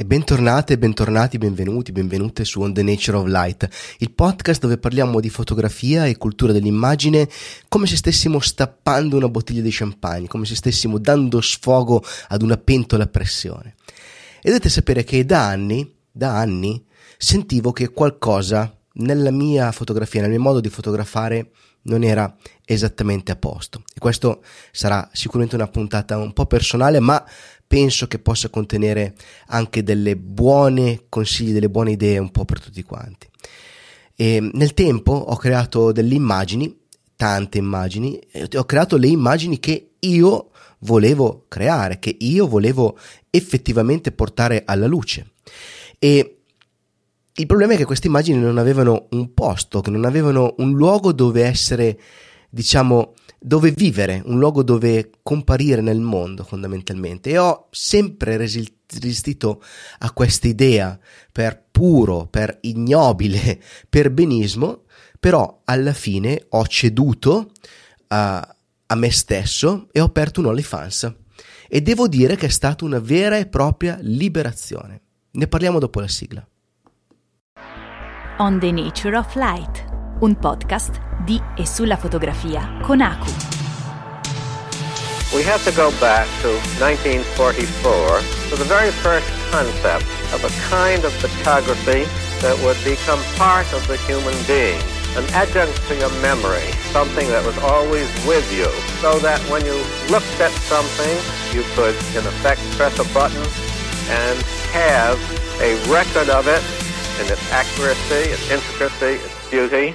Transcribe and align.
E 0.00 0.06
bentornate, 0.06 0.78
bentornati, 0.78 1.36
benvenuti, 1.36 1.92
benvenute 1.92 2.46
su 2.46 2.62
On 2.62 2.72
the 2.72 2.82
Nature 2.82 3.18
of 3.18 3.26
Light, 3.26 3.68
il 3.98 4.10
podcast 4.10 4.58
dove 4.58 4.78
parliamo 4.78 5.20
di 5.20 5.28
fotografia 5.28 6.06
e 6.06 6.16
cultura 6.16 6.52
dell'immagine 6.52 7.28
come 7.68 7.86
se 7.86 7.96
stessimo 7.96 8.40
stappando 8.40 9.18
una 9.18 9.28
bottiglia 9.28 9.60
di 9.60 9.68
champagne, 9.70 10.26
come 10.26 10.46
se 10.46 10.54
stessimo 10.54 10.96
dando 10.96 11.42
sfogo 11.42 12.02
ad 12.28 12.40
una 12.40 12.56
pentola 12.56 13.04
a 13.04 13.08
pressione. 13.08 13.74
E 14.40 14.48
dovete 14.48 14.70
sapere 14.70 15.04
che 15.04 15.26
da 15.26 15.46
anni, 15.46 15.96
da 16.10 16.34
anni, 16.34 16.82
sentivo 17.18 17.70
che 17.72 17.90
qualcosa 17.90 18.74
nella 18.94 19.30
mia 19.30 19.70
fotografia, 19.70 20.22
nel 20.22 20.30
mio 20.30 20.40
modo 20.40 20.60
di 20.60 20.70
fotografare, 20.70 21.50
non 21.82 22.04
era 22.04 22.34
esattamente 22.64 23.32
a 23.32 23.36
posto. 23.36 23.82
E 23.94 23.98
questo 23.98 24.42
sarà 24.72 25.10
sicuramente 25.12 25.56
una 25.56 25.68
puntata 25.68 26.16
un 26.16 26.32
po' 26.32 26.46
personale, 26.46 27.00
ma 27.00 27.22
penso 27.70 28.08
che 28.08 28.18
possa 28.18 28.48
contenere 28.48 29.14
anche 29.46 29.84
delle 29.84 30.16
buone 30.16 31.04
consigli, 31.08 31.52
delle 31.52 31.70
buone 31.70 31.92
idee 31.92 32.18
un 32.18 32.32
po' 32.32 32.44
per 32.44 32.58
tutti 32.58 32.82
quanti. 32.82 33.28
E 34.16 34.50
nel 34.54 34.74
tempo 34.74 35.12
ho 35.12 35.36
creato 35.36 35.92
delle 35.92 36.16
immagini, 36.16 36.76
tante 37.14 37.58
immagini, 37.58 38.18
ho 38.56 38.64
creato 38.64 38.96
le 38.96 39.06
immagini 39.06 39.60
che 39.60 39.90
io 40.00 40.50
volevo 40.80 41.44
creare, 41.46 42.00
che 42.00 42.16
io 42.18 42.48
volevo 42.48 42.98
effettivamente 43.30 44.10
portare 44.10 44.64
alla 44.66 44.88
luce. 44.88 45.34
E 46.00 46.38
il 47.32 47.46
problema 47.46 47.74
è 47.74 47.76
che 47.76 47.84
queste 47.84 48.08
immagini 48.08 48.40
non 48.40 48.58
avevano 48.58 49.06
un 49.10 49.32
posto, 49.32 49.80
che 49.80 49.90
non 49.90 50.04
avevano 50.04 50.56
un 50.58 50.72
luogo 50.72 51.12
dove 51.12 51.44
essere, 51.44 52.00
diciamo, 52.50 53.14
dove 53.42 53.70
vivere, 53.70 54.22
un 54.26 54.38
luogo 54.38 54.62
dove 54.62 55.10
comparire 55.22 55.80
nel 55.80 56.00
mondo 56.00 56.44
fondamentalmente 56.44 57.30
e 57.30 57.38
ho 57.38 57.68
sempre 57.70 58.36
resistito 58.36 59.62
a 60.00 60.12
questa 60.12 60.46
idea 60.46 60.98
per 61.32 61.64
puro, 61.70 62.26
per 62.26 62.58
ignobile, 62.62 63.60
per 63.88 64.10
benismo, 64.10 64.82
però 65.18 65.62
alla 65.64 65.94
fine 65.94 66.44
ho 66.50 66.66
ceduto 66.66 67.52
a, 68.08 68.56
a 68.86 68.94
me 68.94 69.10
stesso 69.10 69.88
e 69.90 70.00
ho 70.00 70.04
aperto 70.04 70.40
un 70.40 70.46
OnlyFans 70.46 71.14
e 71.68 71.80
devo 71.80 72.08
dire 72.08 72.36
che 72.36 72.46
è 72.46 72.50
stata 72.50 72.84
una 72.84 72.98
vera 72.98 73.38
e 73.38 73.46
propria 73.46 73.96
liberazione. 74.00 75.00
Ne 75.32 75.46
parliamo 75.46 75.78
dopo 75.78 76.00
la 76.00 76.08
sigla. 76.08 76.46
On 78.38 78.58
the 78.58 78.72
Nature 78.72 79.16
of 79.16 79.34
Light, 79.34 79.84
un 80.20 80.36
podcast 80.36 81.00
di 81.24 81.40
e 81.56 81.66
sulla 81.66 81.96
fotografia 81.96 82.78
con 82.82 83.00
Aku. 83.00 83.30
We 85.32 85.42
have 85.44 85.62
to 85.64 85.72
go 85.72 85.90
back 86.00 86.26
to 86.42 86.48
1944 86.80 88.20
to 88.50 88.56
the 88.56 88.64
very 88.64 88.90
first 88.90 89.26
concept 89.50 90.04
of 90.34 90.44
a 90.44 90.50
kind 90.68 91.04
of 91.04 91.12
photography 91.22 92.04
that 92.40 92.58
would 92.64 92.76
become 92.84 93.20
part 93.36 93.72
of 93.72 93.86
the 93.86 93.96
human 94.08 94.34
being, 94.46 94.80
an 95.16 95.24
adjunct 95.32 95.72
to 95.88 95.94
your 95.94 96.10
memory, 96.20 96.66
something 96.92 97.28
that 97.28 97.46
was 97.46 97.56
always 97.62 98.08
with 98.26 98.44
you, 98.52 98.68
so 99.00 99.18
that 99.20 99.40
when 99.48 99.64
you 99.64 99.78
looked 100.10 100.40
at 100.40 100.50
something, 100.66 101.14
you 101.54 101.62
could, 101.78 101.94
in 102.18 102.26
effect, 102.26 102.60
press 102.76 102.98
a 102.98 103.06
button 103.14 103.46
and 104.10 104.36
have 104.74 105.16
a 105.62 105.78
record 105.88 106.28
of 106.28 106.48
it 106.48 106.62
in 107.22 107.30
its 107.30 107.44
accuracy, 107.52 108.34
its 108.34 108.50
intricacy, 108.50 109.22
its 109.22 109.50
beauty, 109.50 109.94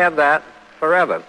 have 0.00 0.16
that 0.16 0.42
forever. 0.78 1.22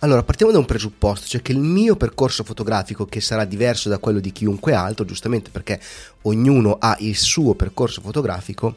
Allora, 0.00 0.22
partiamo 0.22 0.52
da 0.52 0.58
un 0.58 0.66
presupposto, 0.66 1.26
cioè 1.26 1.40
che 1.40 1.52
il 1.52 1.58
mio 1.58 1.96
percorso 1.96 2.44
fotografico, 2.44 3.06
che 3.06 3.22
sarà 3.22 3.46
diverso 3.46 3.88
da 3.88 3.96
quello 3.96 4.20
di 4.20 4.32
chiunque 4.32 4.74
altro, 4.74 5.06
giustamente 5.06 5.48
perché 5.50 5.80
ognuno 6.22 6.76
ha 6.78 6.94
il 7.00 7.16
suo 7.16 7.54
percorso 7.54 8.02
fotografico, 8.02 8.76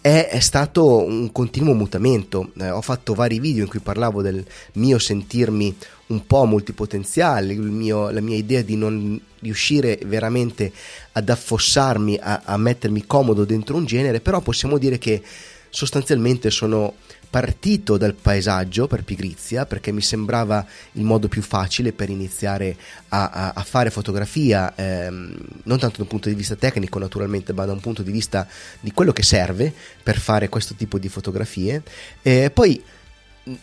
è, 0.00 0.28
è 0.28 0.40
stato 0.40 1.04
un 1.04 1.30
continuo 1.30 1.72
mutamento. 1.74 2.50
Eh, 2.58 2.68
ho 2.68 2.80
fatto 2.80 3.14
vari 3.14 3.38
video 3.38 3.62
in 3.62 3.68
cui 3.68 3.78
parlavo 3.78 4.22
del 4.22 4.44
mio 4.72 4.98
sentirmi 4.98 5.76
un 6.08 6.26
po' 6.26 6.46
multipotenziale, 6.46 7.54
mio, 7.54 8.10
la 8.10 8.20
mia 8.20 8.36
idea 8.36 8.62
di 8.62 8.76
non 8.76 9.20
riuscire 9.40 10.00
veramente 10.04 10.72
ad 11.12 11.28
affossarmi, 11.28 12.18
a, 12.20 12.42
a 12.44 12.56
mettermi 12.56 13.06
comodo 13.06 13.44
dentro 13.44 13.76
un 13.76 13.84
genere, 13.84 14.20
però 14.20 14.40
possiamo 14.40 14.78
dire 14.78 14.98
che 14.98 15.22
sostanzialmente 15.70 16.50
sono 16.50 16.94
partito 17.28 17.96
dal 17.96 18.14
paesaggio 18.14 18.86
per 18.86 19.04
pigrizia 19.04 19.66
perché 19.66 19.92
mi 19.92 20.00
sembrava 20.00 20.64
il 20.92 21.02
modo 21.02 21.28
più 21.28 21.42
facile 21.42 21.92
per 21.92 22.08
iniziare 22.08 22.76
a, 23.08 23.28
a, 23.28 23.52
a 23.54 23.62
fare 23.62 23.90
fotografia 23.90 24.74
ehm, 24.74 25.36
non 25.64 25.78
tanto 25.78 25.96
da 25.98 26.02
un 26.02 26.08
punto 26.08 26.28
di 26.28 26.34
vista 26.34 26.54
tecnico 26.54 26.98
naturalmente 26.98 27.52
ma 27.52 27.64
da 27.64 27.72
un 27.72 27.80
punto 27.80 28.02
di 28.02 28.12
vista 28.12 28.46
di 28.80 28.92
quello 28.92 29.12
che 29.12 29.22
serve 29.22 29.72
per 30.02 30.18
fare 30.18 30.48
questo 30.48 30.74
tipo 30.74 30.98
di 30.98 31.08
fotografie. 31.08 31.82
E 32.22 32.50
poi 32.50 32.82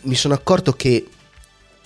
mi 0.02 0.14
sono 0.14 0.34
accorto 0.34 0.72
che 0.72 1.06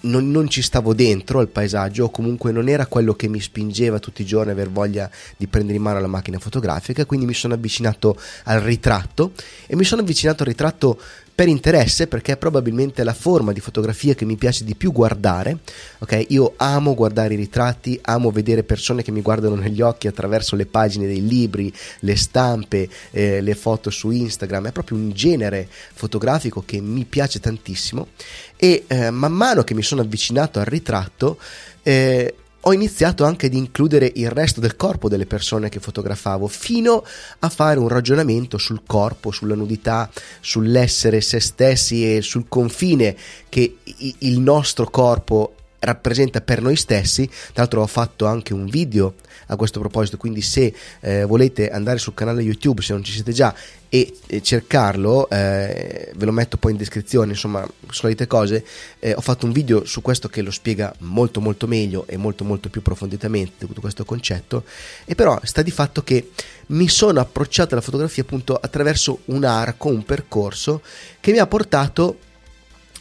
non, 0.00 0.30
non, 0.30 0.48
ci 0.48 0.62
stavo 0.62 0.94
dentro 0.94 1.40
al 1.40 1.48
paesaggio 1.48 2.04
o 2.04 2.10
comunque 2.10 2.52
non 2.52 2.68
era 2.68 2.86
quello 2.86 3.14
che 3.14 3.26
mi 3.28 3.40
spingeva 3.40 3.98
tutti 3.98 4.22
i 4.22 4.26
giorni 4.26 4.50
a 4.50 4.52
aver 4.52 4.70
voglia 4.70 5.10
di 5.36 5.48
prendere 5.48 5.76
in 5.76 5.82
mano 5.82 5.98
la 5.98 6.06
macchina 6.06 6.38
fotografica 6.38 7.04
quindi 7.04 7.26
mi 7.26 7.34
sono 7.34 7.54
avvicinato 7.54 8.18
al 8.44 8.60
ritratto. 8.60 9.32
E 9.66 9.74
mi 9.76 9.84
sono 9.84 10.02
avvicinato 10.02 10.42
al 10.42 10.48
ritratto 10.48 11.00
per 11.38 11.46
interesse 11.46 12.08
perché 12.08 12.32
è 12.32 12.36
probabilmente 12.36 13.04
la 13.04 13.14
forma 13.14 13.52
di 13.52 13.60
fotografia 13.60 14.12
che 14.16 14.24
mi 14.24 14.34
piace 14.34 14.64
di 14.64 14.74
più 14.74 14.90
guardare 14.90 15.58
ok? 15.98 16.24
Io 16.30 16.54
amo 16.56 16.96
guardare 16.96 17.34
i 17.34 17.36
ritratti 17.36 17.96
amo 18.02 18.32
vedere 18.32 18.64
persone 18.64 19.04
che 19.04 19.12
mi 19.12 19.22
guardano 19.22 19.54
negli 19.54 19.80
occhi 19.80 20.08
attraverso 20.08 20.56
le 20.56 20.66
pagine 20.66 21.06
dei 21.06 21.24
libri 21.24 21.72
le 22.00 22.16
stampe 22.16 22.88
eh, 23.12 23.40
le 23.40 23.54
foto 23.54 23.88
su 23.88 24.10
Instagram. 24.10 24.66
È 24.66 24.72
proprio 24.72 24.98
un 24.98 25.12
genere 25.12 25.68
fotografico 25.68 26.64
che 26.66 26.80
mi 26.80 27.04
piace 27.04 27.38
tantissimo. 27.38 28.08
E 28.56 28.84
eh, 28.88 29.10
man 29.10 29.32
mano 29.32 29.62
che 29.62 29.74
mi 29.74 29.82
sono 29.82 30.00
avvicinato 30.00 30.58
al 30.58 30.64
ritratto 30.64 31.38
eh, 31.84 32.34
ho 32.68 32.72
iniziato 32.74 33.24
anche 33.24 33.46
ad 33.46 33.54
includere 33.54 34.12
il 34.16 34.30
resto 34.30 34.60
del 34.60 34.76
corpo 34.76 35.08
delle 35.08 35.24
persone 35.24 35.70
che 35.70 35.80
fotografavo, 35.80 36.46
fino 36.48 37.02
a 37.38 37.48
fare 37.48 37.78
un 37.78 37.88
ragionamento 37.88 38.58
sul 38.58 38.82
corpo, 38.86 39.30
sulla 39.30 39.54
nudità, 39.54 40.10
sull'essere 40.40 41.22
se 41.22 41.40
stessi 41.40 42.16
e 42.16 42.20
sul 42.20 42.44
confine 42.46 43.16
che 43.48 43.78
il 44.18 44.38
nostro 44.40 44.90
corpo 44.90 45.54
rappresenta 45.80 46.40
per 46.40 46.60
noi 46.60 46.76
stessi. 46.76 47.26
Tra 47.26 47.62
l'altro 47.62 47.82
ho 47.82 47.86
fatto 47.86 48.26
anche 48.26 48.52
un 48.52 48.66
video 48.66 49.14
a 49.50 49.56
questo 49.56 49.80
proposito, 49.80 50.16
quindi 50.16 50.42
se 50.42 50.74
eh, 51.00 51.24
volete 51.24 51.70
andare 51.70 51.98
sul 51.98 52.14
canale 52.14 52.42
YouTube, 52.42 52.82
se 52.82 52.92
non 52.92 53.02
ci 53.02 53.12
siete 53.12 53.32
già, 53.32 53.54
e, 53.88 54.14
e 54.26 54.42
cercarlo, 54.42 55.30
eh, 55.30 56.12
ve 56.14 56.24
lo 56.26 56.32
metto 56.32 56.58
poi 56.58 56.72
in 56.72 56.76
descrizione, 56.76 57.32
insomma, 57.32 57.66
solite 57.90 58.26
cose, 58.26 58.64
eh, 58.98 59.14
ho 59.14 59.20
fatto 59.22 59.46
un 59.46 59.52
video 59.52 59.86
su 59.86 60.02
questo 60.02 60.28
che 60.28 60.42
lo 60.42 60.50
spiega 60.50 60.94
molto 60.98 61.40
molto 61.40 61.66
meglio 61.66 62.06
e 62.06 62.18
molto 62.18 62.44
molto 62.44 62.68
più 62.68 62.80
approfonditamente 62.80 63.66
tutto 63.66 63.80
questo 63.80 64.04
concetto, 64.04 64.64
e 65.06 65.14
però 65.14 65.38
sta 65.42 65.62
di 65.62 65.70
fatto 65.70 66.02
che 66.02 66.30
mi 66.66 66.88
sono 66.88 67.20
approcciato 67.20 67.72
alla 67.72 67.82
fotografia 67.82 68.22
appunto 68.22 68.54
attraverso 68.54 69.20
un 69.26 69.44
arco, 69.44 69.88
un 69.88 70.04
percorso 70.04 70.82
che 71.20 71.32
mi 71.32 71.38
ha 71.38 71.46
portato 71.46 72.18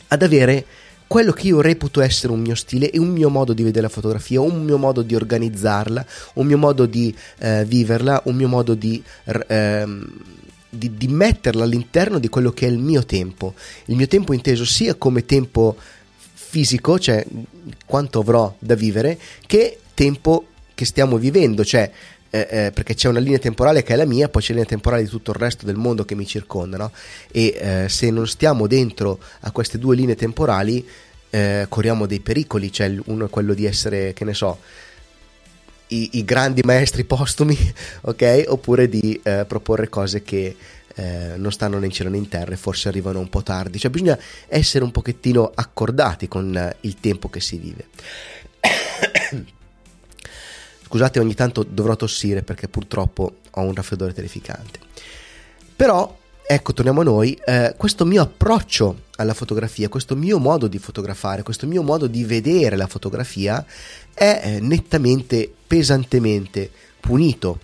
ad 0.08 0.22
avere 0.22 0.66
quello 1.08 1.32
che 1.32 1.48
io 1.48 1.62
reputo 1.62 2.02
essere 2.02 2.34
un 2.34 2.42
mio 2.42 2.56
stile 2.56 2.92
e 2.92 3.00
un 3.00 3.10
mio 3.10 3.30
modo 3.30 3.54
di 3.54 3.64
vedere 3.64 3.84
la 3.84 3.90
fotografia, 3.90 4.42
un 4.42 4.64
mio 4.64 4.78
modo 4.78 5.02
di 5.02 5.16
organizzarla, 5.16 6.06
un 6.34 6.46
mio 6.46 6.58
modo 6.58 6.86
di 6.86 7.16
eh, 7.40 7.64
viverla, 7.66 8.22
un 8.26 8.36
mio 8.36 8.48
modo 8.48 8.74
di, 8.74 9.02
ehm, 9.48 10.08
di, 10.70 10.96
di 10.96 11.08
metterla 11.08 11.64
all'interno 11.64 12.20
di 12.20 12.28
quello 12.28 12.52
che 12.52 12.68
è 12.68 12.70
il 12.70 12.78
mio 12.78 13.06
tempo. 13.06 13.54
Il 13.86 13.96
mio 13.96 14.08
tempo 14.08 14.34
inteso 14.34 14.66
sia 14.66 14.96
come 14.96 15.26
tempo 15.26 15.78
fisico, 16.34 17.00
cioè 17.00 17.26
quanto 17.86 18.20
avrò 18.20 18.54
da 18.60 18.76
vivere, 18.76 19.18
che 19.46 19.80
tempo 19.94 20.48
che 20.76 20.86
stiamo 20.86 21.18
vivendo, 21.18 21.66
cioè 21.66 21.92
eh, 22.30 22.48
eh, 22.50 22.72
perché 22.72 22.94
c'è 22.94 23.08
una 23.08 23.20
linea 23.20 23.40
temporale 23.40 23.84
che 23.84 23.94
è 23.94 23.96
la 23.96 24.06
mia, 24.06 24.30
poi 24.30 24.42
c'è 24.42 24.50
la 24.50 24.56
linea 24.56 24.70
temporale 24.70 25.04
di 25.04 25.10
tutto 25.10 25.32
il 25.32 25.38
resto 25.38 25.66
del 25.66 25.76
mondo 25.76 26.06
che 26.06 26.16
mi 26.16 26.26
circonda, 26.26 26.78
no? 26.78 26.92
e 27.32 27.58
eh, 27.58 27.90
se 27.90 28.10
non 28.12 28.28
stiamo 28.28 28.68
dentro 28.68 29.20
a 29.42 29.52
queste 29.52 29.78
due 29.78 29.96
linee 29.96 30.16
temporali 30.16 30.86
eh, 31.30 31.66
corriamo 31.70 32.06
dei 32.06 32.20
pericoli, 32.20 32.72
cioè 32.72 32.94
uno 33.06 33.26
è 33.26 33.30
quello 33.30 33.54
di 33.54 33.66
essere, 33.66 34.14
che 34.14 34.26
ne 34.26 34.34
so, 34.34 34.60
i, 35.88 36.10
i 36.14 36.26
grandi 36.26 36.62
maestri 36.64 37.04
postumi, 37.04 37.58
ok? 38.02 38.46
Oppure 38.48 38.90
di 38.90 39.20
eh, 39.24 39.46
proporre 39.48 39.90
cose 39.90 40.24
che 40.24 40.56
eh, 40.96 41.34
non 41.38 41.52
stanno 41.52 41.78
né 41.78 41.86
in 41.86 41.92
cielo 41.92 42.10
né 42.10 42.18
in 42.18 42.28
terra 42.28 42.54
e 42.54 42.58
forse 42.58 42.88
arrivano 42.88 43.20
un 43.20 43.30
po' 43.30 43.44
tardi, 43.44 43.80
cioè 43.80 43.92
bisogna 43.92 44.18
essere 44.48 44.84
un 44.84 44.92
pochettino 44.92 45.52
accordati 45.54 46.28
con 46.28 46.76
il 46.82 46.96
tempo 47.00 47.30
che 47.30 47.40
si 47.40 47.58
vive. 47.58 47.86
Scusate, 50.88 51.20
ogni 51.20 51.34
tanto 51.34 51.64
dovrò 51.64 51.98
tossire 51.98 52.44
perché 52.44 52.70
purtroppo 52.70 53.40
ho 53.52 53.62
un 53.62 53.76
raffreddore 53.76 54.14
terrificante. 54.14 54.80
Però, 55.76 56.18
ecco, 56.48 56.72
torniamo 56.72 57.02
a 57.02 57.04
noi, 57.04 57.38
eh, 57.46 57.74
questo 57.76 58.06
mio 58.06 58.22
approccio 58.22 59.02
alla 59.18 59.34
fotografia, 59.34 59.90
questo 59.90 60.16
mio 60.16 60.40
modo 60.40 60.68
di 60.68 60.80
fotografare, 60.80 61.44
questo 61.44 61.68
mio 61.68 61.84
modo 61.84 62.08
di 62.08 62.24
vedere 62.24 62.78
la 62.78 62.88
fotografia 62.88 63.66
è 64.14 64.42
eh, 64.42 64.60
nettamente, 64.62 65.52
pesantemente 65.68 66.72
punito 67.02 67.60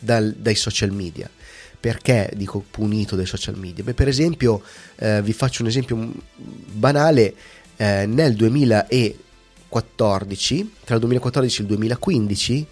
dal, 0.00 0.34
dai 0.36 0.56
social 0.56 0.90
media. 0.90 1.30
Perché 1.78 2.32
dico 2.34 2.64
punito 2.68 3.14
dai 3.14 3.26
social 3.26 3.56
media? 3.56 3.84
Beh, 3.84 3.94
per 3.94 4.08
esempio, 4.08 4.62
eh, 4.96 5.22
vi 5.22 5.32
faccio 5.32 5.62
un 5.62 5.68
esempio 5.68 6.12
banale, 6.34 7.34
eh, 7.76 8.04
nel 8.06 8.34
2014, 9.74 10.72
tra 10.84 10.94
il 10.94 11.00
2014 11.00 11.58
e 11.58 11.62
il 11.62 11.68
2015, 11.68 12.66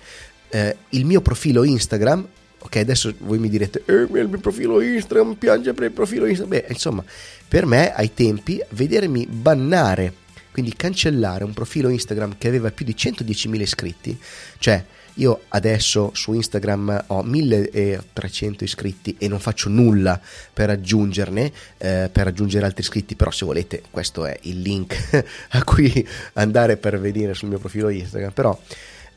eh, 0.51 0.77
il 0.91 1.05
mio 1.05 1.21
profilo 1.21 1.65
Instagram 1.65 2.27
ok 2.65 2.77
adesso 2.77 3.13
voi 3.21 3.39
mi 3.39 3.49
direte 3.49 3.83
eh, 3.87 3.93
il 4.03 4.29
mio 4.29 4.39
profilo 4.39 4.81
Instagram 4.81 5.35
piange 5.35 5.73
per 5.73 5.85
il 5.85 5.91
profilo 5.91 6.27
Instagram 6.27 6.61
beh 6.61 6.67
insomma 6.69 7.03
per 7.49 7.67
me 7.67 7.93
ai 7.93 8.15
tempi 8.15 8.63
vedermi 8.71 9.27
bannare 9.27 10.13
quindi 10.53 10.75
cancellare 10.77 11.43
un 11.43 11.55
profilo 11.55 11.89
Instagram 11.89 12.37
che 12.39 12.49
aveva 12.49 12.71
più 12.71 12.85
di 12.85 12.95
110.000 12.97 13.61
iscritti 13.61 14.19
cioè 14.59 14.85
io 15.15 15.43
adesso 15.49 16.11
su 16.15 16.33
Instagram 16.33 17.05
ho 17.09 17.23
1300 17.23 18.65
iscritti 18.65 19.17
e 19.19 19.29
non 19.29 19.39
faccio 19.41 19.69
nulla 19.69 20.21
per 20.53 20.71
aggiungerne, 20.71 21.53
eh, 21.79 22.09
per 22.11 22.27
aggiungere 22.27 22.65
altri 22.65 22.83
iscritti, 22.83 23.15
però 23.15 23.31
se 23.31 23.45
volete 23.45 23.83
questo 23.91 24.25
è 24.25 24.39
il 24.43 24.61
link 24.61 25.25
a 25.51 25.65
cui 25.65 26.07
andare 26.35 26.77
per 26.77 26.99
vedere 26.99 27.35
sul 27.35 27.49
mio 27.49 27.59
profilo 27.59 27.89
Instagram, 27.89 28.33
però 28.33 28.59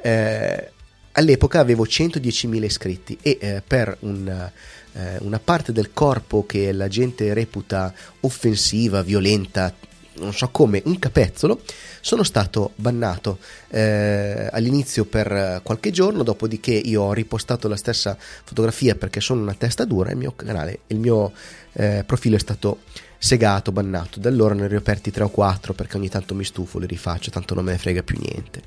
eh, 0.02 0.72
all'epoca 1.14 1.60
avevo 1.60 1.84
110.000 1.84 2.64
iscritti 2.64 3.18
e 3.22 3.38
eh, 3.40 3.64
per 3.66 3.96
un, 4.02 4.52
eh, 4.94 5.18
una 5.20 5.40
parte 5.40 5.72
del 5.72 5.92
corpo 5.94 6.46
che 6.46 6.72
la 6.72 6.88
gente 6.88 7.34
reputa 7.34 7.94
offensiva, 8.22 9.02
violenta, 9.02 9.74
non 10.18 10.34
so 10.34 10.50
come, 10.50 10.82
un 10.86 11.00
capezzolo, 11.00 11.62
sono 12.02 12.24
stato 12.24 12.72
bannato 12.76 13.40
eh, 13.70 14.50
all'inizio 14.52 15.06
per 15.06 15.62
qualche 15.64 15.92
giorno, 15.92 16.24
dopodiché 16.24 16.74
io 16.74 17.04
ho 17.04 17.14
ripostato 17.14 17.68
la 17.68 17.76
stessa 17.76 18.18
fotografia 18.18 18.96
perché 18.96 19.20
sono 19.20 19.42
una 19.42 19.54
testa 19.54 19.86
dura, 19.86 20.12
il 20.12 20.18
mio 20.18 20.34
canale, 20.36 20.80
il 20.88 21.00
mio 21.00 21.32
eh, 21.74 22.04
profilo 22.06 22.36
è 22.36 22.40
stato 22.40 22.80
segato, 23.18 23.72
bannato, 23.72 24.20
da 24.20 24.30
allora 24.30 24.54
ne 24.54 24.66
ho 24.66 24.68
riaperti 24.68 25.12
3 25.12 25.24
o 25.24 25.30
4 25.30 25.74
perché 25.74 25.98
ogni 25.98 26.10
tanto 26.10 26.36
mi 26.36 26.44
stufo, 26.44 26.80
li 26.80 26.86
rifaccio, 26.86 27.32
tanto 27.32 27.56
non 27.56 27.66
me 27.66 27.72
ne 27.72 27.78
frega 27.78 28.04
più 28.04 28.18
niente. 28.20 28.62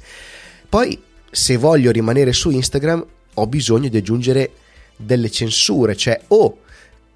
Poi 0.69 1.01
se 1.31 1.57
voglio 1.57 1.91
rimanere 1.91 2.33
su 2.33 2.51
Instagram 2.51 3.05
ho 3.35 3.47
bisogno 3.47 3.89
di 3.89 3.97
aggiungere 3.97 4.51
delle 4.97 5.31
censure, 5.31 5.97
cioè 5.97 6.21
o 6.29 6.59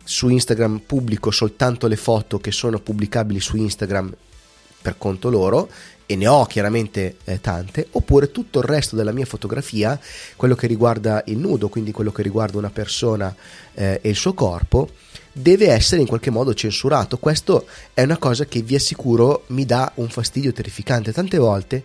su 0.04 0.28
Instagram 0.28 0.82
pubblico 0.87 1.31
soltanto 1.31 1.87
le 1.87 1.96
foto 1.96 2.38
che 2.38 2.52
sono 2.52 2.78
pubblicabili 2.78 3.40
su 3.40 3.56
Instagram 3.56 4.14
per 4.82 4.96
conto 4.99 5.31
loro 5.31 5.69
e 6.06 6.16
ne 6.16 6.26
ho 6.26 6.44
chiaramente 6.44 7.16
eh, 7.25 7.40
tante, 7.40 7.87
oppure 7.93 8.31
tutto 8.31 8.58
il 8.58 8.66
resto 8.66 8.96
della 8.96 9.12
mia 9.12 9.25
fotografia, 9.25 9.99
quello 10.37 10.54
che 10.54 10.66
riguarda 10.66 11.22
il 11.26 11.38
nudo, 11.38 11.69
quindi 11.69 11.93
quello 11.93 12.12
che 12.12 12.22
riguarda 12.22 12.58
una 12.58 12.70
persona 12.70 13.34
eh, 13.72 13.99
e 14.02 14.10
il 14.10 14.16
suo 14.16 14.34
corpo, 14.34 14.90
deve 15.32 15.69
essere 15.69 16.02
in 16.02 16.06
qualche 16.06 16.31
modo 16.31 16.52
censurato. 16.52 17.16
Questo 17.16 17.66
è 17.94 18.02
una 18.02 18.19
cosa 18.19 18.44
che 18.44 18.60
vi 18.60 18.75
assicuro 18.75 19.44
mi 19.49 19.64
dà 19.64 19.90
un 19.94 20.08
fastidio 20.08 20.52
terrificante. 20.52 21.12
Tante 21.12 21.38
volte 21.38 21.82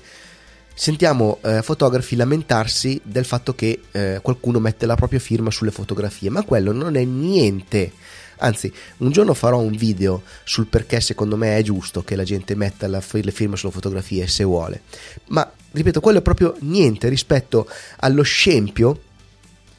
sentiamo 0.78 1.40
eh, 1.42 1.64
fotografi 1.64 2.16
lamentarsi 2.16 3.02
del 3.04 3.26
fatto 3.26 3.56
che 3.56 3.82
eh, 3.92 4.20
qualcuno 4.22 4.60
mette 4.60 4.86
la 4.86 4.94
propria 4.94 5.20
firma 5.20 5.50
sulle 5.50 5.72
fotografie, 5.72 6.30
ma 6.30 6.44
quello 6.44 6.72
non 6.72 6.96
è 6.96 7.04
niente. 7.04 7.92
Anzi, 8.38 8.72
un 8.98 9.10
giorno 9.10 9.34
farò 9.34 9.58
un 9.58 9.76
video 9.76 10.22
sul 10.44 10.68
perché 10.68 11.02
secondo 11.02 11.36
me 11.36 11.58
è 11.58 11.64
giusto 11.64 12.04
che 12.04 12.16
la 12.16 12.24
gente 12.24 12.54
metta 12.54 12.88
la, 12.88 13.02
le 13.10 13.32
firme 13.32 13.58
sulle 13.58 13.72
fotografie 13.72 14.28
se 14.28 14.44
vuole. 14.44 14.84
Ma 15.30 15.52
ripeto, 15.72 16.00
quello 16.00 16.20
è 16.20 16.22
proprio 16.22 16.56
niente 16.60 17.10
rispetto 17.10 17.68
allo 18.02 18.22
scempio 18.22 19.02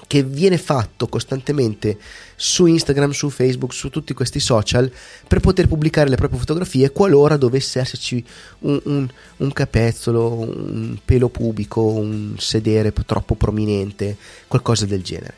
che 0.09 0.25
viene 0.25 0.57
fatto 0.57 1.07
costantemente 1.07 1.99
su 2.35 2.65
Instagram, 2.67 3.11
su 3.11 3.29
Facebook, 3.29 3.75
su 3.75 3.91
tutti 3.91 4.15
questi 4.15 4.41
social 4.41 4.91
per 5.29 5.39
poter 5.41 5.69
pubblicare 5.69 6.09
le 6.09 6.17
proprie 6.17 6.41
fotografie 6.41 6.91
qualora 6.91 7.37
dovesse 7.37 7.79
esserci 7.79 8.25
un, 8.61 8.81
un, 8.85 9.09
un 9.37 9.53
capezzolo, 9.53 10.33
un 10.33 10.99
pelo 11.05 11.29
pubico, 11.29 11.83
un 11.83 12.35
sedere 12.39 12.93
troppo 13.05 13.35
prominente, 13.35 14.17
qualcosa 14.49 14.87
del 14.87 15.03
genere. 15.03 15.35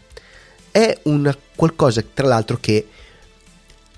È 0.70 1.00
un 1.02 1.36
qualcosa, 1.56 2.02
tra 2.14 2.28
l'altro, 2.28 2.58
che 2.60 2.86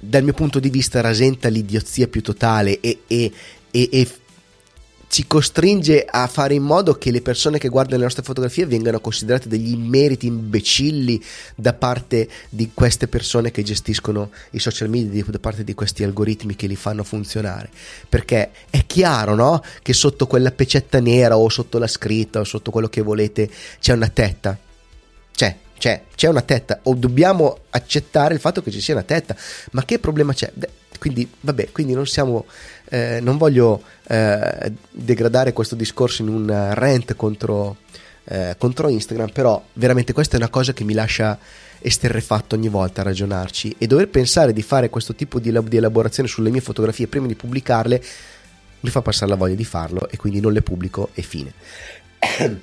dal 0.01 0.25
mio 0.25 0.33
punto 0.33 0.59
di 0.59 0.71
vista 0.71 1.03
rasenta 1.03 1.49
l'idiozia 1.49 2.09
più 2.09 2.23
totale 2.23 2.81
e, 2.81 3.01
e, 3.07 3.31
e, 3.71 3.89
e 3.93 4.09
ci 5.13 5.27
costringe 5.27 6.07
a 6.09 6.27
fare 6.27 6.55
in 6.55 6.63
modo 6.63 6.95
che 6.95 7.11
le 7.11 7.21
persone 7.21 7.59
che 7.59 7.69
guardano 7.69 7.99
le 7.99 8.05
nostre 8.05 8.23
fotografie 8.23 8.65
vengano 8.65 8.99
considerate 8.99 9.47
degli 9.47 9.71
immeriti 9.71 10.27
imbecilli 10.27 11.23
da 11.55 11.75
parte 11.75 12.27
di 12.49 12.71
queste 12.73 13.09
persone 13.09 13.51
che 13.51 13.63
gestiscono 13.63 14.31
i 14.53 14.59
social 14.59 14.89
media, 14.89 15.23
da 15.29 15.39
parte 15.39 15.65
di 15.65 15.75
questi 15.75 16.03
algoritmi 16.03 16.57
che 16.57 16.67
li 16.67 16.77
fanno 16.77 17.05
funzionare. 17.05 17.69
Perché 18.09 18.53
è 18.71 18.87
chiaro, 18.87 19.35
no? 19.35 19.63
Che 19.83 19.93
sotto 19.93 20.27
quella 20.27 20.51
pecetta 20.51 20.99
nera 20.99 21.37
o 21.37 21.47
sotto 21.51 21.77
la 21.77 21.89
scritta 21.89 22.41
o 22.41 22.45
sotto 22.45 22.71
quello 22.71 22.89
che 22.89 23.03
volete 23.03 23.51
c'è 23.81 23.93
una 23.93 24.09
tetta. 24.09 24.59
C'è, 25.35 25.57
c'è, 25.77 26.05
c'è 26.15 26.29
una 26.29 26.41
tetta. 26.41 26.81
O 26.85 26.95
dobbiamo 26.95 27.59
accettare 27.69 28.33
il 28.33 28.41
fatto 28.41 28.63
che 28.63 28.71
ci 28.71 28.81
sia 28.81 28.95
una 28.95 29.03
tetta. 29.03 29.37
Ma 29.73 29.85
che 29.85 29.99
problema 29.99 30.33
c'è? 30.33 30.51
Quindi, 30.99 31.29
vabbè, 31.41 31.71
quindi 31.71 31.93
non 31.93 32.07
siamo 32.07 32.47
eh, 32.93 33.21
non 33.23 33.39
voglio 33.39 33.83
eh, 34.07 34.71
degradare 34.91 35.55
questo 35.55 35.75
discorso 35.75 36.21
in 36.21 36.29
un 36.29 36.71
rant 36.75 37.17
contro, 37.17 37.79
eh, 38.25 38.55
contro 38.59 38.91
Instagram, 38.91 39.31
però 39.31 39.65
veramente 39.73 40.13
questa 40.13 40.35
è 40.35 40.37
una 40.37 40.51
cosa 40.51 40.75
che 40.75 40.85
mi 40.85 40.93
lascia 40.93 41.39
esterrefatto 41.79 42.55
ogni 42.55 42.69
volta 42.69 43.01
a 43.01 43.05
ragionarci 43.05 43.77
e 43.79 43.87
dover 43.87 44.09
pensare 44.09 44.53
di 44.53 44.61
fare 44.61 44.91
questo 44.91 45.15
tipo 45.15 45.39
di, 45.39 45.59
di 45.65 45.77
elaborazione 45.79 46.29
sulle 46.29 46.51
mie 46.51 46.61
fotografie 46.61 47.07
prima 47.07 47.27
di 47.27 47.35
pubblicarle 47.35 48.05
mi 48.81 48.91
fa 48.91 49.01
passare 49.01 49.31
la 49.31 49.37
voglia 49.37 49.55
di 49.55 49.65
farlo 49.65 50.07
e 50.11 50.19
quindi 50.19 50.41
non 50.41 50.53
le 50.53 50.61
pubblico 50.61 51.09
e 51.15 51.23
fine. 51.23 51.51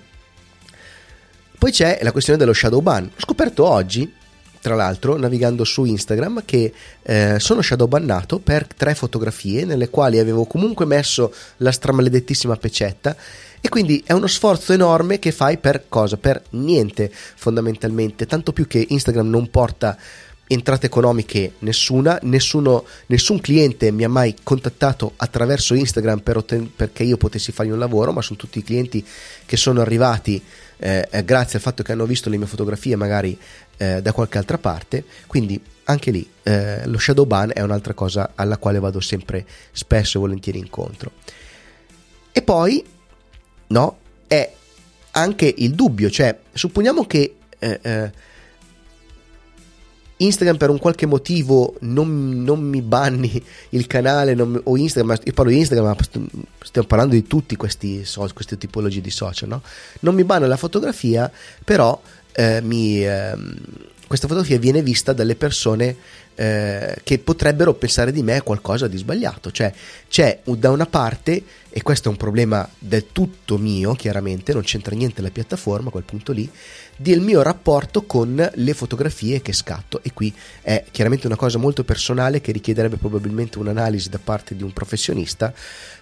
Poi 1.58 1.72
c'è 1.72 2.02
la 2.04 2.12
questione 2.12 2.38
dello 2.38 2.54
shadow 2.54 2.82
ban. 2.82 3.06
Ho 3.06 3.20
scoperto 3.20 3.66
oggi 3.66 4.14
tra 4.62 4.76
l'altro 4.76 5.18
navigando 5.18 5.64
su 5.64 5.86
Instagram 5.86 6.44
che 6.46 6.74
eh, 7.02 7.40
sono 7.40 7.62
shadow 7.62 7.88
bannato 7.88 8.40
per 8.40 8.68
tre 8.68 8.96
fotografie 8.96 9.66
nelle 9.66 9.90
quali 9.90 10.20
avevo 10.20 10.46
comunque 10.46 10.86
messo 10.86 11.34
la 11.58 11.72
stramaledettissima 11.72 12.56
pecetta 12.58 13.16
e 13.62 13.68
quindi 13.68 14.02
è 14.06 14.14
uno 14.14 14.28
sforzo 14.28 14.72
enorme 14.72 15.20
che 15.20 15.32
fai 15.32 15.58
per 15.58 15.86
cosa? 15.90 16.16
Per 16.16 16.42
niente 16.52 17.12
fondamentalmente, 17.12 18.26
tanto 18.26 18.54
più 18.54 18.68
che 18.68 18.86
Instagram 18.88 19.30
non 19.30 19.50
porta 19.50 19.98
entrate 20.52 20.88
economiche 20.88 21.54
nessuna, 21.60 22.18
nessuno, 22.24 22.84
nessun 23.08 23.40
cliente 23.40 23.92
mi 23.92 24.04
ha 24.04 24.10
mai 24.10 24.34
contattato 24.42 25.14
attraverso 25.18 25.76
Instagram 25.76 26.22
per 26.22 26.38
otten- 26.38 26.72
perché 26.76 27.04
io 27.04 27.18
potessi 27.18 27.52
fargli 27.52 27.70
un 27.70 27.78
lavoro, 27.78 28.12
ma 28.12 28.22
sono 28.22 28.40
tutti 28.40 28.64
clienti 28.64 29.06
che 29.46 29.58
sono 29.58 29.82
arrivati 29.82 30.42
eh, 30.78 31.08
grazie 31.24 31.58
al 31.58 31.64
fatto 31.64 31.84
che 31.84 31.92
hanno 31.92 32.06
visto 32.06 32.30
le 32.30 32.38
mie 32.38 32.48
fotografie 32.48 32.96
magari 32.96 33.38
eh, 33.80 34.02
da 34.02 34.12
qualche 34.12 34.38
altra 34.38 34.58
parte, 34.58 35.06
quindi 35.26 35.60
anche 35.86 36.12
lì 36.12 36.30
eh, 36.44 36.86
lo 36.86 37.00
shadow 37.00 37.26
ban 37.26 37.52
è 37.54 37.62
un'altra 37.62 37.94
cosa 37.94 38.34
alla 38.36 38.58
quale 38.58 38.80
vado 38.80 39.00
sempre 39.00 39.46
spesso 39.72 40.18
e 40.18 40.20
volentieri 40.20 40.60
incontro. 40.60 41.12
E 42.32 42.42
poi, 42.42 42.84
no, 43.68 43.98
è 44.28 44.54
anche 45.12 45.54
il 45.58 45.72
dubbio, 45.72 46.10
cioè 46.10 46.38
supponiamo 46.54 47.06
che 47.06 47.36
eh, 47.58 47.80
eh, 47.82 48.12
Instagram 50.18 50.58
per 50.58 50.70
un 50.70 50.78
qualche 50.78 51.06
motivo 51.06 51.76
non, 51.80 52.44
non 52.44 52.60
mi 52.60 52.82
banni 52.82 53.42
il 53.70 53.88
canale 53.88 54.34
non, 54.34 54.60
o 54.66 54.76
Instagram, 54.78 55.18
io 55.24 55.34
parlo 55.34 55.52
di 55.52 55.58
Instagram, 55.58 55.88
ma 55.88 55.96
stiamo 56.62 56.88
parlando 56.88 57.16
di 57.16 57.26
tutti 57.26 57.56
questi 57.56 58.06
queste 58.34 58.58
tipologie 58.58 59.00
di 59.02 59.10
social, 59.10 59.48
no? 59.48 59.62
Non 60.02 60.16
mi 60.16 60.26
banna 60.26 60.46
la 60.46 60.58
fotografia, 60.58 61.32
però 61.64 62.00
eh, 62.34 62.62
mi, 62.62 63.06
eh, 63.06 63.36
questa 64.08 64.28
fotografia 64.28 64.58
viene 64.58 64.82
vista 64.82 65.14
dalle 65.14 65.36
persone 65.36 65.96
eh, 66.34 66.96
che 67.04 67.20
potrebbero 67.20 67.74
pensare 67.74 68.12
di 68.12 68.24
me 68.24 68.42
qualcosa 68.42 68.88
di 68.88 68.98
sbagliato. 68.98 69.52
Cioè 69.52 69.72
c'è 70.08 70.40
da 70.44 70.72
una 70.72 70.86
parte, 70.86 71.44
e 71.70 71.82
questo 71.84 72.08
è 72.08 72.12
un 72.12 72.18
problema 72.18 72.68
del 72.80 73.08
tutto 73.12 73.58
mio, 73.58 73.94
chiaramente, 73.94 74.54
non 74.54 74.64
c'entra 74.64 74.96
niente 74.96 75.22
la 75.22 75.30
piattaforma 75.30 75.90
a 75.90 75.92
quel 75.92 76.06
punto 76.06 76.32
lì, 76.32 76.50
del 76.96 77.20
mio 77.20 77.42
rapporto 77.42 78.04
con 78.06 78.50
le 78.52 78.74
fotografie 78.74 79.42
che 79.42 79.54
scatto. 79.54 80.00
E 80.02 80.12
qui 80.12 80.34
è 80.62 80.86
chiaramente 80.90 81.28
una 81.28 81.36
cosa 81.36 81.58
molto 81.58 81.84
personale 81.84 82.42
che 82.42 82.52
richiederebbe 82.52 82.98
probabilmente 82.98 83.60
un'analisi 83.60 84.10
da 84.10 84.20
parte 84.24 84.56
di 84.56 84.64
un 84.64 84.74
professionista, 84.74 85.54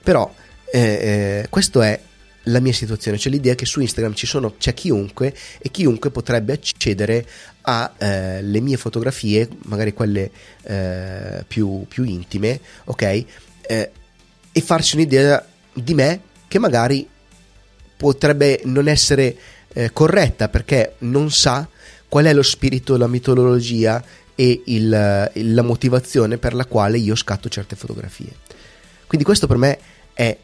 però 0.01 0.31
eh, 0.71 0.79
eh, 0.79 1.47
questo 1.49 1.81
è 1.81 1.99
la 2.47 2.59
mia 2.59 2.73
situazione, 2.73 3.17
cioè 3.17 3.31
l'idea 3.31 3.55
che 3.55 3.65
su 3.65 3.79
Instagram 3.79 4.13
ci 4.13 4.25
sono, 4.25 4.55
c'è 4.57 4.73
chiunque 4.73 5.33
e 5.59 5.69
chiunque 5.69 6.09
potrebbe 6.11 6.53
accedere 6.53 7.25
alle 7.61 8.57
eh, 8.57 8.61
mie 8.61 8.77
fotografie, 8.77 9.47
magari 9.63 9.93
quelle 9.93 10.31
eh, 10.63 11.43
più, 11.47 11.85
più, 11.87 12.03
intime, 12.03 12.59
ok? 12.85 13.01
Eh, 13.61 13.91
e 14.51 14.61
farsi 14.61 14.95
un'idea 14.95 15.45
di 15.73 15.93
me 15.93 16.21
che 16.47 16.59
magari 16.59 17.07
potrebbe 17.97 18.61
non 18.65 18.87
essere 18.87 19.35
eh, 19.73 19.91
corretta 19.91 20.49
perché 20.49 20.95
non 20.99 21.31
sa 21.31 21.67
qual 22.07 22.25
è 22.25 22.33
lo 22.33 22.43
spirito, 22.43 22.95
la 22.95 23.07
mitologia 23.07 24.03
e 24.33 24.61
il, 24.65 24.89
la 24.89 25.61
motivazione 25.63 26.37
per 26.37 26.53
la 26.53 26.65
quale 26.65 26.97
io 26.97 27.15
scatto 27.15 27.49
certe 27.49 27.75
fotografie. 27.75 28.31
Quindi 29.07 29.25
questo 29.25 29.47
per 29.47 29.57
me 29.57 29.79
è 30.13 30.37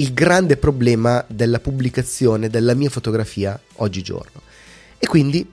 il 0.00 0.12
grande 0.12 0.56
problema 0.56 1.24
della 1.28 1.58
pubblicazione 1.60 2.48
della 2.48 2.74
mia 2.74 2.90
fotografia 2.90 3.58
oggigiorno. 3.76 4.42
E 4.98 5.06
quindi 5.06 5.46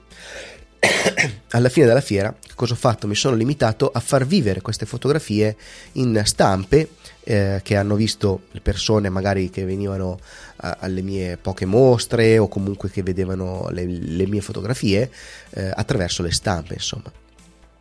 alla 1.50 1.68
fine 1.68 1.86
della 1.86 2.00
fiera, 2.00 2.34
cosa 2.54 2.74
ho 2.74 2.76
fatto? 2.76 3.06
Mi 3.06 3.14
sono 3.14 3.34
limitato 3.34 3.90
a 3.92 4.00
far 4.00 4.26
vivere 4.26 4.60
queste 4.60 4.86
fotografie 4.86 5.56
in 5.92 6.20
stampe 6.24 6.90
eh, 7.24 7.60
che 7.62 7.76
hanno 7.76 7.96
visto 7.96 8.42
le 8.52 8.60
persone 8.60 9.08
magari 9.08 9.50
che 9.50 9.64
venivano 9.64 10.18
a, 10.56 10.76
alle 10.80 11.02
mie 11.02 11.36
poche 11.36 11.66
mostre 11.66 12.38
o 12.38 12.46
comunque 12.46 12.90
che 12.90 13.02
vedevano 13.02 13.68
le, 13.70 13.84
le 13.84 14.26
mie 14.26 14.40
fotografie 14.40 15.10
eh, 15.50 15.72
attraverso 15.74 16.22
le 16.22 16.32
stampe, 16.32 16.74
insomma. 16.74 17.10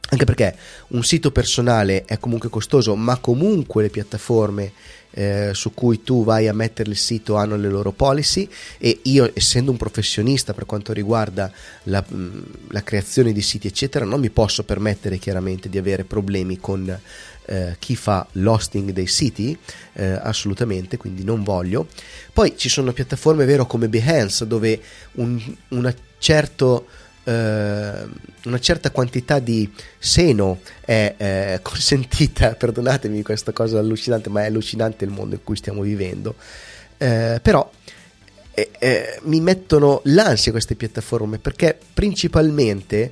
Anche 0.09 0.25
perché 0.25 0.55
un 0.89 1.03
sito 1.03 1.31
personale 1.31 2.05
è 2.05 2.19
comunque 2.19 2.49
costoso, 2.49 2.95
ma 2.95 3.17
comunque 3.17 3.81
le 3.81 3.89
piattaforme 3.89 4.71
eh, 5.17 5.51
su 5.53 5.73
cui 5.73 6.03
tu 6.03 6.23
vai 6.23 6.47
a 6.47 6.53
mettere 6.53 6.89
il 6.89 6.97
sito 6.97 7.35
hanno 7.35 7.55
le 7.55 7.69
loro 7.69 7.91
policy 7.91 8.47
e 8.77 8.99
io 9.03 9.31
essendo 9.33 9.71
un 9.71 9.77
professionista 9.77 10.53
per 10.53 10.65
quanto 10.65 10.91
riguarda 10.91 11.49
la, 11.83 12.03
mm, 12.13 12.41
la 12.69 12.83
creazione 12.83 13.31
di 13.31 13.41
siti 13.41 13.67
eccetera 13.67 14.03
non 14.03 14.19
mi 14.19 14.29
posso 14.29 14.63
permettere 14.63 15.17
chiaramente 15.17 15.69
di 15.69 15.77
avere 15.77 16.03
problemi 16.03 16.59
con 16.59 16.99
eh, 17.45 17.75
chi 17.79 17.95
fa 17.95 18.27
l'hosting 18.33 18.91
dei 18.91 19.07
siti 19.07 19.57
eh, 19.93 20.19
assolutamente 20.21 20.97
quindi 20.97 21.23
non 21.23 21.43
voglio. 21.43 21.87
Poi 22.33 22.57
ci 22.57 22.69
sono 22.69 22.91
piattaforme 22.91 23.45
vero 23.45 23.65
come 23.65 23.87
Behance 23.87 24.45
dove 24.45 24.79
un, 25.13 25.41
una 25.69 25.95
certo 26.17 26.87
una 27.31 28.59
certa 28.59 28.91
quantità 28.91 29.39
di 29.39 29.71
seno 29.97 30.59
è 30.81 31.15
eh, 31.17 31.59
consentita, 31.63 32.55
perdonatemi 32.55 33.23
questa 33.23 33.51
cosa 33.51 33.79
allucinante, 33.79 34.29
ma 34.29 34.43
è 34.43 34.45
allucinante 34.45 35.05
il 35.05 35.11
mondo 35.11 35.35
in 35.35 35.43
cui 35.43 35.55
stiamo 35.55 35.81
vivendo, 35.81 36.35
eh, 36.97 37.39
però 37.41 37.69
eh, 38.53 38.69
eh, 38.79 39.19
mi 39.23 39.41
mettono 39.41 40.01
l'ansia 40.05 40.51
queste 40.51 40.75
piattaforme 40.75 41.39
perché 41.39 41.77
principalmente 41.93 43.11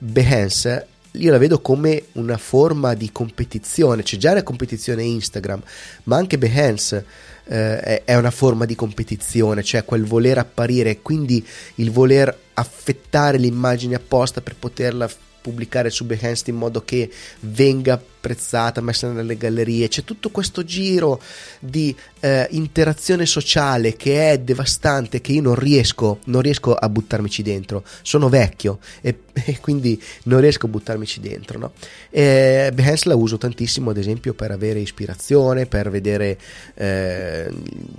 Behance 0.00 0.86
io 1.12 1.30
la 1.30 1.38
vedo 1.38 1.60
come 1.60 2.04
una 2.12 2.36
forma 2.36 2.94
di 2.94 3.10
competizione, 3.10 4.02
c'è 4.02 4.16
già 4.16 4.32
la 4.32 4.42
competizione 4.42 5.02
Instagram, 5.02 5.60
ma 6.04 6.16
anche 6.16 6.38
Behance 6.38 7.04
eh, 7.46 8.04
è 8.04 8.14
una 8.14 8.30
forma 8.30 8.64
di 8.64 8.76
competizione, 8.76 9.62
cioè 9.62 9.84
quel 9.84 10.04
voler 10.04 10.38
apparire, 10.38 11.00
quindi 11.02 11.44
il 11.76 11.90
voler 11.90 12.36
affettare 12.60 13.38
l'immagine 13.38 13.94
apposta 13.96 14.40
per 14.40 14.54
poterla 14.56 15.10
pubblicare 15.40 15.90
su 15.90 16.04
Behance 16.04 16.50
in 16.50 16.56
modo 16.56 16.82
che 16.84 17.10
venga 17.40 18.00
apprezzata, 18.20 18.82
messa 18.82 19.10
nelle 19.10 19.38
gallerie, 19.38 19.88
c'è 19.88 20.04
tutto 20.04 20.28
questo 20.28 20.62
giro 20.62 21.20
di 21.58 21.96
eh, 22.20 22.46
interazione 22.50 23.24
sociale 23.24 23.96
che 23.96 24.30
è 24.30 24.38
devastante, 24.38 25.22
che 25.22 25.32
io 25.32 25.40
non 25.40 25.54
riesco, 25.54 26.18
non 26.26 26.42
riesco 26.42 26.74
a 26.74 26.88
buttarmici 26.90 27.42
dentro, 27.42 27.82
sono 28.02 28.28
vecchio 28.28 28.78
e, 29.00 29.20
e 29.32 29.58
quindi 29.60 30.00
non 30.24 30.40
riesco 30.40 30.66
a 30.66 30.68
buttarmici 30.68 31.20
dentro. 31.20 31.58
No? 31.58 31.72
E 32.10 32.70
Behance 32.74 33.08
la 33.08 33.14
uso 33.14 33.38
tantissimo 33.38 33.90
ad 33.90 33.96
esempio 33.96 34.34
per 34.34 34.50
avere 34.50 34.80
ispirazione, 34.80 35.64
per 35.64 35.90
vedere, 35.90 36.38
eh, 36.74 37.50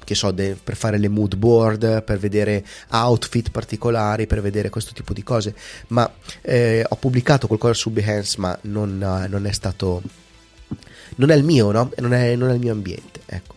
che 0.04 0.16
so, 0.16 0.30
de, 0.30 0.56
per 0.64 0.76
fare 0.76 1.00
le 1.00 1.10
mood 1.10 1.36
board, 1.36 2.04
per 2.04 2.20
vedere 2.20 2.64
outfit 2.92 3.50
particolari, 3.50 4.28
per 4.28 4.42
vedere 4.42 4.70
questo 4.70 4.94
tipo 4.94 5.14
di 5.14 5.24
cose, 5.24 5.56
ma 5.88 6.10
eh, 6.42 6.86
ho 6.88 6.96
pubblicato 6.96 7.48
qualcosa 7.48 7.74
su 7.74 7.90
Behance 7.90 8.36
ma 8.38 8.58
non, 8.64 8.98
non 9.28 9.46
è 9.48 9.52
stato 9.52 10.02
non 11.16 11.30
è 11.30 11.36
il 11.36 11.44
mio, 11.44 11.72
no? 11.72 11.92
non, 11.98 12.14
è, 12.14 12.36
non 12.36 12.50
è 12.50 12.54
il 12.54 12.60
mio 12.60 12.72
ambiente. 12.72 13.20
Ecco. 13.26 13.56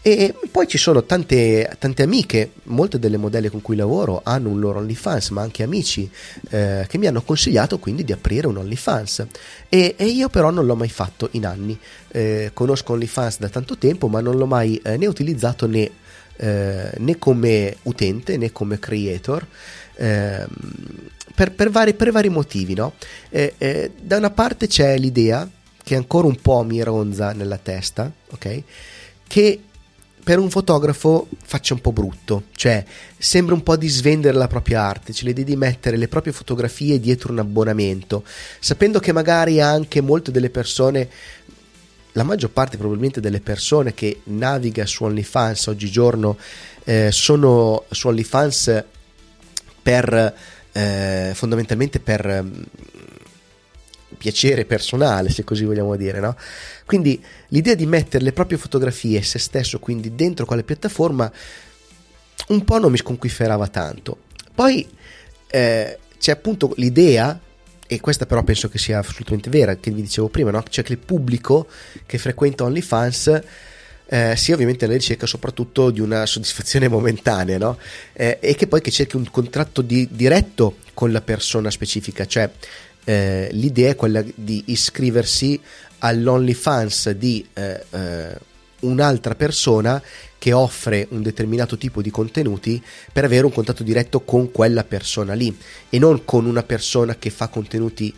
E 0.00 0.32
poi 0.50 0.68
ci 0.68 0.78
sono 0.78 1.04
tante, 1.04 1.70
tante, 1.78 2.02
amiche, 2.02 2.52
molte 2.64 2.98
delle 2.98 3.16
modelle 3.16 3.50
con 3.50 3.60
cui 3.60 3.74
lavoro 3.76 4.20
hanno 4.24 4.48
un 4.48 4.60
loro 4.60 4.78
OnlyFans, 4.78 5.30
ma 5.30 5.42
anche 5.42 5.64
amici 5.64 6.08
eh, 6.50 6.86
che 6.88 6.98
mi 6.98 7.06
hanno 7.06 7.20
consigliato 7.20 7.78
quindi 7.78 8.04
di 8.04 8.12
aprire 8.12 8.46
un 8.46 8.56
OnlyFans. 8.56 9.26
E, 9.68 9.96
e 9.98 10.06
io 10.06 10.28
però 10.28 10.50
non 10.50 10.66
l'ho 10.66 10.76
mai 10.76 10.88
fatto 10.88 11.28
in 11.32 11.44
anni. 11.44 11.78
Eh, 12.10 12.52
conosco 12.54 12.92
OnlyFans 12.92 13.38
da 13.38 13.48
tanto 13.48 13.76
tempo, 13.76 14.08
ma 14.08 14.20
non 14.20 14.36
l'ho 14.36 14.46
mai 14.46 14.80
eh, 14.82 14.96
né 14.96 15.06
utilizzato 15.06 15.66
né, 15.66 15.90
eh, 16.36 16.90
né, 16.96 17.18
come 17.18 17.76
utente 17.82 18.36
né 18.36 18.52
come 18.52 18.78
creator. 18.78 19.44
Ehm, 19.96 20.46
per, 21.34 21.52
per, 21.52 21.70
vari, 21.70 21.94
per, 21.94 22.12
vari, 22.12 22.28
motivi, 22.28 22.74
no? 22.74 22.94
Eh, 23.30 23.90
da 24.00 24.16
una 24.16 24.30
parte 24.30 24.68
c'è 24.68 24.96
l'idea 24.96 25.48
che 25.88 25.96
ancora 25.96 26.26
un 26.26 26.36
po' 26.36 26.62
mi 26.64 26.82
ronza 26.82 27.32
nella 27.32 27.56
testa, 27.56 28.12
ok? 28.32 28.62
Che 29.26 29.60
per 30.22 30.38
un 30.38 30.50
fotografo 30.50 31.28
faccia 31.42 31.72
un 31.72 31.80
po' 31.80 31.92
brutto, 31.92 32.42
cioè 32.54 32.84
sembra 33.16 33.54
un 33.54 33.62
po' 33.62 33.74
di 33.76 33.88
svendere 33.88 34.36
la 34.36 34.48
propria 34.48 34.82
arte, 34.82 35.14
cioè 35.14 35.28
l'idea 35.28 35.46
di 35.46 35.56
mettere 35.56 35.96
le 35.96 36.06
proprie 36.06 36.34
fotografie 36.34 37.00
dietro 37.00 37.32
un 37.32 37.38
abbonamento, 37.38 38.22
sapendo 38.60 39.00
che 39.00 39.12
magari 39.12 39.62
anche 39.62 40.02
molte 40.02 40.30
delle 40.30 40.50
persone, 40.50 41.08
la 42.12 42.22
maggior 42.22 42.50
parte 42.50 42.76
probabilmente 42.76 43.22
delle 43.22 43.40
persone 43.40 43.94
che 43.94 44.20
naviga 44.24 44.84
su 44.84 45.04
OnlyFans 45.04 45.68
oggigiorno 45.68 46.36
eh, 46.84 47.08
sono 47.10 47.84
su 47.88 48.08
OnlyFans 48.08 48.84
per 49.80 50.34
eh, 50.70 51.30
fondamentalmente 51.32 51.98
per 51.98 52.44
piacere 54.16 54.64
personale, 54.64 55.30
se 55.30 55.44
così 55.44 55.64
vogliamo 55.64 55.96
dire, 55.96 56.20
no? 56.20 56.36
Quindi 56.86 57.22
l'idea 57.48 57.74
di 57.74 57.86
mettere 57.86 58.24
le 58.24 58.32
proprie 58.32 58.58
fotografie, 58.58 59.22
se 59.22 59.38
stesso, 59.38 59.78
quindi 59.78 60.14
dentro 60.14 60.46
quale 60.46 60.62
piattaforma, 60.62 61.30
un 62.48 62.64
po' 62.64 62.78
non 62.78 62.90
mi 62.90 62.96
sconquiferava 62.96 63.68
tanto. 63.68 64.18
Poi 64.54 64.88
eh, 65.48 65.98
c'è 66.18 66.32
appunto 66.32 66.72
l'idea, 66.76 67.38
e 67.86 68.00
questa 68.00 68.26
però 68.26 68.42
penso 68.42 68.68
che 68.68 68.78
sia 68.78 68.98
assolutamente 68.98 69.50
vera, 69.50 69.76
che 69.76 69.90
vi 69.90 70.02
dicevo 70.02 70.28
prima, 70.28 70.50
no? 70.50 70.62
Cioè 70.68 70.84
che 70.84 70.92
il 70.92 70.98
pubblico 70.98 71.68
che 72.06 72.18
frequenta 72.18 72.64
OnlyFans 72.64 73.42
eh, 74.10 74.34
sia 74.36 74.54
ovviamente 74.54 74.86
alla 74.86 74.94
ricerca 74.94 75.26
soprattutto 75.26 75.90
di 75.90 76.00
una 76.00 76.24
soddisfazione 76.26 76.88
momentanea, 76.88 77.58
no? 77.58 77.78
eh, 78.14 78.38
e 78.40 78.54
che 78.54 78.66
poi 78.66 78.80
che 78.80 78.90
cerchi 78.90 79.16
un 79.16 79.30
contratto 79.30 79.82
di, 79.82 80.08
diretto 80.10 80.76
con 80.94 81.12
la 81.12 81.20
persona 81.20 81.70
specifica, 81.70 82.26
cioè 82.26 82.50
eh, 83.08 83.48
l'idea 83.52 83.92
è 83.92 83.96
quella 83.96 84.22
di 84.34 84.64
iscriversi 84.66 85.58
all'OnlyFans 86.00 87.12
di 87.12 87.42
eh, 87.54 87.82
eh, 87.88 88.38
un'altra 88.80 89.34
persona 89.34 90.02
che 90.36 90.52
offre 90.52 91.06
un 91.12 91.22
determinato 91.22 91.78
tipo 91.78 92.02
di 92.02 92.10
contenuti 92.10 92.82
per 93.10 93.24
avere 93.24 93.46
un 93.46 93.52
contatto 93.52 93.82
diretto 93.82 94.20
con 94.20 94.52
quella 94.52 94.84
persona 94.84 95.32
lì 95.32 95.56
e 95.88 95.98
non 95.98 96.26
con 96.26 96.44
una 96.44 96.62
persona 96.62 97.16
che 97.16 97.30
fa 97.30 97.48
contenuti 97.48 98.14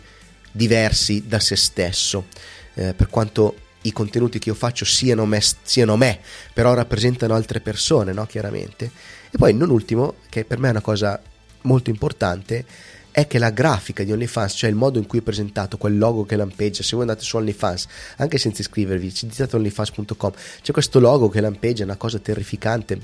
diversi 0.51 1.23
da 1.25 1.39
se 1.39 1.55
stesso. 1.55 2.25
Eh, 2.73 2.93
per 2.93 3.07
quanto 3.07 3.55
i 3.83 3.93
contenuti 3.93 4.39
che 4.39 4.49
io 4.49 4.55
faccio 4.55 4.83
siano 4.83 5.25
me, 5.25 5.41
siano 5.63 5.95
me 5.95 6.19
però 6.53 6.73
rappresentano 6.73 7.33
altre 7.33 7.61
persone, 7.61 8.11
no? 8.11 8.25
chiaramente. 8.25 8.91
E 9.31 9.37
poi, 9.37 9.53
non 9.53 9.69
ultimo, 9.69 10.15
che 10.27 10.43
per 10.43 10.59
me 10.59 10.67
è 10.67 10.71
una 10.71 10.81
cosa 10.81 11.17
molto 11.61 11.89
importante, 11.89 12.65
è 13.11 13.27
che 13.27 13.37
la 13.37 13.49
grafica 13.49 14.03
di 14.03 14.11
OnlyFans, 14.11 14.53
cioè 14.55 14.69
il 14.69 14.75
modo 14.75 14.97
in 14.97 15.05
cui 15.05 15.19
è 15.19 15.21
presentato, 15.21 15.77
quel 15.77 15.97
logo 15.97 16.25
che 16.25 16.35
lampeggia, 16.35 16.81
se 16.81 16.91
voi 16.95 17.01
andate 17.01 17.23
su 17.23 17.35
OnlyFans, 17.37 17.87
anche 18.17 18.37
senza 18.37 18.61
iscrivervi, 18.61 19.13
citate 19.13 19.55
onlyfans.com, 19.55 20.31
c'è 20.61 20.71
questo 20.71 20.99
logo 20.99 21.29
che 21.29 21.41
lampeggia, 21.41 21.81
è 21.81 21.85
una 21.85 21.97
cosa 21.97 22.19
terrificante, 22.19 22.99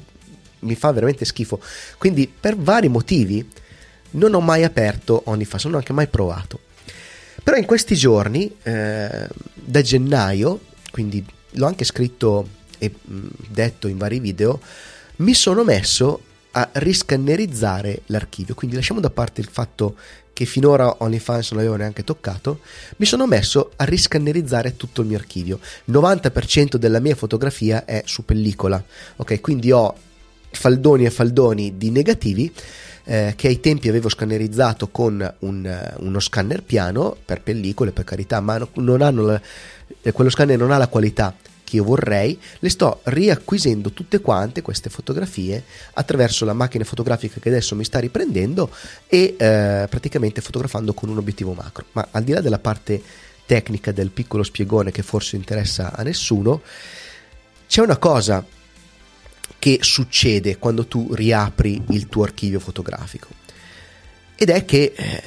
mi 0.59 0.75
fa 0.75 0.91
veramente 0.91 1.25
schifo. 1.25 1.59
Quindi 1.97 2.27
per 2.27 2.55
vari 2.55 2.87
motivi 2.87 3.47
non 4.11 4.33
ho 4.33 4.39
mai 4.39 4.63
aperto 4.63 5.21
OnlyFans, 5.25 5.65
non 5.65 5.75
ho 5.75 5.77
anche 5.77 5.93
mai 5.93 6.07
provato. 6.07 6.61
Però 7.43 7.57
in 7.57 7.65
questi 7.65 7.95
giorni, 7.95 8.53
eh, 8.63 9.27
da 9.53 9.81
gennaio, 9.81 10.61
quindi 10.91 11.25
l'ho 11.51 11.65
anche 11.65 11.85
scritto 11.85 12.47
e 12.77 12.91
mh, 13.01 13.27
detto 13.49 13.87
in 13.87 13.97
vari 13.97 14.19
video, 14.19 14.59
mi 15.17 15.33
sono 15.33 15.63
messo 15.63 16.21
a 16.57 16.69
riscannerizzare 16.73 18.01
l'archivio. 18.07 18.55
Quindi 18.55 18.75
lasciamo 18.75 18.99
da 18.99 19.11
parte 19.11 19.41
il 19.41 19.47
fatto 19.51 19.95
che 20.33 20.45
finora 20.45 21.03
OnlyFans 21.03 21.51
non 21.51 21.61
l'avevo 21.61 21.77
neanche 21.77 22.03
toccato, 22.03 22.61
mi 22.97 23.05
sono 23.05 23.27
messo 23.27 23.71
a 23.75 23.83
riscannerizzare 23.83 24.75
tutto 24.75 25.01
il 25.01 25.07
mio 25.07 25.17
archivio. 25.17 25.59
90% 25.91 26.75
della 26.75 26.99
mia 26.99 27.15
fotografia 27.15 27.85
è 27.85 28.01
su 28.05 28.25
pellicola, 28.25 28.83
ok? 29.17 29.39
Quindi 29.39 29.71
ho 29.71 29.95
faldoni 30.49 31.05
e 31.05 31.09
faldoni 31.11 31.77
di 31.77 31.91
negativi 31.91 32.51
eh, 33.03 33.33
che 33.35 33.47
ai 33.47 33.59
tempi 33.59 33.89
avevo 33.89 34.09
scannerizzato 34.09 34.87
con 34.89 35.35
un, 35.39 35.93
uno 35.97 36.19
scanner 36.19 36.63
piano 36.63 37.15
per 37.23 37.41
pellicole, 37.41 37.91
per 37.91 38.03
carità, 38.03 38.39
ma 38.39 38.67
non 38.75 39.01
hanno 39.01 39.23
la, 39.23 39.41
quello 40.11 40.29
scanner 40.29 40.57
non 40.57 40.71
ha 40.71 40.77
la 40.77 40.87
qualità 40.87 41.35
che 41.67 41.75
io 41.75 41.83
vorrei, 41.83 42.39
le 42.59 42.69
sto 42.69 43.01
riacquisendo 43.03 43.91
tutte 43.91 44.21
quante 44.21 44.61
queste 44.61 44.89
fotografie 44.89 45.61
attraverso 45.95 46.45
la 46.45 46.53
macchina 46.53 46.85
fotografica 46.85 47.41
che 47.41 47.49
adesso 47.49 47.75
mi 47.75 47.83
sta 47.83 47.99
riprendendo 47.99 48.73
e 49.05 49.35
eh, 49.37 49.85
praticamente 49.89 50.39
fotografando 50.39 50.93
con 50.93 51.09
un 51.09 51.17
obiettivo 51.17 51.51
macro. 51.51 51.83
Ma 51.91 52.07
al 52.11 52.23
di 52.23 52.31
là 52.31 52.39
della 52.39 52.59
parte 52.59 53.01
tecnica 53.45 53.91
del 53.91 54.11
piccolo 54.11 54.43
spiegone 54.43 54.91
che 54.91 55.03
forse 55.03 55.35
interessa 55.35 55.93
a 55.93 56.03
nessuno, 56.03 56.61
c'è 57.67 57.81
una 57.81 57.97
cosa 57.97 58.45
che 59.59 59.79
succede 59.81 60.57
quando 60.59 60.85
tu 60.85 61.13
riapri 61.13 61.83
il 61.89 62.07
tuo 62.07 62.23
archivio 62.23 62.61
fotografico 62.61 63.27
ed 64.37 64.51
è 64.51 64.63
che 64.63 64.93
eh, 64.95 65.23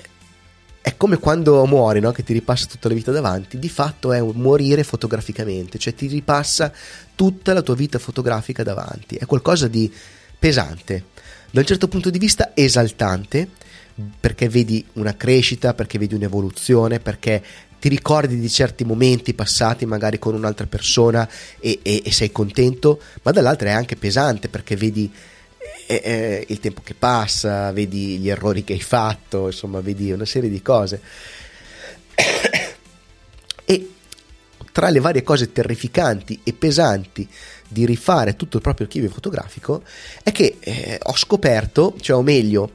è 0.83 0.97
come 0.97 1.19
quando 1.19 1.65
muori, 1.67 2.01
no? 2.01 2.11
che 2.11 2.23
ti 2.23 2.33
ripassa 2.33 2.67
tutta 2.67 2.89
la 2.89 2.95
vita 2.95 3.13
davanti, 3.13 3.59
di 3.59 3.69
fatto 3.69 4.13
è 4.13 4.21
morire 4.21 4.83
fotograficamente, 4.83 5.79
cioè 5.79 5.95
ti 5.95 6.07
ripassa 6.07 6.73
tutta 7.15 7.53
la 7.53 7.63
tua 7.63 7.75
vita 7.75 7.99
fotografica 7.99 8.63
davanti, 8.63 9.17
è 9.17 9.27
qualcosa 9.27 9.69
di 9.69 9.93
pesante, 10.39 11.05
da 11.51 11.61
un 11.61 11.67
certo 11.67 11.89
punto 11.89 12.09
di 12.09 12.19
vista 12.19 12.53
esaltante, 12.55 13.49
perché 14.19 14.49
vedi 14.49 14.85
una 14.95 15.15
crescita, 15.15 15.75
perché 15.75 15.99
vedi 15.99 16.15
un'evoluzione, 16.15 17.01
perché 17.01 17.43
ti 17.79 17.89
ricordi 17.89 18.39
di 18.39 18.49
certi 18.49 18.85
momenti 18.85 19.35
passati 19.35 19.85
magari 19.85 20.19
con 20.19 20.35
un'altra 20.35 20.67
persona 20.67 21.29
e, 21.59 21.81
e, 21.83 22.03
e 22.05 22.13
sei 22.13 22.31
contento, 22.31 23.01
ma 23.23 23.33
dall'altra 23.33 23.71
è 23.71 23.73
anche 23.73 23.97
pesante 23.97 24.49
perché 24.49 24.77
vedi 24.77 25.11
eh, 25.87 26.01
eh, 26.05 26.45
il 26.49 26.61
tempo 26.61 26.81
che 26.83 26.95
passa, 26.95 27.73
vedi 27.73 28.19
gli 28.19 28.31
errori 28.31 28.65
che 28.65 28.73
hai 28.75 28.81
fatto, 28.81 29.47
insomma, 29.47 29.81
vedi 29.81 30.13
una 30.13 30.25
serie 30.25 30.49
di 30.49 30.63
cose. 30.63 31.01
e 33.65 33.91
tra 34.73 34.89
le 34.89 35.01
varie 35.01 35.23
cose 35.23 35.53
terrificanti 35.53 36.41
e 36.45 36.53
pesanti 36.53 37.29
di 37.69 37.85
rifare 37.87 38.37
tutto 38.37 38.57
il 38.57 38.63
proprio 38.63 38.87
archivio 38.87 39.11
fotografico 39.11 39.83
è 40.23 40.33
che 40.33 40.57
eh, 40.61 40.99
ho 41.03 41.17
scoperto, 41.17 41.95
cioè 42.01 42.17
o 42.17 42.23
meglio, 42.23 42.73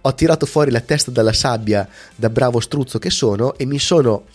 ho 0.00 0.14
tirato 0.14 0.46
fuori 0.46 0.70
la 0.70 0.80
testa 0.80 1.10
dalla 1.10 1.32
sabbia 1.32 1.88
da 2.14 2.30
bravo 2.30 2.60
struzzo 2.60 2.98
che 2.98 3.10
sono 3.10 3.56
e 3.56 3.66
mi 3.66 3.78
sono 3.78 4.26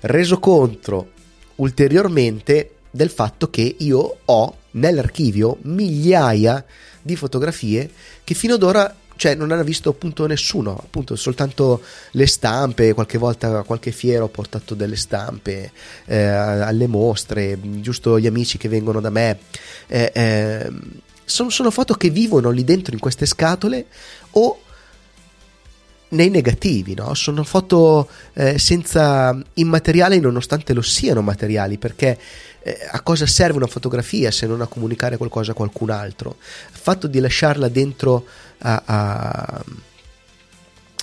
reso 0.00 0.38
conto 0.38 1.10
ulteriormente 1.56 2.76
del 2.90 3.10
fatto 3.10 3.50
che 3.50 3.76
io 3.78 4.18
ho 4.24 4.56
nell'archivio 4.72 5.58
migliaia 5.62 6.64
di 6.64 6.89
fotografie 7.16 7.90
che 8.24 8.34
fino 8.34 8.54
ad 8.54 8.62
ora 8.62 8.94
cioè 9.20 9.34
non 9.34 9.52
hanno 9.52 9.64
visto 9.64 9.90
appunto 9.90 10.26
nessuno, 10.26 10.72
appunto 10.82 11.14
soltanto 11.14 11.82
le 12.12 12.26
stampe, 12.26 12.94
qualche 12.94 13.18
volta 13.18 13.62
qualche 13.64 13.90
fiero 13.90 14.24
ho 14.24 14.28
portato 14.28 14.74
delle 14.74 14.96
stampe 14.96 15.72
eh, 16.06 16.16
alle 16.16 16.86
mostre, 16.86 17.58
giusto 17.82 18.18
gli 18.18 18.26
amici 18.26 18.56
che 18.56 18.70
vengono 18.70 18.98
da 18.98 19.10
me. 19.10 19.38
Eh, 19.88 20.10
eh, 20.14 20.70
sono, 21.22 21.50
sono 21.50 21.70
foto 21.70 21.92
che 21.92 22.08
vivono 22.08 22.48
lì 22.48 22.64
dentro 22.64 22.94
in 22.94 22.98
queste 22.98 23.26
scatole 23.26 23.84
o 24.30 24.62
nei 26.10 26.30
negativi, 26.30 26.94
no? 26.94 27.14
sono 27.14 27.44
foto 27.44 28.08
eh, 28.32 28.58
senza 28.58 29.36
immateriali 29.54 30.20
nonostante 30.20 30.72
lo 30.72 30.82
siano 30.82 31.22
materiali, 31.22 31.78
perché 31.78 32.18
eh, 32.62 32.88
a 32.90 33.00
cosa 33.00 33.26
serve 33.26 33.56
una 33.56 33.66
fotografia 33.66 34.30
se 34.30 34.46
non 34.46 34.60
a 34.60 34.66
comunicare 34.66 35.16
qualcosa 35.16 35.52
a 35.52 35.54
qualcun 35.54 35.90
altro? 35.90 36.36
Il 36.72 36.78
fatto 36.78 37.06
di 37.06 37.20
lasciarla 37.20 37.68
dentro 37.68 38.24
a, 38.58 38.82
a, 38.84 39.64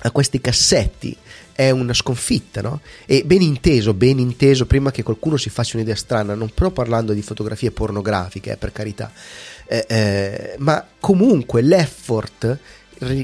a 0.01 0.11
questi 0.11 0.41
cassetti 0.41 1.15
è 1.53 1.71
una 1.71 1.93
sconfitta, 1.93 2.61
no? 2.61 2.81
E 3.07 3.23
ben 3.25 3.41
inteso, 3.41 3.95
ben 3.95 4.19
inteso, 4.19 4.67
prima 4.67 4.91
che 4.91 5.01
qualcuno 5.01 5.37
si 5.37 5.49
faccia 5.49 5.77
un'idea 5.77 5.95
strana, 5.95 6.35
non 6.35 6.51
però 6.53 6.69
parlando 6.69 7.13
di 7.13 7.23
fotografie 7.23 7.71
pornografiche, 7.71 8.51
eh, 8.51 8.57
per 8.57 8.71
carità, 8.71 9.11
eh, 9.65 9.85
eh, 9.87 10.55
ma 10.59 10.85
comunque 10.99 11.63
l'effort 11.63 12.59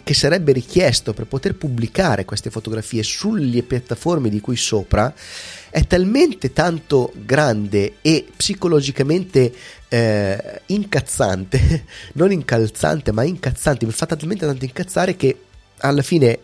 che 0.03 0.13
sarebbe 0.13 0.51
richiesto 0.51 1.13
per 1.13 1.25
poter 1.25 1.55
pubblicare 1.55 2.25
queste 2.25 2.49
fotografie 2.49 3.01
sulle 3.01 3.63
piattaforme 3.63 4.29
di 4.29 4.39
cui 4.39 4.55
sopra 4.55 5.13
è 5.69 5.85
talmente 5.87 6.53
tanto 6.53 7.11
grande 7.15 7.95
e 8.01 8.27
psicologicamente 8.35 9.51
eh, 9.89 10.61
incazzante, 10.67 11.85
non 12.13 12.31
incalzante 12.31 13.11
ma 13.11 13.23
incazzante, 13.23 13.85
mi 13.85 13.91
fa 13.91 14.05
talmente 14.05 14.45
tanto 14.45 14.65
incazzare 14.65 15.15
che 15.15 15.37
alla 15.77 16.03
fine 16.03 16.39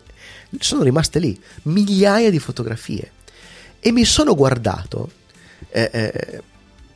sono 0.58 0.82
rimaste 0.82 1.18
lì 1.20 1.40
migliaia 1.62 2.30
di 2.30 2.38
fotografie. 2.38 3.12
E 3.78 3.92
mi 3.92 4.04
sono 4.04 4.34
guardato 4.34 5.10
eh, 5.70 5.88
eh, 5.92 6.42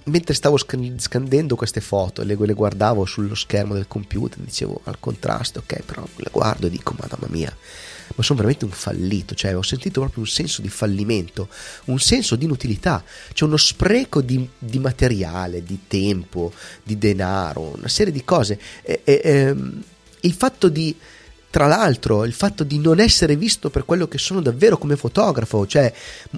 mentre 0.05 0.35
stavo 0.35 0.57
scandendo 0.57 1.57
queste 1.57 1.81
foto, 1.81 2.23
le, 2.23 2.37
le, 2.39 2.53
guardavo 2.53 3.05
sullo 3.05 3.35
schermo 3.35 3.75
del 3.75 3.87
computer, 3.89 4.39
dicevo 4.39 4.81
al 4.85 4.99
contrasto, 5.01 5.61
ok, 5.61 5.83
però 5.83 6.07
le 6.17 6.29
guardo 6.31 6.67
e 6.67 6.71
dico, 6.71 6.95
madonna 6.99 7.27
mia, 7.31 7.55
ma 8.15 8.23
sono 8.23 8.39
veramente 8.39 8.65
un 8.65 8.71
fallito, 8.71 9.35
cioè 9.35 9.57
ho 9.57 9.63
sentito 9.63 10.01
proprio 10.01 10.23
un 10.23 10.29
senso 10.29 10.61
di 10.61 10.69
fallimento, 10.69 11.49
un 11.87 11.99
senso 11.99 12.37
di 12.37 12.45
inutilità, 12.45 13.03
cioè 13.33 13.49
uno 13.49 13.57
spreco 13.57 14.21
di, 14.21 14.47
di 14.59 14.79
materiale, 14.79 15.65
di 15.65 15.81
tempo, 15.87 16.53
di 16.83 16.99
denaro, 16.99 17.75
una 17.77 17.89
serie 17.89 18.13
di 18.13 18.25
cose. 18.25 18.59
E, 18.83 19.01
e, 19.05 19.21
e, 19.25 19.31
ehm, 19.31 19.83
il 20.21 20.33
fatto 20.33 20.69
di 20.69 20.95
tra 21.55 21.69
l'altro, 21.69 22.25
il 22.25 22.33
fatto 22.33 22.65
di 22.65 22.81
non 22.81 22.99
essere 22.99 23.37
visto 23.37 23.71
per 23.71 23.85
quello 23.85 24.09
che 24.09 24.19
sono 24.19 24.41
davvero 24.41 24.77
come 24.77 24.97
fotografo, 24.97 25.69
cioè 25.69 25.95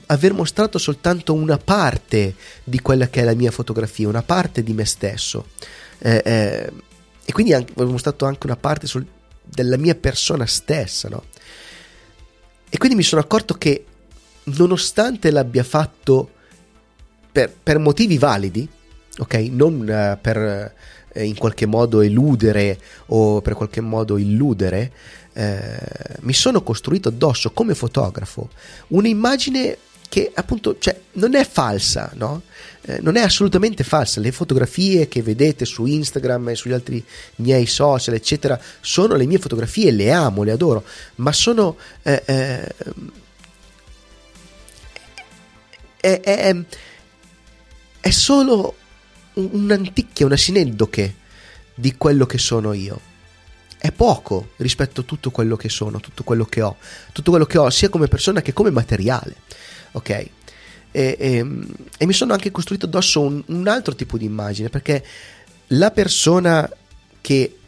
aver 0.08 0.34
mostrato 0.34 0.76
soltanto 0.76 1.32
una 1.32 1.56
parte 1.56 2.34
di 2.62 2.80
quella 2.82 3.08
che 3.08 3.22
è 3.22 3.24
la 3.24 3.32
mia 3.32 3.50
fotografia, 3.50 4.08
una 4.08 4.22
parte 4.22 4.62
di 4.62 4.74
me 4.74 4.84
stesso. 4.84 5.46
Eh, 6.00 6.20
eh, 6.22 6.72
e 7.24 7.32
quindi 7.32 7.54
anche, 7.54 7.72
ho 7.74 7.86
mostrato 7.86 8.26
anche 8.26 8.44
una 8.44 8.56
parte 8.56 8.86
sul, 8.86 9.06
della 9.42 9.78
mia 9.78 9.94
persona 9.94 10.44
stessa, 10.44 11.08
no? 11.08 11.24
E 12.68 12.76
quindi 12.76 12.98
mi 12.98 13.02
sono 13.02 13.22
accorto 13.22 13.54
che 13.54 13.86
nonostante 14.42 15.30
l'abbia 15.30 15.64
fatto 15.64 16.30
per, 17.32 17.50
per 17.62 17.78
motivi 17.78 18.18
validi, 18.18 18.68
ok? 19.16 19.34
Non 19.50 19.78
uh, 19.80 20.20
per 20.20 20.74
eh, 21.16 21.24
in 21.24 21.36
qualche 21.36 21.66
modo 21.66 22.02
eludere 22.02 22.78
o 23.06 23.40
per 23.40 23.54
qualche 23.54 23.80
modo 23.80 24.18
illudere, 24.18 24.92
eh, 25.32 25.78
mi 26.20 26.32
sono 26.32 26.62
costruito 26.62 27.08
addosso 27.08 27.50
come 27.50 27.74
fotografo 27.74 28.50
un'immagine 28.88 29.78
che 30.08 30.30
appunto 30.32 30.76
cioè, 30.78 30.98
non 31.12 31.34
è 31.34 31.44
falsa, 31.44 32.12
no? 32.14 32.42
eh, 32.82 33.00
non 33.00 33.16
è 33.16 33.22
assolutamente 33.22 33.82
falsa. 33.82 34.20
Le 34.20 34.30
fotografie 34.30 35.08
che 35.08 35.22
vedete 35.22 35.64
su 35.64 35.84
Instagram 35.86 36.50
e 36.50 36.54
sugli 36.54 36.72
altri 36.72 37.04
miei 37.36 37.66
social, 37.66 38.14
eccetera, 38.14 38.60
sono 38.80 39.14
le 39.14 39.26
mie 39.26 39.38
fotografie, 39.38 39.90
le 39.90 40.12
amo, 40.12 40.42
le 40.42 40.52
adoro, 40.52 40.84
ma 41.16 41.32
sono... 41.32 41.76
Eh, 42.02 42.22
eh, 42.24 42.74
è, 45.98 46.20
è, 46.20 46.56
è 48.00 48.10
solo 48.10 48.76
un'anticchia, 49.36 50.26
una 50.26 50.36
sineddoche 50.36 51.14
di 51.74 51.96
quello 51.96 52.26
che 52.26 52.38
sono 52.38 52.72
io. 52.72 53.00
È 53.78 53.92
poco 53.92 54.50
rispetto 54.56 55.02
a 55.02 55.04
tutto 55.04 55.30
quello 55.30 55.56
che 55.56 55.68
sono, 55.68 56.00
tutto 56.00 56.24
quello 56.24 56.44
che 56.44 56.62
ho, 56.62 56.76
tutto 57.12 57.30
quello 57.30 57.46
che 57.46 57.58
ho 57.58 57.70
sia 57.70 57.88
come 57.88 58.08
persona 58.08 58.42
che 58.42 58.52
come 58.52 58.70
materiale. 58.70 59.36
Ok? 59.92 60.10
E, 60.10 60.30
e, 60.92 61.46
e 61.98 62.06
mi 62.06 62.12
sono 62.12 62.32
anche 62.32 62.50
costruito 62.50 62.86
addosso 62.86 63.20
un, 63.20 63.42
un 63.46 63.68
altro 63.68 63.94
tipo 63.94 64.16
di 64.16 64.24
immagine 64.24 64.70
perché 64.70 65.04
la 65.68 65.90
persona 65.90 66.68
che 67.20 67.58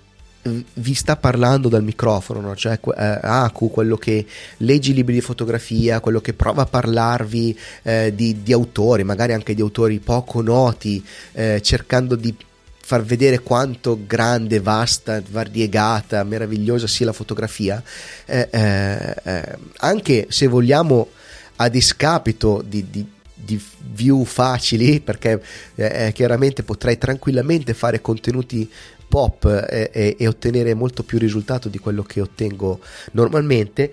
vi 0.74 0.94
sta 0.94 1.16
parlando 1.16 1.68
dal 1.68 1.82
microfono, 1.82 2.40
no? 2.40 2.56
cioè 2.56 2.78
eh, 2.96 3.18
Aku, 3.22 3.70
quello 3.70 3.96
che 3.96 4.26
legge 4.58 4.92
libri 4.92 5.14
di 5.14 5.20
fotografia, 5.20 6.00
quello 6.00 6.20
che 6.20 6.34
prova 6.34 6.62
a 6.62 6.66
parlarvi 6.66 7.58
eh, 7.82 8.12
di, 8.14 8.42
di, 8.42 8.52
autori, 8.52 9.04
magari 9.04 9.32
anche 9.32 9.54
di 9.54 9.60
autori 9.60 9.98
poco 9.98 10.40
noti, 10.42 11.04
eh, 11.32 11.60
cercando 11.62 12.14
di 12.14 12.34
far 12.80 13.02
vedere 13.02 13.40
quanto 13.40 13.98
grande, 14.06 14.60
vasta, 14.60 15.22
variegata, 15.30 16.24
meravigliosa 16.24 16.86
sia 16.86 17.06
la 17.06 17.12
fotografia, 17.12 17.82
eh, 18.24 18.48
eh, 18.50 19.14
eh, 19.22 19.58
anche 19.78 20.26
se 20.30 20.46
vogliamo 20.46 21.08
a 21.56 21.68
discapito 21.68 22.64
di, 22.66 22.86
di 22.90 23.06
di 23.48 23.60
view 23.92 24.24
facili 24.24 25.00
perché 25.00 25.40
eh, 25.76 26.10
chiaramente 26.12 26.62
potrei 26.62 26.98
tranquillamente 26.98 27.72
fare 27.72 28.00
contenuti 28.00 28.68
pop 29.08 29.44
e, 29.44 29.90
e, 29.92 30.16
e 30.18 30.28
ottenere 30.28 30.74
molto 30.74 31.02
più 31.02 31.18
risultato 31.18 31.68
di 31.68 31.78
quello 31.78 32.02
che 32.02 32.20
ottengo 32.20 32.80
normalmente, 33.12 33.92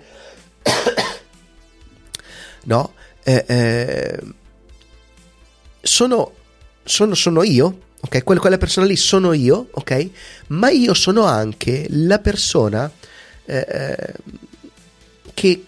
no? 2.64 2.92
Eh, 3.22 3.44
eh, 3.48 4.20
sono, 5.80 6.32
sono, 6.84 7.14
sono 7.14 7.42
io, 7.42 7.80
ok? 8.00 8.22
Quella, 8.22 8.40
quella, 8.40 8.58
persona 8.58 8.86
lì 8.86 8.96
sono 8.96 9.32
io, 9.32 9.68
ok? 9.70 10.10
Ma 10.48 10.70
io 10.70 10.94
sono 10.94 11.24
anche 11.24 11.86
la 11.90 12.18
persona 12.18 12.90
eh, 13.44 13.66
eh 13.68 14.12
che 15.34 15.66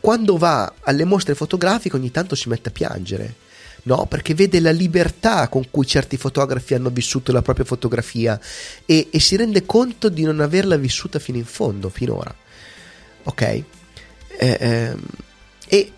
quando 0.00 0.38
va 0.38 0.72
alle 0.80 1.04
mostre 1.04 1.34
fotografiche 1.34 1.96
ogni 1.96 2.10
tanto 2.10 2.34
si 2.34 2.48
mette 2.48 2.70
a 2.70 2.72
piangere 2.72 3.34
no? 3.86 4.06
Perché 4.06 4.34
vede 4.34 4.60
la 4.60 4.70
libertà 4.70 5.48
con 5.48 5.68
cui 5.70 5.86
certi 5.86 6.16
fotografi 6.16 6.74
hanno 6.74 6.90
vissuto 6.90 7.32
la 7.32 7.42
propria 7.42 7.64
fotografia 7.64 8.38
e, 8.84 9.08
e 9.10 9.20
si 9.20 9.36
rende 9.36 9.64
conto 9.66 10.08
di 10.08 10.22
non 10.22 10.40
averla 10.40 10.76
vissuta 10.76 11.18
fino 11.18 11.38
in 11.38 11.44
fondo, 11.44 11.88
finora. 11.88 12.34
Ok? 13.24 13.42
Eh, 13.42 13.64
ehm, 14.38 15.02
e 15.68 15.92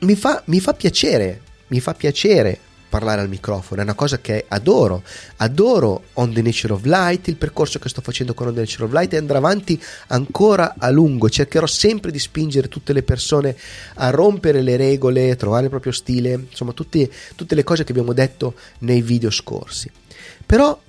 mi 0.00 0.16
fa, 0.16 0.42
mi 0.46 0.60
fa 0.60 0.74
piacere, 0.74 1.40
mi 1.68 1.80
fa 1.80 1.94
piacere 1.94 2.66
parlare 2.88 3.20
al 3.20 3.28
microfono, 3.28 3.80
è 3.80 3.84
una 3.84 3.94
cosa 3.94 4.18
che 4.18 4.44
adoro. 4.48 5.02
Adoro 5.36 6.04
On 6.14 6.32
the 6.32 6.42
Nature 6.42 6.72
of 6.72 6.84
Light, 6.84 7.28
il 7.28 7.36
percorso 7.36 7.78
che 7.78 7.88
sto 7.88 8.00
facendo 8.00 8.34
con 8.34 8.48
On 8.48 8.54
the 8.54 8.60
Nature 8.60 8.84
of 8.84 8.92
Light 8.92 9.12
e 9.12 9.16
andrà 9.16 9.38
avanti 9.38 9.80
ancora 10.08 10.74
a 10.78 10.90
lungo. 10.90 11.28
Cercherò 11.28 11.66
sempre 11.66 12.10
di 12.10 12.18
spingere 12.18 12.68
tutte 12.68 12.92
le 12.92 13.02
persone 13.02 13.56
a 13.94 14.10
rompere 14.10 14.62
le 14.62 14.76
regole, 14.76 15.30
a 15.30 15.36
trovare 15.36 15.64
il 15.64 15.70
proprio 15.70 15.92
stile, 15.92 16.32
insomma, 16.32 16.72
tutte, 16.72 17.10
tutte 17.34 17.54
le 17.54 17.64
cose 17.64 17.84
che 17.84 17.92
abbiamo 17.92 18.12
detto 18.12 18.54
nei 18.80 19.02
video 19.02 19.30
scorsi. 19.30 19.90
Però 20.44 20.80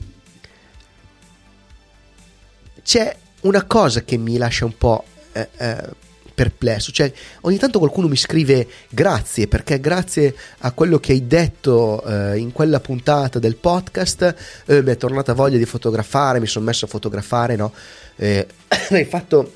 c'è 2.81 3.15
una 3.41 3.63
cosa 3.65 4.03
che 4.03 4.17
mi 4.17 4.37
lascia 4.37 4.65
un 4.65 4.77
po'. 4.77 5.03
Eh, 5.31 5.49
eh, 5.57 6.07
perplesso. 6.39 6.93
Cioè, 6.93 7.11
ogni 7.41 7.57
tanto 7.57 7.79
qualcuno 7.79 8.07
mi 8.07 8.15
scrive 8.15 8.65
grazie 8.89 9.49
perché 9.49 9.81
grazie 9.81 10.33
a 10.59 10.71
quello 10.71 10.97
che 10.97 11.11
hai 11.11 11.27
detto 11.27 12.01
eh, 12.05 12.37
in 12.37 12.53
quella 12.53 12.79
puntata 12.79 13.39
del 13.39 13.57
podcast 13.57 14.63
eh, 14.65 14.81
mi 14.81 14.91
è 14.91 14.95
tornata 14.95 15.33
voglia 15.33 15.57
di 15.57 15.65
fotografare, 15.65 16.39
mi 16.39 16.47
sono 16.47 16.63
messo 16.63 16.85
a 16.85 16.87
fotografare, 16.87 17.57
no? 17.57 17.73
Eh, 18.15 18.47
hai 18.91 19.03
fatto 19.03 19.51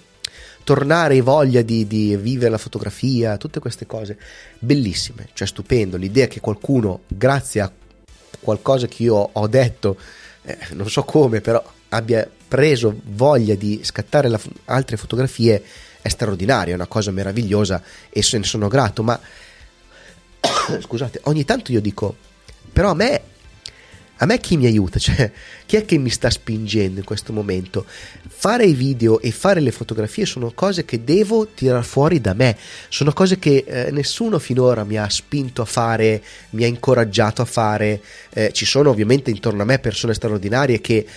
tornare 0.65 1.22
voglia 1.22 1.62
di, 1.62 1.88
di, 1.88 2.17
vivere 2.17 2.50
la 2.50 2.58
fotografia, 2.58 3.38
tutte 3.38 3.62
queste 3.62 3.86
cose 3.86 4.17
bellissime, 4.60 5.30
cioè 5.32 5.48
stupendo. 5.48 5.96
L'idea 5.96 6.28
che 6.28 6.41
qualcuno, 6.41 7.04
grazie 7.08 7.62
a 7.62 7.72
qualcosa 8.41 8.88
che 8.88 9.04
io 9.04 9.30
ho 9.32 9.48
detto, 9.48 9.96
eh, 10.41 10.58
non 10.74 10.89
so 10.89 11.04
come, 11.04 11.39
però 11.39 11.63
abbia 11.89 12.30
preso 12.46 12.93
voglia 13.06 13.56
di 13.56 13.80
scattare 13.84 14.28
la, 14.28 14.39
altre 14.65 14.98
fotografie 14.98 15.63
è 16.04 16.10
straordinario, 16.10 16.74
è 16.74 16.76
una 16.76 16.86
cosa 16.86 17.12
meravigliosa 17.12 17.82
e 18.10 18.22
se 18.22 18.38
ne 18.38 18.44
sono 18.44 18.68
grato, 18.68 19.04
ma 19.04 19.20
scusate, 20.82 21.22
ogni 21.24 21.46
tanto 21.46 21.72
io 21.72 21.80
dico, 21.80 22.16
però 22.74 22.92
a 22.92 22.94
me, 22.94 23.22
a 24.18 24.26
me 24.26 24.38
chi 24.39 24.58
mi 24.58 24.66
aiuta? 24.66 25.00
Cioè, 25.04 25.32
chi 25.66 25.78
è 25.78 25.86
che 25.86 25.98
mi 25.98 26.10
sta 26.10 26.30
spingendo 26.30 27.00
in 27.00 27.06
questo 27.06 27.32
momento? 27.32 27.86
Fare 28.28 28.66
i 28.66 28.74
video 28.74 29.22
e 29.22 29.32
fare 29.32 29.62
le 29.62 29.72
fotografie 29.72 30.26
sono 30.26 30.52
cose 30.54 30.84
che 30.84 31.06
devo 31.06 31.48
tirare 31.48 31.84
fuori 31.84 32.20
da 32.20 32.34
me, 32.34 32.58
sono 32.89 33.13
cose 33.13 33.39
che 33.39 33.63
eh, 33.66 33.89
nessuno 33.92 34.39
finora 34.39 34.84
mi 34.84 34.98
ha 34.98 35.10
spinto 35.10 35.62
a 35.62 35.66
fare, 35.66 36.22
mi 36.52 36.66
ha 36.66 36.68
incoraggiato 36.68 37.42
a 37.42 37.46
fare, 37.46 38.02
eh, 38.34 38.52
ci 38.52 38.66
sono 38.66 38.89
ovviamente 38.89 39.30
intorno 39.30 39.62
a 39.62 39.66
me 39.66 39.80
persone 39.80 40.13
straordinarie 40.13 40.82
che 40.82 41.08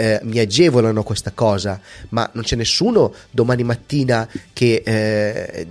eh, 0.00 0.18
mi 0.22 0.38
agevolano 0.38 1.02
questa 1.02 1.32
cosa, 1.34 1.78
ma 2.08 2.28
non 2.32 2.42
c'è 2.42 2.56
nessuno 2.56 3.12
domani 3.30 3.64
mattina 3.64 4.26
che 4.54 4.82
eh, 4.82 5.66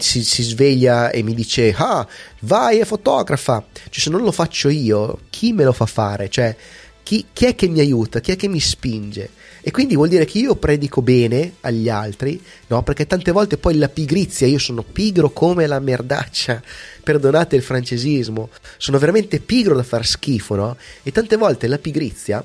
si, 0.00 0.24
si, 0.24 0.42
sveglia 0.42 1.10
e 1.10 1.22
mi 1.22 1.32
dice 1.32 1.72
ah 1.76 2.04
vai 2.40 2.80
e 2.80 2.84
fotografa, 2.84 3.64
cioè 3.72 4.00
se 4.00 4.10
non 4.10 4.22
lo 4.22 4.32
faccio 4.32 4.68
io, 4.68 5.20
chi 5.30 5.52
me 5.52 5.62
lo 5.62 5.72
fa 5.72 5.86
fare? 5.86 6.28
Cioè 6.28 6.56
chi, 7.04 7.26
chi 7.32 7.44
è 7.44 7.54
che 7.54 7.68
mi 7.68 7.78
aiuta, 7.78 8.18
chi 8.18 8.32
è 8.32 8.36
che 8.36 8.48
mi 8.48 8.58
spinge? 8.58 9.30
E 9.60 9.70
quindi 9.70 9.94
vuol 9.94 10.08
dire 10.08 10.24
che 10.24 10.38
io 10.38 10.56
predico 10.56 11.00
bene 11.00 11.54
agli 11.60 11.88
altri, 11.88 12.42
no? 12.66 12.82
Perché 12.82 13.06
tante 13.06 13.30
volte 13.30 13.58
poi 13.58 13.76
la 13.76 13.88
pigrizia, 13.88 14.48
io 14.48 14.58
sono 14.58 14.82
pigro 14.82 15.30
come 15.30 15.68
la 15.68 15.78
merdaccia, 15.78 16.60
perdonate 17.00 17.54
il 17.54 17.62
francesismo, 17.62 18.50
sono 18.76 18.98
veramente 18.98 19.38
pigro 19.38 19.76
da 19.76 19.84
far 19.84 20.04
schifo, 20.04 20.56
no? 20.56 20.76
E 21.04 21.12
tante 21.12 21.36
volte 21.36 21.68
la 21.68 21.78
pigrizia 21.78 22.44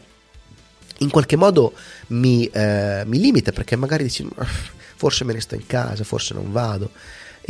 in 0.99 1.10
qualche 1.10 1.36
modo 1.36 1.73
mi, 2.07 2.45
eh, 2.47 3.03
mi 3.05 3.19
limita 3.19 3.51
perché 3.51 3.75
magari 3.75 4.03
dici 4.03 4.27
forse 4.95 5.23
me 5.23 5.33
ne 5.33 5.41
sto 5.41 5.55
in 5.55 5.65
casa, 5.65 6.03
forse 6.03 6.33
non 6.33 6.51
vado 6.51 6.91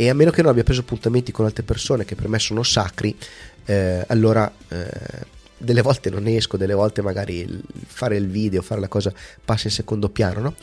e 0.00 0.08
a 0.08 0.14
meno 0.14 0.30
che 0.30 0.42
non 0.42 0.52
abbia 0.52 0.62
preso 0.62 0.82
appuntamenti 0.82 1.32
con 1.32 1.44
altre 1.44 1.64
persone 1.64 2.04
che 2.04 2.14
per 2.14 2.28
me 2.28 2.38
sono 2.38 2.62
sacri, 2.62 3.18
eh, 3.64 4.04
allora 4.06 4.48
eh, 4.68 4.88
delle 5.56 5.82
volte 5.82 6.08
non 6.08 6.28
esco, 6.28 6.56
delle 6.56 6.74
volte 6.74 7.02
magari 7.02 7.60
fare 7.84 8.16
il 8.16 8.28
video, 8.28 8.62
fare 8.62 8.80
la 8.80 8.86
cosa 8.86 9.12
passa 9.44 9.66
in 9.66 9.72
secondo 9.72 10.08
piano, 10.08 10.40
no? 10.40 10.54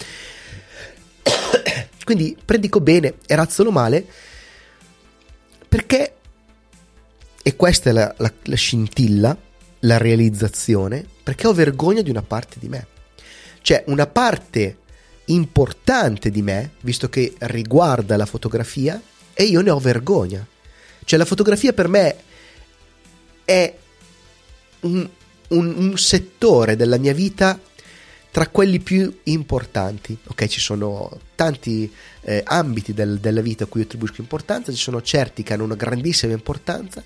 Quindi 2.05 2.37
predico 2.45 2.79
bene 2.79 3.15
e 3.25 3.35
razzolo 3.35 3.71
male 3.71 4.05
perché, 5.67 6.13
e 7.43 7.55
questa 7.57 7.89
è 7.89 7.93
la, 7.93 8.15
la, 8.19 8.31
la 8.43 8.55
scintilla, 8.55 9.37
la 9.79 9.97
realizzazione, 9.97 11.05
perché 11.23 11.47
ho 11.47 11.53
vergogna 11.53 12.01
di 12.01 12.09
una 12.09 12.21
parte 12.21 12.57
di 12.59 12.67
me. 12.67 12.87
Cioè, 13.61 13.83
una 13.87 14.07
parte 14.07 14.77
importante 15.25 16.29
di 16.29 16.41
me, 16.41 16.71
visto 16.81 17.09
che 17.09 17.33
riguarda 17.39 18.17
la 18.17 18.25
fotografia, 18.25 19.01
e 19.33 19.43
io 19.43 19.61
ne 19.61 19.69
ho 19.69 19.79
vergogna. 19.79 20.45
Cioè, 21.03 21.19
la 21.19 21.25
fotografia 21.25 21.73
per 21.73 21.87
me 21.87 22.15
è 23.43 23.75
un, 24.81 25.09
un, 25.49 25.73
un 25.77 25.97
settore 25.97 26.75
della 26.75 26.97
mia 26.97 27.13
vita 27.13 27.59
tra 28.31 28.47
quelli 28.47 28.79
più 28.79 29.19
importanti. 29.23 30.17
Ok, 30.27 30.47
ci 30.47 30.59
sono 30.59 31.19
tanti 31.35 31.91
eh, 32.21 32.41
ambiti 32.45 32.93
del, 32.93 33.19
della 33.19 33.41
vita 33.41 33.63
a 33.63 33.67
cui 33.67 33.81
attribuisco 33.81 34.19
importanza, 34.21 34.71
ci 34.71 34.77
sono 34.77 35.01
certi 35.01 35.41
che 35.41 35.53
hanno 35.53 35.63
una 35.63 35.75
grandissima 35.75 36.33
importanza 36.33 37.03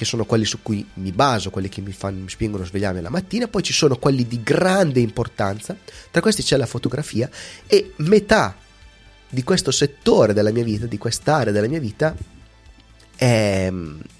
che 0.00 0.06
sono 0.06 0.24
quelli 0.24 0.46
su 0.46 0.62
cui 0.62 0.86
mi 0.94 1.12
baso, 1.12 1.50
quelli 1.50 1.68
che 1.68 1.82
mi, 1.82 1.92
fanno, 1.92 2.20
mi 2.20 2.30
spingono 2.30 2.62
a 2.62 2.66
svegliarmi 2.66 3.02
la 3.02 3.10
mattina, 3.10 3.48
poi 3.48 3.62
ci 3.62 3.74
sono 3.74 3.98
quelli 3.98 4.26
di 4.26 4.42
grande 4.42 4.98
importanza, 4.98 5.76
tra 6.10 6.22
questi 6.22 6.42
c'è 6.42 6.56
la 6.56 6.64
fotografia 6.64 7.28
e 7.66 7.92
metà 7.96 8.56
di 9.28 9.44
questo 9.44 9.70
settore 9.70 10.32
della 10.32 10.52
mia 10.52 10.64
vita, 10.64 10.86
di 10.86 10.96
quest'area 10.96 11.52
della 11.52 11.68
mia 11.68 11.80
vita, 11.80 12.16
è, 13.14 13.70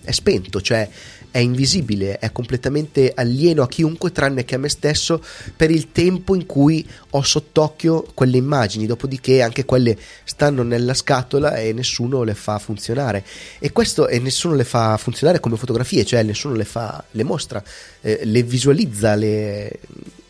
è 0.02 0.10
spento, 0.10 0.60
cioè 0.60 0.86
è 1.30 1.38
invisibile, 1.38 2.18
è 2.18 2.32
completamente 2.32 3.12
alieno 3.14 3.62
a 3.62 3.68
chiunque 3.68 4.12
tranne 4.12 4.44
che 4.44 4.56
a 4.56 4.58
me 4.58 4.68
stesso 4.68 5.22
per 5.56 5.70
il 5.70 5.92
tempo 5.92 6.34
in 6.34 6.46
cui 6.46 6.86
ho 7.10 7.22
sott'occhio 7.22 8.06
quelle 8.14 8.36
immagini, 8.36 8.86
dopodiché 8.86 9.42
anche 9.42 9.64
quelle 9.64 9.96
stanno 10.24 10.62
nella 10.62 10.94
scatola 10.94 11.56
e 11.56 11.72
nessuno 11.72 12.22
le 12.22 12.34
fa 12.34 12.58
funzionare. 12.58 13.24
E 13.58 13.72
questo 13.72 14.08
e 14.08 14.18
nessuno 14.18 14.54
le 14.54 14.64
fa 14.64 14.96
funzionare 14.96 15.40
come 15.40 15.56
fotografie, 15.56 16.04
cioè 16.04 16.22
nessuno 16.22 16.54
le 16.54 16.64
fa, 16.64 17.04
le 17.10 17.22
mostra, 17.22 17.62
eh, 18.00 18.20
le 18.24 18.42
visualizza, 18.42 19.14
le 19.14 19.78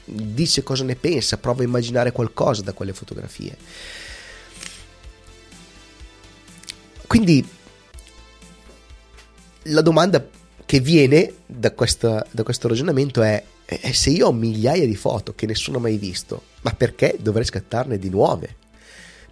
dice 0.05 0.63
cosa 0.63 0.85
ne 0.85 0.97
pensa, 0.97 1.39
prova 1.39 1.63
a 1.63 1.65
immaginare 1.65 2.13
qualcosa 2.13 2.63
da 2.63 2.73
quelle 2.73 2.93
fotografie. 2.93 3.57
Quindi 7.07 7.45
la 9.65 9.83
domanda 9.83 10.25
che 10.71 10.79
viene 10.79 11.33
da, 11.47 11.73
questa, 11.73 12.25
da 12.31 12.45
questo 12.45 12.69
ragionamento 12.69 13.23
è 13.23 13.43
eh, 13.65 13.93
se 13.93 14.11
io 14.11 14.29
ho 14.29 14.33
migliaia 14.33 14.87
di 14.87 14.95
foto 14.95 15.35
che 15.35 15.45
nessuno 15.45 15.79
ha 15.79 15.81
mai 15.81 15.97
visto, 15.97 16.45
ma 16.61 16.73
perché 16.75 17.17
dovrei 17.19 17.45
scattarne 17.45 17.99
di 17.99 18.09
nuove? 18.09 18.55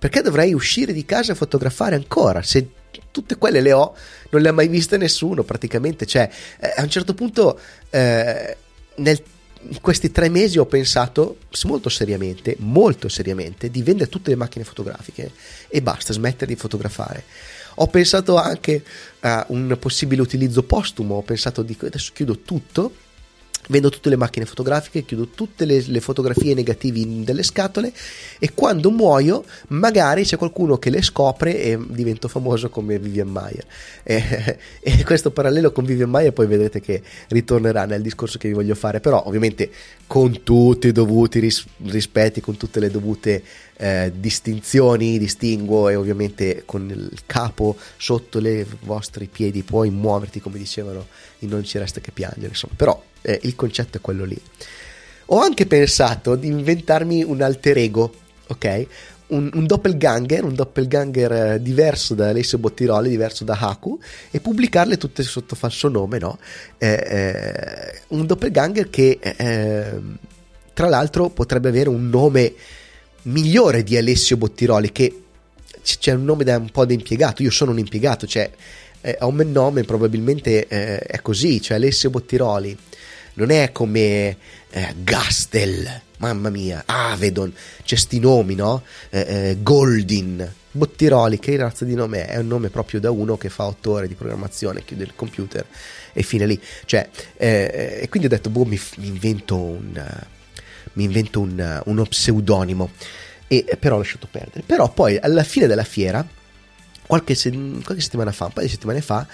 Perché 0.00 0.20
dovrei 0.20 0.52
uscire 0.52 0.92
di 0.92 1.04
casa 1.04 1.30
e 1.30 1.36
fotografare 1.36 1.94
ancora? 1.94 2.42
Se 2.42 2.68
tutte 3.12 3.36
quelle 3.36 3.60
le 3.60 3.72
ho, 3.72 3.94
non 4.30 4.42
le 4.42 4.48
ha 4.48 4.52
mai 4.52 4.66
viste 4.66 4.96
nessuno 4.96 5.44
praticamente. 5.44 6.06
Cioè, 6.06 6.28
eh, 6.58 6.72
a 6.74 6.82
un 6.82 6.90
certo 6.90 7.14
punto, 7.14 7.56
eh, 7.90 8.56
nel, 8.96 9.22
in 9.60 9.80
questi 9.80 10.10
tre 10.10 10.28
mesi 10.28 10.58
ho 10.58 10.66
pensato 10.66 11.36
molto 11.66 11.88
seriamente, 11.88 12.56
molto 12.58 13.08
seriamente, 13.08 13.70
di 13.70 13.82
vendere 13.84 14.10
tutte 14.10 14.30
le 14.30 14.36
macchine 14.36 14.64
fotografiche 14.64 15.30
e 15.68 15.80
basta, 15.82 16.12
smettere 16.12 16.52
di 16.52 16.58
fotografare. 16.58 17.22
Ho 17.80 17.86
pensato 17.86 18.36
anche 18.36 18.82
a 19.20 19.44
un 19.48 19.76
possibile 19.78 20.22
utilizzo 20.22 20.62
postumo, 20.62 21.16
ho 21.16 21.22
pensato 21.22 21.62
di 21.62 21.76
adesso 21.80 22.12
chiudo 22.14 22.38
tutto 22.40 22.92
vendo 23.68 23.88
tutte 23.88 24.08
le 24.08 24.16
macchine 24.16 24.46
fotografiche, 24.46 25.04
chiudo 25.04 25.28
tutte 25.28 25.64
le, 25.64 25.82
le, 25.86 26.00
fotografie 26.00 26.54
negative 26.54 27.24
delle 27.24 27.42
scatole 27.42 27.92
e 28.38 28.52
quando 28.54 28.90
muoio 28.90 29.44
magari 29.68 30.24
c'è 30.24 30.36
qualcuno 30.36 30.78
che 30.78 30.90
le 30.90 31.02
scopre 31.02 31.60
e 31.60 31.78
divento 31.88 32.28
famoso 32.28 32.68
come 32.68 32.98
Vivian 32.98 33.28
Mayer. 33.28 33.64
E, 34.02 34.58
e 34.80 35.04
questo 35.04 35.30
parallelo 35.30 35.72
con 35.72 35.84
Vivian 35.84 36.10
Mayer 36.10 36.32
poi 36.32 36.46
vedrete 36.46 36.80
che 36.80 37.02
ritornerà 37.28 37.84
nel 37.84 38.02
discorso 38.02 38.38
che 38.38 38.48
vi 38.48 38.54
voglio 38.54 38.74
fare, 38.74 39.00
però 39.00 39.22
ovviamente 39.26 39.70
con 40.08 40.42
tutti 40.42 40.88
i 40.88 40.92
dovuti 40.92 41.38
ris- 41.38 41.66
rispetti, 41.84 42.40
con 42.40 42.56
tutte 42.56 42.80
le 42.80 42.90
dovute 42.90 43.42
eh, 43.76 44.10
distinzioni, 44.16 45.18
distinguo 45.18 45.90
e 45.90 45.96
ovviamente 45.96 46.62
con 46.64 46.88
il 46.88 47.20
capo 47.26 47.76
sotto 47.98 48.38
i 48.38 48.66
vostri 48.80 49.26
piedi 49.26 49.62
puoi 49.62 49.90
muoverti 49.90 50.40
come 50.40 50.56
dicevano 50.56 51.06
in 51.40 51.50
Non 51.50 51.62
ci 51.62 51.76
resta 51.76 52.00
che 52.00 52.10
piangere, 52.10 52.48
insomma, 52.48 52.72
però 52.74 53.00
eh, 53.20 53.38
il 53.42 53.54
concetto 53.54 53.98
è 53.98 54.00
quello 54.00 54.24
lì. 54.24 54.40
Ho 55.26 55.40
anche 55.40 55.66
pensato 55.66 56.36
di 56.36 56.46
inventarmi 56.46 57.22
un 57.22 57.42
alter 57.42 57.76
ego, 57.76 58.14
ok? 58.46 58.86
Un, 59.28 59.50
un, 59.52 59.66
doppelganger, 59.66 60.44
un 60.44 60.54
doppelganger 60.54 61.32
eh, 61.32 61.62
diverso 61.62 62.14
da 62.14 62.28
Alessio 62.28 62.58
Bottiroli, 62.58 63.08
diverso 63.08 63.44
da 63.44 63.56
Haku, 63.58 63.98
e 64.30 64.40
pubblicarle 64.40 64.96
tutte 64.96 65.22
sotto 65.22 65.54
falso 65.54 65.88
nome, 65.88 66.18
no? 66.18 66.38
Eh, 66.78 66.88
eh, 66.88 68.00
un 68.08 68.26
doppelganger 68.26 68.90
che 68.90 69.18
eh, 69.20 70.00
tra 70.72 70.88
l'altro 70.88 71.28
potrebbe 71.30 71.68
avere 71.68 71.88
un 71.88 72.08
nome 72.08 72.54
migliore 73.22 73.82
di 73.82 73.96
Alessio 73.96 74.36
Bottiroli, 74.36 74.92
che 74.92 75.22
c'è 75.82 76.12
un 76.12 76.24
nome 76.24 76.44
da 76.44 76.56
un 76.56 76.70
po' 76.70 76.84
da 76.84 76.92
impiegato, 76.92 77.42
io 77.42 77.50
sono 77.50 77.70
un 77.72 77.78
impiegato, 77.78 78.26
cioè 78.26 78.50
eh, 79.00 79.16
ho 79.20 79.28
un 79.28 79.36
nome 79.50 79.84
probabilmente 79.84 80.66
eh, 80.66 80.98
è 80.98 81.20
così, 81.20 81.60
cioè 81.60 81.76
Alessio 81.76 82.10
Bottiroli, 82.10 82.76
non 83.34 83.50
è 83.50 83.72
come 83.72 84.36
eh, 84.70 84.94
Gastel, 85.02 86.02
mamma 86.18 86.50
mia, 86.50 86.84
Avedon, 86.86 87.52
c'è 87.82 87.96
sti 87.96 88.20
nomi, 88.20 88.54
no? 88.54 88.82
Eh, 89.10 89.20
eh, 89.20 89.56
Goldin, 89.60 90.52
Bottiroli, 90.70 91.38
che 91.38 91.56
razza 91.56 91.84
di 91.84 91.94
nome 91.94 92.26
è? 92.26 92.34
È 92.34 92.36
un 92.36 92.46
nome 92.46 92.68
proprio 92.68 93.00
da 93.00 93.10
uno 93.10 93.36
che 93.36 93.48
fa 93.48 93.64
otto 93.64 93.92
ore 93.92 94.06
di 94.06 94.14
programmazione, 94.14 94.84
chiude 94.84 95.04
il 95.04 95.14
computer 95.14 95.64
e 96.12 96.22
fine 96.22 96.46
lì. 96.46 96.60
Cioè, 96.84 97.08
eh, 97.36 98.00
e 98.02 98.08
quindi 98.08 98.28
ho 98.28 98.30
detto, 98.30 98.50
boh, 98.50 98.64
mi, 98.64 98.80
mi 98.98 99.06
invento 99.06 99.56
un... 99.56 100.24
mi 100.92 101.04
invento 101.04 101.40
un, 101.40 101.82
uno 101.84 102.04
pseudonimo 102.04 102.90
e 103.46 103.76
però 103.78 103.94
ho 103.94 103.98
lasciato 103.98 104.28
perdere. 104.30 104.62
Però 104.66 104.90
poi 104.92 105.16
alla 105.16 105.44
fine 105.44 105.66
della 105.66 105.84
fiera, 105.84 106.26
qualche, 107.06 107.34
se- 107.34 107.50
qualche 107.50 108.02
settimana 108.02 108.32
fa, 108.32 108.46
un 108.46 108.52
paio 108.52 108.66
di 108.66 108.72
settimane 108.72 109.00
fa, 109.00 109.26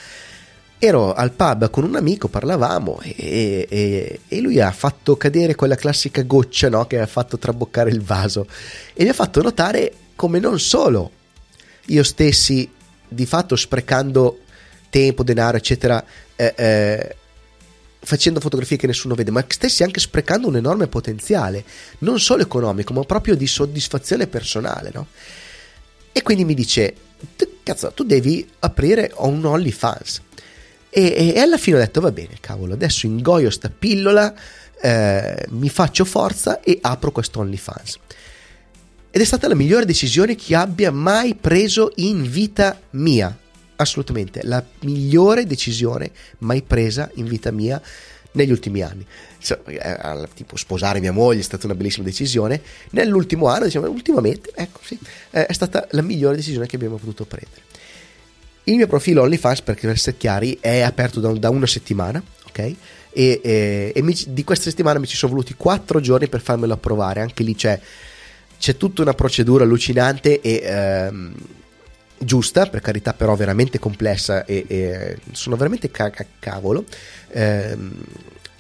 ero 0.84 1.14
al 1.14 1.32
pub 1.32 1.70
con 1.70 1.84
un 1.84 1.96
amico, 1.96 2.28
parlavamo 2.28 3.00
e, 3.02 3.66
e, 3.68 4.20
e, 4.28 4.40
lui 4.40 4.60
ha 4.60 4.70
fatto 4.70 5.16
cadere 5.16 5.54
quella 5.54 5.76
classica 5.76 6.22
goccia 6.22 6.68
no, 6.68 6.86
che 6.86 7.00
ha 7.00 7.06
fatto 7.06 7.38
traboccare 7.38 7.90
il 7.90 8.02
vaso 8.02 8.46
e 8.92 9.04
mi 9.04 9.10
ha 9.10 9.14
fatto 9.14 9.40
notare 9.42 9.92
come 10.14 10.38
non 10.38 10.58
solo 10.60 11.10
io 11.86 12.02
stessi 12.02 12.68
di 13.08 13.26
fatto 13.26 13.56
sprecando 13.56 14.40
tempo, 14.90 15.22
denaro, 15.22 15.56
eccetera, 15.56 16.04
eh, 16.36 16.54
eh, 16.56 17.16
facendo 18.00 18.40
fotografie 18.40 18.76
che 18.76 18.86
nessuno 18.86 19.14
vede, 19.14 19.30
ma 19.30 19.44
stessi 19.46 19.82
anche 19.82 20.00
sprecando 20.00 20.48
un 20.48 20.56
enorme 20.56 20.86
potenziale, 20.86 21.64
non 21.98 22.20
solo 22.20 22.42
economico, 22.42 22.92
ma 22.92 23.02
proprio 23.02 23.34
di 23.34 23.46
soddisfazione 23.46 24.26
personale, 24.26 24.90
no? 24.92 25.06
E 26.12 26.22
quindi 26.22 26.44
mi 26.44 26.54
dice, 26.54 26.94
cazzo, 27.64 27.90
tu 27.92 28.04
devi 28.04 28.48
aprire 28.60 29.12
un 29.16 29.44
OnlyFans. 29.44 30.22
E, 30.96 31.32
e, 31.34 31.40
alla 31.40 31.58
fine 31.58 31.76
ho 31.76 31.80
detto, 31.80 32.00
va 32.00 32.12
bene, 32.12 32.36
cavolo, 32.38 32.74
adesso 32.74 33.06
ingoio 33.06 33.50
sta 33.50 33.68
pillola, 33.68 34.32
eh, 34.80 35.44
mi 35.50 35.68
faccio 35.68 36.04
forza 36.04 36.60
e 36.60 36.78
apro 36.80 37.10
questo 37.10 37.40
OnlyFans. 37.40 37.98
Ed 39.10 39.20
è 39.20 39.24
stata 39.24 39.48
la 39.48 39.56
migliore 39.56 39.86
decisione 39.86 40.36
che 40.36 40.54
abbia 40.54 40.92
mai 40.92 41.34
preso 41.34 41.90
in 41.96 42.30
vita 42.30 42.78
mia 42.90 43.36
assolutamente 43.76 44.40
la 44.44 44.64
migliore 44.82 45.46
decisione 45.46 46.12
mai 46.38 46.62
presa 46.62 47.10
in 47.14 47.26
vita 47.26 47.50
mia 47.50 47.80
negli 48.32 48.52
ultimi 48.52 48.82
anni. 48.82 49.04
Eh, 49.66 50.28
tipo 50.34 50.56
sposare 50.56 51.00
mia 51.00 51.12
moglie 51.12 51.40
è 51.40 51.44
stata 51.44 51.66
una 51.66 51.74
bellissima 51.74 52.04
decisione. 52.04 52.60
Nell'ultimo 52.90 53.48
anno, 53.48 53.64
diciamo, 53.64 53.88
ultimamente, 53.88 54.52
ecco 54.54 54.78
sì, 54.82 54.98
è 55.30 55.52
stata 55.52 55.88
la 55.90 56.02
migliore 56.02 56.36
decisione 56.36 56.66
che 56.66 56.76
abbiamo 56.76 56.96
potuto 56.96 57.24
prendere. 57.24 57.62
Il 58.64 58.76
mio 58.76 58.86
profilo 58.86 59.22
OnlyFans, 59.22 59.62
per 59.62 59.78
essere 59.88 60.16
chiari, 60.16 60.58
è 60.60 60.80
aperto 60.80 61.20
da, 61.20 61.30
da 61.32 61.50
una 61.50 61.66
settimana, 61.66 62.22
ok? 62.46 62.58
E, 62.58 62.76
e, 63.12 63.92
e 63.94 64.02
mi, 64.02 64.16
di 64.28 64.42
questa 64.42 64.70
settimana 64.70 64.98
mi 64.98 65.06
ci 65.06 65.16
sono 65.16 65.32
voluti 65.32 65.54
quattro 65.54 66.00
giorni 66.00 66.28
per 66.28 66.40
farmelo 66.40 66.72
approvare. 66.72 67.20
Anche 67.20 67.42
lì 67.42 67.54
c'è, 67.54 67.78
c'è 68.58 68.76
tutta 68.76 69.02
una 69.02 69.14
procedura 69.14 69.64
allucinante 69.64 70.40
e. 70.40 70.62
Ehm, 70.64 71.34
giusta, 72.16 72.66
per 72.66 72.80
carità, 72.80 73.12
però 73.12 73.34
veramente 73.34 73.78
complessa 73.78 74.44
e, 74.44 74.64
e 74.66 75.18
sono 75.32 75.56
veramente 75.56 75.90
caga 75.90 76.24
cavolo. 76.38 76.84
Ehm, 77.32 77.92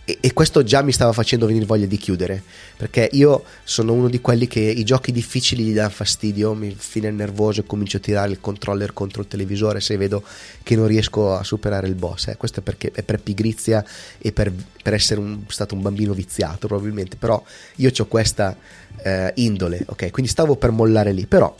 e, 0.04 0.18
e, 0.20 0.32
questo 0.32 0.62
già 0.62 0.82
mi 0.82 0.92
stava 0.92 1.12
facendo 1.12 1.46
venire 1.46 1.64
voglia 1.64 1.86
di 1.86 1.96
chiudere 1.96 2.42
perché 2.76 3.08
io 3.12 3.44
sono 3.64 3.92
uno 3.92 4.08
di 4.08 4.20
quelli 4.20 4.46
che 4.46 4.60
i 4.60 4.84
giochi 4.84 5.12
difficili 5.12 5.64
gli 5.64 5.74
danno 5.74 5.90
fastidio 5.90 6.54
mi 6.54 6.74
fine 6.76 7.10
nervoso 7.10 7.60
e 7.60 7.64
comincio 7.64 7.96
a 7.96 8.00
tirare 8.00 8.30
il 8.30 8.40
controller 8.40 8.92
contro 8.92 9.22
il 9.22 9.28
televisore 9.28 9.80
se 9.80 9.96
vedo 9.96 10.22
che 10.62 10.76
non 10.76 10.86
riesco 10.86 11.34
a 11.34 11.42
superare 11.42 11.86
il 11.86 11.94
boss 11.94 12.28
eh. 12.28 12.36
questo 12.36 12.60
è 12.60 12.62
perché 12.62 12.90
è 12.92 13.02
per 13.02 13.20
pigrizia 13.20 13.84
e 14.18 14.32
per, 14.32 14.52
per 14.82 14.94
essere 14.94 15.20
un, 15.20 15.40
stato 15.48 15.74
un 15.74 15.82
bambino 15.82 16.12
viziato 16.12 16.66
probabilmente 16.66 17.16
però 17.16 17.42
io 17.76 17.90
ho 17.96 18.06
questa 18.06 18.56
eh, 19.02 19.32
indole 19.36 19.84
ok 19.86 20.10
quindi 20.10 20.30
stavo 20.30 20.56
per 20.56 20.70
mollare 20.70 21.12
lì 21.12 21.26
però 21.26 21.54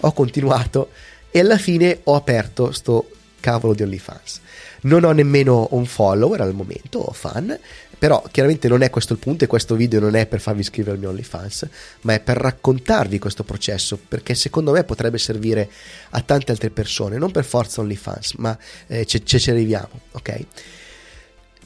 ho 0.00 0.12
continuato 0.12 0.90
e 1.30 1.40
alla 1.40 1.58
fine 1.58 2.00
ho 2.04 2.14
aperto 2.14 2.72
sto 2.72 3.08
cavolo 3.40 3.74
di 3.74 3.82
OnlyFans. 3.82 4.40
Non 4.82 5.04
ho 5.04 5.12
nemmeno 5.12 5.68
un 5.72 5.84
follower 5.84 6.40
al 6.40 6.54
momento, 6.54 7.00
ho 7.00 7.12
fan, 7.12 7.58
però 8.00 8.24
chiaramente 8.30 8.66
non 8.66 8.80
è 8.80 8.88
questo 8.88 9.12
il 9.12 9.18
punto 9.18 9.44
e 9.44 9.46
questo 9.46 9.74
video 9.74 10.00
non 10.00 10.14
è 10.14 10.24
per 10.24 10.40
farvi 10.40 10.62
iscrivere 10.62 10.94
al 10.94 10.98
mio 10.98 11.10
OnlyFans, 11.10 11.68
ma 12.00 12.14
è 12.14 12.20
per 12.20 12.38
raccontarvi 12.38 13.18
questo 13.18 13.44
processo, 13.44 13.98
perché 14.08 14.34
secondo 14.34 14.72
me 14.72 14.84
potrebbe 14.84 15.18
servire 15.18 15.68
a 16.08 16.22
tante 16.22 16.50
altre 16.50 16.70
persone, 16.70 17.18
non 17.18 17.30
per 17.30 17.44
forza 17.44 17.82
OnlyFans, 17.82 18.32
ma 18.38 18.56
eh, 18.86 19.04
ci, 19.04 19.22
ci 19.22 19.50
arriviamo, 19.50 20.00
ok? 20.12 20.44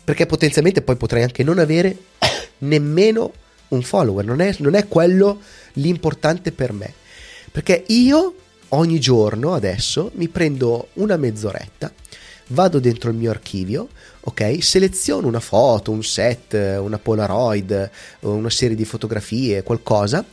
Perché 0.02 0.26
potenzialmente 0.26 0.82
poi 0.82 0.96
potrei 0.96 1.22
anche 1.22 1.44
non 1.44 1.60
avere 1.60 1.96
nemmeno 2.58 3.32
un 3.68 3.82
follower, 3.82 4.24
non 4.24 4.40
è, 4.40 4.56
non 4.58 4.74
è 4.74 4.88
quello 4.88 5.40
l'importante 5.74 6.50
per 6.50 6.72
me, 6.72 6.92
perché 7.52 7.84
io 7.86 8.34
ogni 8.70 8.98
giorno 8.98 9.54
adesso 9.54 10.10
mi 10.14 10.26
prendo 10.26 10.88
una 10.94 11.16
mezz'oretta, 11.16 11.92
vado 12.48 12.78
dentro 12.78 13.10
il 13.10 13.16
mio 13.16 13.30
archivio, 13.30 13.88
ok? 14.20 14.62
Seleziono 14.62 15.26
una 15.26 15.40
foto, 15.40 15.90
un 15.90 16.02
set, 16.02 16.54
una 16.54 16.98
Polaroid, 16.98 17.90
una 18.20 18.50
serie 18.50 18.76
di 18.76 18.84
fotografie, 18.84 19.62
qualcosa. 19.62 20.24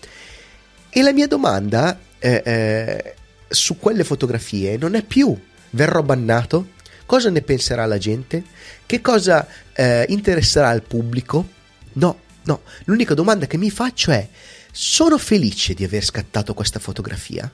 E 0.90 1.02
la 1.02 1.14
mia 1.14 1.28
domanda 1.28 1.98
eh, 2.20 2.42
eh, 2.46 3.16
su 3.48 3.78
quelle 3.78 4.04
fotografie 4.04 4.78
non 4.78 4.96
è 4.96 5.04
più 5.04 5.38
verrò 5.72 6.02
bannato? 6.04 6.80
Cosa 7.06 7.30
ne 7.30 7.42
penserà 7.42 7.86
la 7.86 7.98
gente? 7.98 8.44
Che 8.86 9.02
cosa 9.02 9.48
eh, 9.74 10.06
interesserà 10.10 10.70
al 10.70 10.84
pubblico? 10.84 11.48
No, 11.94 12.20
no. 12.44 12.62
L'unica 12.86 13.14
domanda 13.14 13.48
che 13.48 13.58
mi 13.58 13.70
faccio 13.70 14.12
è: 14.12 14.28
sono 14.72 15.18
felice 15.18 15.74
di 15.74 15.84
aver 15.84 16.04
scattato 16.04 16.54
questa 16.54 16.80
fotografia? 16.80 17.52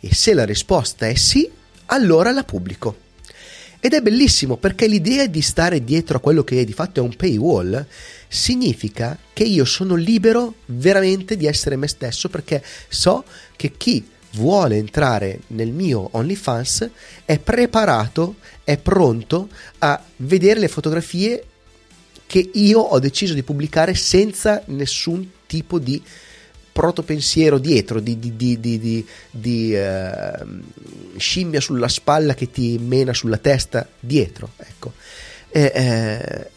E 0.00 0.14
se 0.14 0.32
la 0.32 0.44
risposta 0.44 1.06
è 1.06 1.14
sì, 1.14 1.50
allora 1.86 2.30
la 2.32 2.44
pubblico. 2.44 3.06
Ed 3.80 3.94
è 3.94 4.00
bellissimo 4.00 4.56
perché 4.56 4.88
l'idea 4.88 5.26
di 5.26 5.40
stare 5.40 5.84
dietro 5.84 6.16
a 6.16 6.20
quello 6.20 6.42
che 6.42 6.64
di 6.64 6.72
fatto 6.72 6.98
è 6.98 7.02
un 7.02 7.14
paywall 7.14 7.86
significa 8.26 9.16
che 9.32 9.44
io 9.44 9.64
sono 9.64 9.94
libero 9.94 10.54
veramente 10.66 11.36
di 11.36 11.46
essere 11.46 11.76
me 11.76 11.86
stesso 11.86 12.28
perché 12.28 12.62
so 12.88 13.24
che 13.54 13.72
chi 13.76 14.04
vuole 14.32 14.76
entrare 14.76 15.40
nel 15.48 15.70
mio 15.70 16.08
OnlyFans 16.12 16.90
è 17.24 17.38
preparato, 17.38 18.36
è 18.64 18.76
pronto 18.78 19.48
a 19.78 20.02
vedere 20.16 20.58
le 20.58 20.68
fotografie 20.68 21.44
che 22.26 22.50
io 22.54 22.80
ho 22.80 22.98
deciso 22.98 23.32
di 23.32 23.44
pubblicare 23.44 23.94
senza 23.94 24.60
nessun 24.66 25.30
tipo 25.46 25.78
di 25.78 26.02
protopensiero 26.78 27.58
dietro 27.58 27.98
di, 27.98 28.20
di, 28.20 28.36
di, 28.36 29.04
di, 29.32 29.74
uh, 29.74 30.60
scimmia 31.16 31.60
sulla 31.60 31.88
spalla 31.88 32.34
che 32.34 32.52
ti 32.52 32.78
mena 32.78 33.12
sulla 33.12 33.38
testa 33.38 33.88
dietro. 33.98 34.50
Ecco. 34.56 34.92
Eh, 35.48 35.72
eh, 35.74 36.50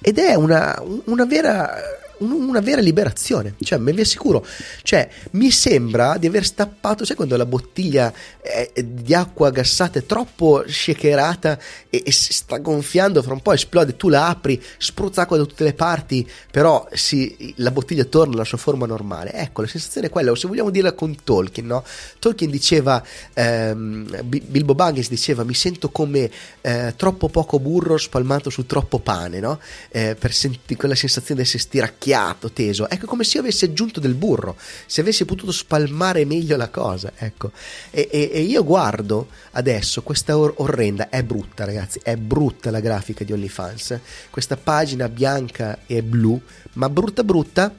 ed 0.00 0.18
è 0.18 0.34
una, 0.34 0.80
una 1.06 1.24
vera 1.26 1.74
una 2.18 2.60
vera 2.60 2.80
liberazione, 2.80 3.54
cioè 3.62 3.78
me 3.78 3.92
vi 3.92 4.00
assicuro, 4.00 4.44
cioè 4.82 5.08
mi 5.32 5.50
sembra 5.50 6.16
di 6.16 6.26
aver 6.26 6.44
stappato, 6.44 7.04
sai 7.04 7.16
quando 7.16 7.36
la 7.36 7.46
bottiglia 7.46 8.12
è, 8.40 8.70
di 8.82 9.14
acqua 9.14 9.50
gassata 9.50 9.98
è 9.98 10.06
troppo 10.06 10.64
shakerata 10.66 11.58
e, 11.88 12.02
e, 12.04 12.12
si 12.12 12.32
sta 12.32 12.58
gonfiando, 12.58 13.22
fra 13.22 13.32
un 13.32 13.40
po' 13.40 13.52
esplode, 13.52 13.96
tu 13.96 14.08
la 14.08 14.28
apri, 14.28 14.60
spruzza 14.78 15.22
acqua 15.22 15.36
da 15.36 15.44
tutte 15.44 15.64
le 15.64 15.74
parti, 15.74 16.28
però 16.50 16.88
si, 16.92 17.54
la 17.56 17.70
bottiglia 17.70 18.04
torna 18.04 18.34
alla 18.34 18.44
sua 18.44 18.58
forma 18.58 18.86
normale, 18.86 19.32
ecco 19.32 19.62
la 19.62 19.68
sensazione 19.68 20.08
è 20.08 20.10
quella, 20.10 20.30
o 20.30 20.34
se 20.34 20.48
vogliamo 20.48 20.70
dirla 20.70 20.92
con 20.92 21.16
Tolkien, 21.22 21.66
no? 21.66 21.84
Tolkien 22.18 22.50
diceva, 22.50 23.02
ehm, 23.34 24.22
Bilbo 24.24 24.74
Baggins 24.74 25.08
diceva 25.08 25.44
mi 25.44 25.54
sento 25.54 25.90
come 25.90 26.30
eh, 26.60 26.94
troppo 26.96 27.28
poco 27.28 27.60
burro 27.60 27.96
spalmato 27.96 28.50
su 28.50 28.66
troppo 28.66 28.98
pane, 28.98 29.38
no? 29.40 29.60
Eh, 29.90 30.16
per 30.18 30.32
sentire 30.32 30.76
quella 30.76 30.94
sensazione 30.94 31.40
di 31.40 31.46
essere 31.46 31.62
stiracchiato 31.62 32.07
succhiato, 32.08 32.50
teso. 32.50 32.88
Ecco, 32.88 33.06
come 33.06 33.24
se 33.24 33.36
io 33.36 33.42
avessi 33.42 33.66
aggiunto 33.66 34.00
del 34.00 34.14
burro, 34.14 34.56
se 34.86 35.02
avessi 35.02 35.24
potuto 35.24 35.52
spalmare 35.52 36.24
meglio 36.24 36.56
la 36.56 36.68
cosa. 36.70 37.12
Ecco. 37.16 37.52
E, 37.90 38.08
e, 38.10 38.30
e 38.32 38.40
io 38.40 38.64
guardo 38.64 39.28
adesso 39.52 40.02
questa 40.02 40.36
or- 40.36 40.54
orrenda, 40.56 41.10
è 41.10 41.22
brutta 41.22 41.64
ragazzi, 41.64 42.00
è 42.02 42.16
brutta 42.16 42.70
la 42.70 42.80
grafica 42.80 43.24
di 43.24 43.32
OnlyFans. 43.32 43.98
Questa 44.30 44.56
pagina 44.56 45.08
bianca 45.08 45.80
e 45.86 46.02
blu, 46.02 46.40
ma 46.74 46.88
brutta 46.88 47.22
brutta, 47.22 47.74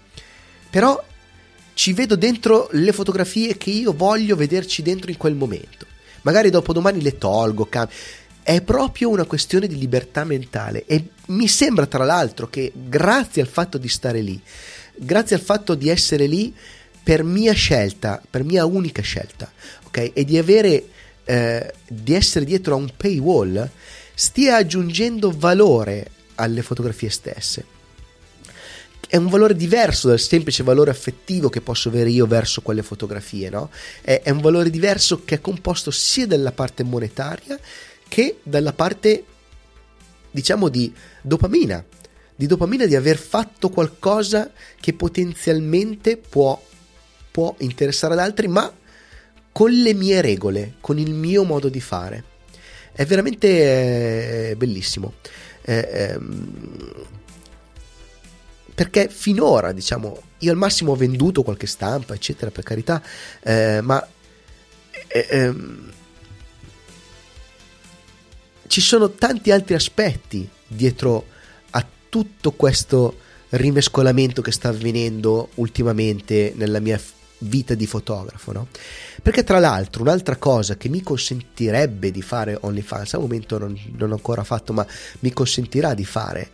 però 0.69 1.03
ci 1.73 1.93
vedo 1.93 2.15
dentro 2.15 2.67
le 2.71 2.91
fotografie 2.91 3.57
che 3.57 3.71
io 3.71 3.93
voglio 3.93 4.35
vederci 4.35 4.81
dentro 4.81 5.09
in 5.09 5.17
quel 5.17 5.33
momento. 5.33 5.87
Magari 6.21 6.49
dopo 6.49 6.73
domani 6.73 7.01
le 7.01 7.17
tolgo, 7.17 7.65
cambio. 7.65 7.95
È 8.49 8.63
proprio 8.63 9.09
una 9.09 9.25
questione 9.25 9.67
di 9.67 9.77
libertà 9.77 10.23
mentale 10.23 10.83
e 10.87 11.09
mi 11.27 11.47
sembra 11.47 11.85
tra 11.85 12.03
l'altro 12.03 12.49
che 12.49 12.71
grazie 12.73 13.43
al 13.43 13.47
fatto 13.47 13.77
di 13.77 13.87
stare 13.87 14.21
lì, 14.21 14.41
grazie 14.95 15.35
al 15.35 15.41
fatto 15.43 15.75
di 15.75 15.87
essere 15.87 16.25
lì 16.25 16.51
per 17.03 17.21
mia 17.21 17.53
scelta, 17.53 18.19
per 18.27 18.43
mia 18.43 18.65
unica 18.65 19.03
scelta, 19.03 19.51
ok? 19.85 20.13
E 20.15 20.25
di 20.25 20.39
avere 20.39 20.83
eh, 21.25 21.73
di 21.87 22.15
essere 22.15 22.43
dietro 22.43 22.73
a 22.73 22.77
un 22.77 22.91
paywall 22.97 23.69
stia 24.15 24.55
aggiungendo 24.55 25.31
valore 25.37 26.09
alle 26.33 26.63
fotografie 26.63 27.11
stesse. 27.11 27.65
È 29.07 29.15
un 29.15 29.27
valore 29.27 29.55
diverso 29.55 30.07
dal 30.07 30.19
semplice 30.19 30.63
valore 30.63 30.89
affettivo 30.89 31.49
che 31.49 31.61
posso 31.61 31.89
avere 31.89 32.09
io 32.09 32.25
verso 32.25 32.63
quelle 32.63 32.81
fotografie, 32.81 33.51
no? 33.51 33.69
È, 34.01 34.21
è 34.23 34.31
un 34.31 34.41
valore 34.41 34.71
diverso 34.71 35.23
che 35.23 35.35
è 35.35 35.39
composto 35.39 35.91
sia 35.91 36.25
dalla 36.25 36.51
parte 36.51 36.81
monetaria 36.81 37.59
che 38.09 38.39
dalla 38.43 38.73
parte, 38.73 39.23
diciamo, 40.31 40.67
di 40.67 40.93
dopamina, 41.21 41.81
di 42.35 42.45
dopamina 42.45 42.85
di 42.85 42.95
aver 42.95 43.17
fatto 43.17 43.69
qualcosa 43.69 44.51
che 44.79 44.93
potenzialmente 44.93 46.17
può, 46.17 46.61
può 47.31 47.55
interessare 47.59 48.15
ad 48.15 48.19
altri, 48.19 48.47
ma 48.47 48.73
con 49.51 49.71
le 49.71 49.93
mie 49.93 50.19
regole, 50.21 50.75
con 50.81 50.99
il 50.99 51.13
mio 51.13 51.43
modo 51.43 51.69
di 51.69 51.79
fare. 51.79 52.23
È 52.91 53.05
veramente 53.05 54.49
eh, 54.49 54.55
bellissimo. 54.55 55.13
Eh, 55.61 55.87
ehm, 55.91 57.07
perché 58.73 59.09
finora, 59.09 59.73
diciamo, 59.73 60.21
io 60.39 60.51
al 60.51 60.57
massimo 60.57 60.93
ho 60.93 60.95
venduto 60.95 61.43
qualche 61.43 61.67
stampa, 61.67 62.13
eccetera, 62.13 62.49
per 62.49 62.63
carità, 62.63 63.03
eh, 63.43 63.81
ma 63.81 64.05
eh, 65.07 65.27
ehm, 65.29 65.91
ci 68.69 68.81
sono 68.81 69.09
tanti 69.09 69.49
altri 69.49 69.73
aspetti 69.73 70.47
dietro 70.67 71.25
a 71.71 71.83
tutto 72.07 72.51
questo 72.51 73.17
rimescolamento 73.49 74.43
che 74.43 74.51
sta 74.51 74.69
avvenendo 74.69 75.49
ultimamente 75.55 76.53
nella 76.55 76.79
mia 76.79 77.01
vita 77.39 77.73
di 77.73 77.87
fotografo, 77.87 78.51
no? 78.51 78.67
Perché 79.23 79.43
tra 79.43 79.57
l'altro 79.57 80.03
un'altra 80.03 80.35
cosa 80.35 80.77
che 80.77 80.87
mi 80.87 81.01
consentirebbe 81.01 82.11
di 82.11 82.21
fare 82.21 82.59
OnlyFans, 82.61 83.15
al 83.15 83.21
momento 83.21 83.57
non, 83.57 83.75
non 83.97 84.11
ho 84.11 84.15
ancora 84.15 84.43
fatto, 84.43 84.71
ma 84.71 84.85
mi 85.21 85.33
consentirà 85.33 85.95
di 85.95 86.05
fare, 86.05 86.51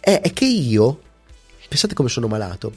è, 0.00 0.20
è 0.20 0.32
che 0.34 0.44
io, 0.44 1.00
pensate 1.66 1.94
come 1.94 2.10
sono 2.10 2.28
malato, 2.28 2.74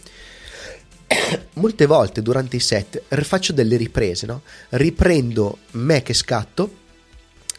molte 1.56 1.86
volte 1.88 2.22
durante 2.22 2.56
i 2.56 2.62
set 2.62 3.04
faccio 3.24 3.52
delle 3.52 3.76
riprese, 3.76 4.26
no? 4.28 4.44
Riprendo 4.70 5.58
me 5.72 6.02
che 6.04 6.14
scatto 6.14 6.80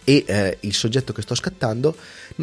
e 0.05 0.25
eh, 0.27 0.57
il 0.61 0.75
soggetto 0.75 1.13
che 1.13 1.23
sto 1.23 1.35
scattando 1.35 1.97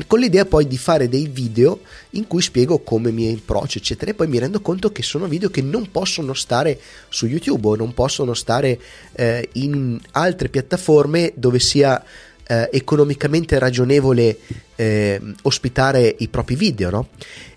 con 0.08 0.20
l'idea 0.20 0.46
poi 0.46 0.68
di 0.68 0.78
fare 0.78 1.10
dei 1.10 1.28
video 1.28 1.82
in 2.12 2.28
cui 2.28 2.42
spiego 2.42 2.80
come 2.80 3.12
mi 3.12 3.32
approccio 3.32 3.80
eccetera 3.80 4.12
e 4.12 4.14
poi 4.14 4.28
mi 4.28 4.40
rendo 4.40 4.62
conto 4.62 4.92
che 4.92 5.04
sono 5.04 5.28
video 5.28 5.50
che 5.50 5.62
non 5.62 5.92
possono 5.92 6.34
stare 6.34 6.80
su 7.10 7.26
YouTube 7.26 7.68
o 7.68 7.76
non 7.76 7.94
possono 7.94 8.34
stare 8.34 8.80
eh, 9.14 9.50
in 9.54 10.00
altre 10.12 10.50
piattaforme 10.50 11.34
dove 11.36 11.60
sia 11.60 12.04
eh, 12.46 12.70
economicamente 12.72 13.60
ragionevole 13.60 14.38
eh, 14.76 15.22
ospitare 15.44 16.16
i 16.20 16.28
propri 16.28 16.56
video 16.56 16.90
no? 16.90 17.10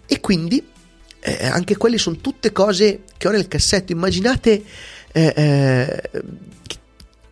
e 0.06 0.20
quindi 0.20 0.64
eh, 1.20 1.46
anche 1.46 1.76
quelle 1.76 1.98
sono 1.98 2.16
tutte 2.16 2.50
cose 2.50 3.02
che 3.16 3.28
ho 3.28 3.30
nel 3.30 3.46
cassetto 3.46 3.92
immaginate 3.92 4.62
eh, 5.12 6.02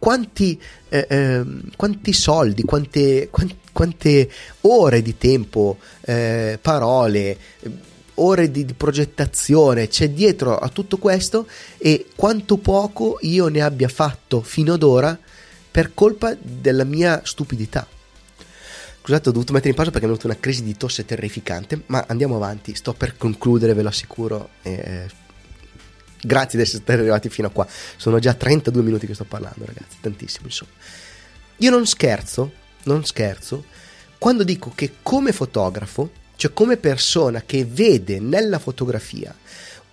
quanti, 0.00 0.60
eh, 0.88 1.06
eh, 1.08 1.44
quanti 1.76 2.12
soldi, 2.12 2.62
quante, 2.62 3.28
quante, 3.30 3.56
quante, 3.70 4.30
ore 4.62 5.02
di 5.02 5.16
tempo, 5.16 5.76
eh, 6.00 6.58
parole, 6.60 7.38
ore 8.14 8.50
di, 8.50 8.64
di, 8.64 8.74
progettazione 8.74 9.88
c'è 9.88 10.10
dietro 10.10 10.58
a 10.58 10.68
tutto 10.68 10.96
questo 10.96 11.46
e 11.78 12.06
quanto 12.16 12.56
poco 12.56 13.18
io 13.20 13.48
ne 13.48 13.60
abbia 13.60 13.88
fatto 13.88 14.42
fino 14.42 14.72
ad 14.72 14.82
ora 14.82 15.16
per 15.70 15.92
colpa 15.94 16.34
della 16.40 16.84
mia 16.84 17.20
stupidità. 17.24 17.86
Scusate, 19.02 19.28
ho 19.28 19.32
dovuto 19.32 19.52
mettere 19.52 19.70
in 19.70 19.76
pausa 19.76 19.90
perché 19.90 20.06
mi 20.06 20.12
è 20.12 20.16
venuta 20.16 20.32
una 20.32 20.42
crisi 20.42 20.62
di 20.62 20.76
tosse 20.76 21.04
terrificante, 21.04 21.82
ma 21.86 22.04
andiamo 22.08 22.36
avanti, 22.36 22.74
sto 22.74 22.92
per 22.92 23.16
concludere, 23.16 23.74
ve 23.74 23.82
lo 23.82 23.88
assicuro. 23.88 24.50
Eh, 24.62 25.08
Grazie 26.22 26.59
di 26.59 26.64
essere 26.64 26.83
arrivati 26.87 27.28
fino 27.28 27.48
a 27.48 27.50
qua. 27.50 27.66
Sono 27.96 28.18
già 28.18 28.35
32 28.35 28.83
minuti 28.83 29.06
che 29.06 29.14
sto 29.14 29.24
parlando, 29.24 29.64
ragazzi, 29.64 29.96
tantissimo, 30.00 30.46
insomma. 30.46 30.70
Io 31.56 31.70
non 31.70 31.87
scherzo, 31.87 32.52
non 32.85 33.04
scherzo, 33.04 33.64
quando 34.18 34.44
dico 34.44 34.72
che 34.74 34.96
come 35.02 35.33
fotografo, 35.33 36.11
cioè 36.37 36.52
come 36.52 36.76
persona 36.76 37.42
che 37.44 37.64
vede 37.64 38.18
nella 38.18 38.59
fotografia 38.59 39.35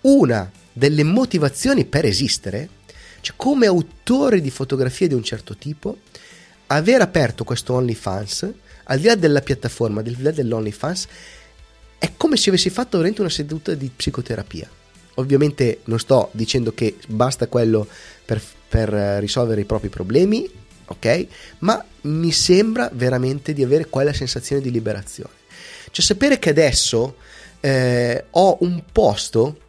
una 0.01 0.49
delle 0.71 1.03
motivazioni 1.03 1.85
per 1.85 2.05
esistere, 2.05 2.69
cioè 3.21 3.35
come 3.35 3.65
autore 3.65 4.41
di 4.41 4.49
fotografie 4.49 5.07
di 5.07 5.13
un 5.13 5.23
certo 5.23 5.55
tipo, 5.55 5.99
aver 6.67 7.01
aperto 7.01 7.43
questo 7.43 7.73
OnlyFans, 7.73 8.53
al 8.83 8.99
di 8.99 9.07
là 9.07 9.15
della 9.15 9.41
piattaforma, 9.41 9.99
al 9.99 10.05
di 10.05 10.21
là 10.21 10.31
dell'OnlyFans, 10.31 11.07
è 11.97 12.11
come 12.15 12.37
se 12.37 12.49
avessi 12.49 12.69
fatto 12.69 12.91
veramente 12.91 13.21
una 13.21 13.29
seduta 13.29 13.73
di 13.73 13.89
psicoterapia. 13.93 14.69
Ovviamente 15.19 15.81
non 15.85 15.99
sto 15.99 16.29
dicendo 16.31 16.73
che 16.73 16.95
basta 17.07 17.47
quello 17.47 17.87
per, 18.25 18.41
per 18.69 18.89
risolvere 19.19 19.61
i 19.61 19.65
propri 19.65 19.89
problemi, 19.89 20.49
ok? 20.85 21.27
Ma 21.59 21.83
mi 22.01 22.31
sembra 22.31 22.89
veramente 22.93 23.53
di 23.53 23.63
avere 23.63 23.87
quella 23.87 24.13
sensazione 24.13 24.61
di 24.61 24.71
liberazione. 24.71 25.33
Cioè 25.91 26.03
sapere 26.03 26.39
che 26.39 26.49
adesso 26.49 27.15
eh, 27.59 28.25
ho 28.29 28.57
un 28.61 28.83
posto 28.91 29.59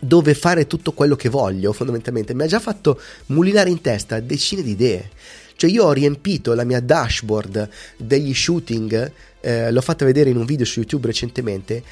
dove 0.00 0.34
fare 0.34 0.66
tutto 0.66 0.92
quello 0.92 1.16
che 1.16 1.28
voglio, 1.28 1.72
fondamentalmente, 1.72 2.34
mi 2.34 2.42
ha 2.42 2.46
già 2.46 2.60
fatto 2.60 3.00
mulinare 3.26 3.70
in 3.70 3.80
testa 3.80 4.20
decine 4.20 4.62
di 4.62 4.72
idee. 4.72 5.10
Cioè 5.56 5.70
io 5.70 5.84
ho 5.84 5.92
riempito 5.92 6.54
la 6.54 6.62
mia 6.62 6.80
dashboard 6.80 7.68
degli 7.96 8.32
shooting, 8.32 9.12
eh, 9.40 9.72
l'ho 9.72 9.80
fatta 9.80 10.04
vedere 10.04 10.30
in 10.30 10.36
un 10.36 10.44
video 10.44 10.64
su 10.64 10.78
YouTube 10.78 11.08
recentemente, 11.08 11.82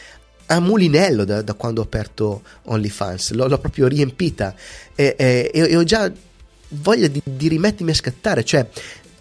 a 0.46 0.60
mulinello 0.60 1.24
da, 1.24 1.42
da, 1.42 1.54
quando 1.54 1.80
ho 1.80 1.84
aperto 1.84 2.42
OnlyFans, 2.64 3.32
l'ho, 3.32 3.48
l'ho 3.48 3.58
proprio 3.58 3.86
riempita 3.86 4.54
e, 4.94 5.14
e, 5.18 5.50
e, 5.52 5.76
ho 5.76 5.84
già 5.84 6.10
voglia 6.68 7.08
di, 7.08 7.20
di, 7.24 7.48
rimettermi 7.48 7.90
a 7.90 7.94
scattare, 7.94 8.44
cioè 8.44 8.68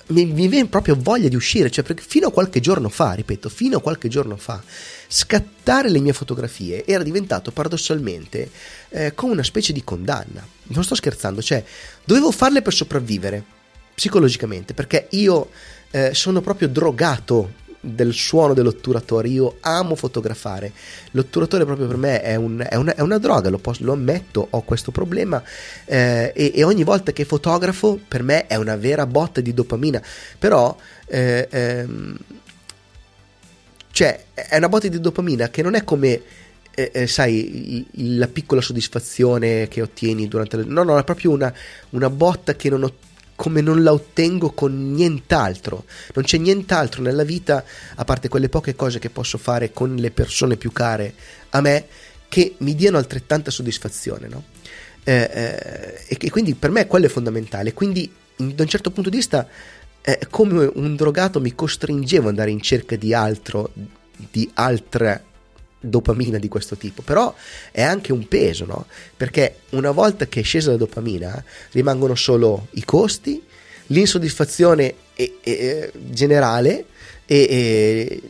mi, 0.08 0.26
mi, 0.26 0.48
viene 0.48 0.68
proprio 0.68 0.96
voglia 1.00 1.28
di 1.28 1.36
uscire, 1.36 1.72
cioè 1.72 1.84
perché 1.84 2.04
fino 2.06 2.28
a 2.28 2.32
qualche 2.32 2.60
giorno 2.60 2.90
fa, 2.90 3.14
ripeto, 3.14 3.50
fino 3.50 3.78
a 3.78 3.82
qualche 3.82 4.08
giorno 4.08 4.38
fa, 4.38 4.62
scattare 5.08 5.90
le 5.90 6.00
mie 6.00 6.14
fotografie 6.14 6.86
era 6.86 7.04
diventato 7.04 7.52
paradossalmente 7.52 8.50
eh, 8.90 9.14
come 9.16 9.34
una 9.34 9.44
specie 9.44 9.74
di 9.74 9.84
condanna. 9.84 10.46
Non 10.68 10.84
sto 10.84 10.96
scherzando, 10.96 11.42
cioè 11.42 11.64
dovevo 12.04 12.32
farle 12.32 12.62
per 12.62 12.74
sopravvivere 12.74 13.44
psicologicamente, 13.96 14.74
perché 14.74 15.08
io 15.12 15.50
eh, 15.90 16.14
sono 16.14 16.42
proprio 16.42 16.68
drogato 16.68 17.64
del 17.86 18.14
suono 18.14 18.54
dell'otturatore. 18.54 19.28
Io 19.30 19.58
amo 19.62 19.96
fotografare. 19.96 20.72
L'otturatore 21.12 21.66
proprio 21.66 21.88
per 21.88 21.98
me 21.98 22.22
è, 22.22 22.36
un, 22.36 22.66
è, 22.68 22.76
una, 22.76 22.96
è 22.96 23.02
una, 23.02 23.18
droga, 23.18 23.50
lo, 23.50 23.58
posso, 23.58 23.84
lo, 23.84 23.94
ammetto, 23.94 24.48
ho 24.50 24.62
questo 24.64 24.92
problema 24.92 25.42
eh, 25.86 26.32
e, 26.36 26.52
e, 26.56 26.64
ogni 26.64 26.84
volta 26.84 27.12
che 27.12 27.26
fotografo 27.26 28.00
per 28.08 28.24
me 28.24 28.48
è 28.48 28.56
una 28.56 28.76
vera 28.76 29.06
botta 29.06 29.42
di 29.42 29.54
dopamina. 29.54 30.02
Però... 30.38 30.76
Eh, 31.08 31.48
ehm, 31.50 32.18
cioè, 33.92 34.26
è 34.34 34.58
una 34.58 34.68
botta 34.68 34.90
di 34.90 35.00
dopamina 35.00 35.48
che 35.48 35.62
non 35.62 35.74
è 35.74 35.86
come 35.86 36.22
eh, 36.76 36.92
eh, 36.94 37.08
sai, 37.08 37.86
la 37.94 38.28
piccola 38.28 38.60
soddisfazione 38.60 39.70
che 39.70 39.82
ottieni 39.82 40.28
durante 40.28 40.58
le... 40.58 40.66
No, 40.66 40.84
no, 40.84 40.98
è 40.98 41.04
proprio 41.06 41.32
una, 41.32 41.54
una 41.92 42.10
botta 42.10 42.54
che 42.56 42.70
non, 42.70 42.84
ottieni 42.84 43.15
come 43.36 43.62
non 43.62 43.84
la 43.84 43.92
ottengo 43.92 44.52
con 44.52 44.94
nient'altro. 44.94 45.86
Non 46.14 46.24
c'è 46.24 46.38
nient'altro 46.38 47.02
nella 47.02 47.24
vita, 47.24 47.64
a 47.96 48.04
parte 48.04 48.30
quelle 48.30 48.50
poche 48.50 48.76
cose 48.76 49.00
che 49.00 49.10
posso 49.10 49.38
fare 49.38 49.72
con 49.72 49.96
le 49.96 50.12
persone 50.12 50.56
più 50.56 50.72
care 50.72 51.14
a 51.50 51.62
me, 51.62 51.86
che 52.30 52.56
mi 52.60 52.76
diano 52.76 52.98
altrettanta 52.98 53.52
soddisfazione. 53.52 54.28
No? 54.28 54.44
Eh, 55.04 55.30
eh, 55.32 56.18
e 56.18 56.30
quindi 56.30 56.56
per 56.56 56.72
me 56.72 56.88
quello 56.88 57.06
è 57.06 57.10
fondamentale. 57.10 57.74
Quindi, 57.74 58.12
da 58.36 58.64
un 58.64 58.70
certo 58.70 58.92
punto 58.92 59.10
di 59.10 59.18
vista, 59.18 59.48
eh, 60.02 60.20
come 60.30 60.70
un 60.74 60.96
drogato 60.96 61.40
mi 61.42 61.54
costringevo 61.54 62.24
ad 62.24 62.30
andare 62.30 62.52
in 62.52 62.62
cerca 62.62 62.96
di 62.96 63.14
altro, 63.14 63.72
di 64.32 64.50
altre 64.54 65.24
dopamina 65.88 66.38
di 66.38 66.48
questo 66.48 66.76
tipo, 66.76 67.02
però 67.02 67.34
è 67.72 67.82
anche 67.82 68.12
un 68.12 68.28
peso, 68.28 68.66
no? 68.66 68.86
Perché 69.16 69.60
una 69.72 69.92
volta 69.92 70.28
che 70.28 70.42
è 70.42 70.44
scesa 70.44 70.72
la 70.72 70.78
dopamina 70.78 71.44
rimangono 71.72 72.16
solo 72.16 72.68
i 72.72 72.84
costi, 72.84 73.42
l'insoddisfazione 73.88 74.94
e, 75.16 75.38
e, 75.42 75.92
generale 75.94 76.86
e, 77.26 78.22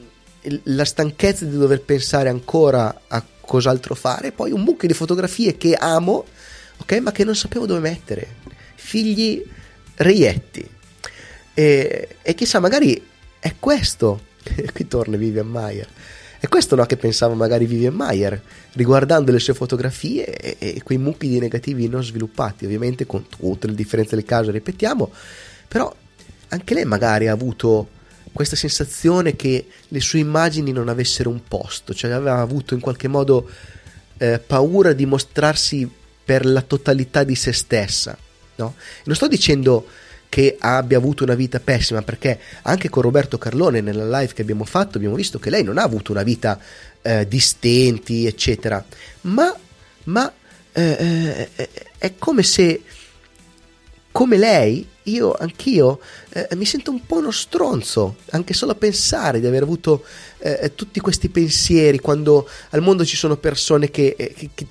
e, 0.41 0.59
la 0.63 0.85
stanchezza 0.85 1.45
di 1.45 1.57
dover 1.57 1.81
pensare 1.81 2.29
ancora 2.29 3.01
a 3.07 3.23
cos'altro 3.41 3.95
fare, 3.95 4.31
poi 4.31 4.51
un 4.51 4.61
mucchio 4.61 4.87
di 4.87 4.93
fotografie 4.93 5.57
che 5.57 5.73
amo, 5.73 6.25
ok? 6.77 6.93
Ma 6.99 7.11
che 7.11 7.23
non 7.23 7.35
sapevo 7.35 7.65
dove 7.65 7.79
mettere. 7.79 8.27
Figli 8.75 9.43
reietti. 9.95 10.67
E, 11.53 12.09
chissà, 12.35 12.59
magari 12.59 13.01
è 13.39 13.55
questo. 13.59 14.33
Qui 14.73 14.87
torna 14.87 15.17
Vivian 15.17 15.47
Mayer. 15.47 15.87
È 16.45 16.47
questo 16.47 16.75
no, 16.75 16.85
che 16.85 16.95
pensava 16.95 17.33
magari 17.33 17.65
Vivian 17.65 17.95
Mayer, 17.95 18.39
riguardando 18.73 19.31
le 19.31 19.39
sue 19.39 19.55
fotografie 19.55 20.25
e, 20.37 20.57
e, 20.59 20.83
quei 20.83 20.99
mucchi 20.99 21.27
di 21.27 21.39
negativi 21.39 21.87
non 21.87 22.03
sviluppati, 22.03 22.65
ovviamente 22.65 23.07
con 23.07 23.27
tutte 23.27 23.65
le 23.65 23.73
differenze 23.73 24.15
del 24.15 24.25
caso, 24.25 24.51
ripetiamo, 24.51 25.11
però 25.67 25.91
anche 26.49 26.73
lei 26.75 26.85
magari 26.85 27.27
ha 27.29 27.31
avuto 27.31 27.87
questa 28.31 28.55
sensazione 28.55 29.35
che 29.35 29.65
le 29.87 29.99
sue 29.99 30.19
immagini 30.19 30.71
non 30.71 30.87
avessero 30.87 31.31
un 31.31 31.41
posto, 31.47 31.95
cioè 31.95 32.11
aveva 32.11 32.39
avuto 32.41 32.75
in 32.75 32.79
qualche 32.79 33.07
modo 33.07 33.49
eh, 34.17 34.37
paura 34.37 34.93
di 34.93 35.07
mostrarsi 35.07 35.89
per 36.23 36.45
la 36.45 36.61
totalità 36.61 37.23
di 37.23 37.33
se 37.33 37.53
stessa. 37.53 38.15
No? 38.57 38.75
Non 39.05 39.15
sto 39.15 39.27
dicendo 39.27 39.87
che 40.29 40.57
abbia 40.59 40.97
avuto 40.97 41.23
una 41.23 41.35
vita 41.35 41.59
pessima, 41.59 42.01
perché 42.01 42.39
anche 42.63 42.89
con 42.89 43.03
Roberto 43.03 43.37
Carlone 43.37 43.81
nella 43.81 44.19
live 44.19 44.33
che 44.33 44.41
abbiamo 44.41 44.65
fatto 44.65 44.97
abbiamo 44.97 45.15
visto 45.15 45.39
che 45.39 45.49
lei 45.49 45.63
non 45.63 45.77
ha 45.77 45.83
avuto 45.83 46.11
una 46.11 46.23
vita 46.23 46.59
eh, 47.01 47.27
di 47.27 47.39
stenti, 47.39 48.25
eccetera, 48.25 48.83
ma, 49.21 49.55
ma 50.05 50.31
eh, 50.71 51.49
eh 51.55 51.69
è 51.97 52.13
come 52.19 52.43
se, 52.43 52.83
come 54.11 54.37
lei, 54.37 54.87
io, 55.03 55.33
anch'io, 55.33 55.99
eh, 56.29 56.47
mi 56.55 56.65
sento 56.65 56.91
un 56.91 57.05
po' 57.05 57.17
uno 57.17 57.31
stronzo, 57.31 58.17
anche 58.31 58.53
solo 58.53 58.73
a 58.73 58.75
pensare 58.75 59.39
di 59.39 59.47
aver 59.47 59.63
avuto 59.63 60.03
eh, 60.39 60.71
tutti 60.75 60.99
questi 60.99 61.29
pensieri 61.29 61.99
quando 61.99 62.47
al 62.69 62.81
mondo 62.81 63.05
ci 63.05 63.15
sono 63.15 63.37
persone 63.37 63.89
che, 63.89 64.15
eh, 64.17 64.49
che, 64.53 64.67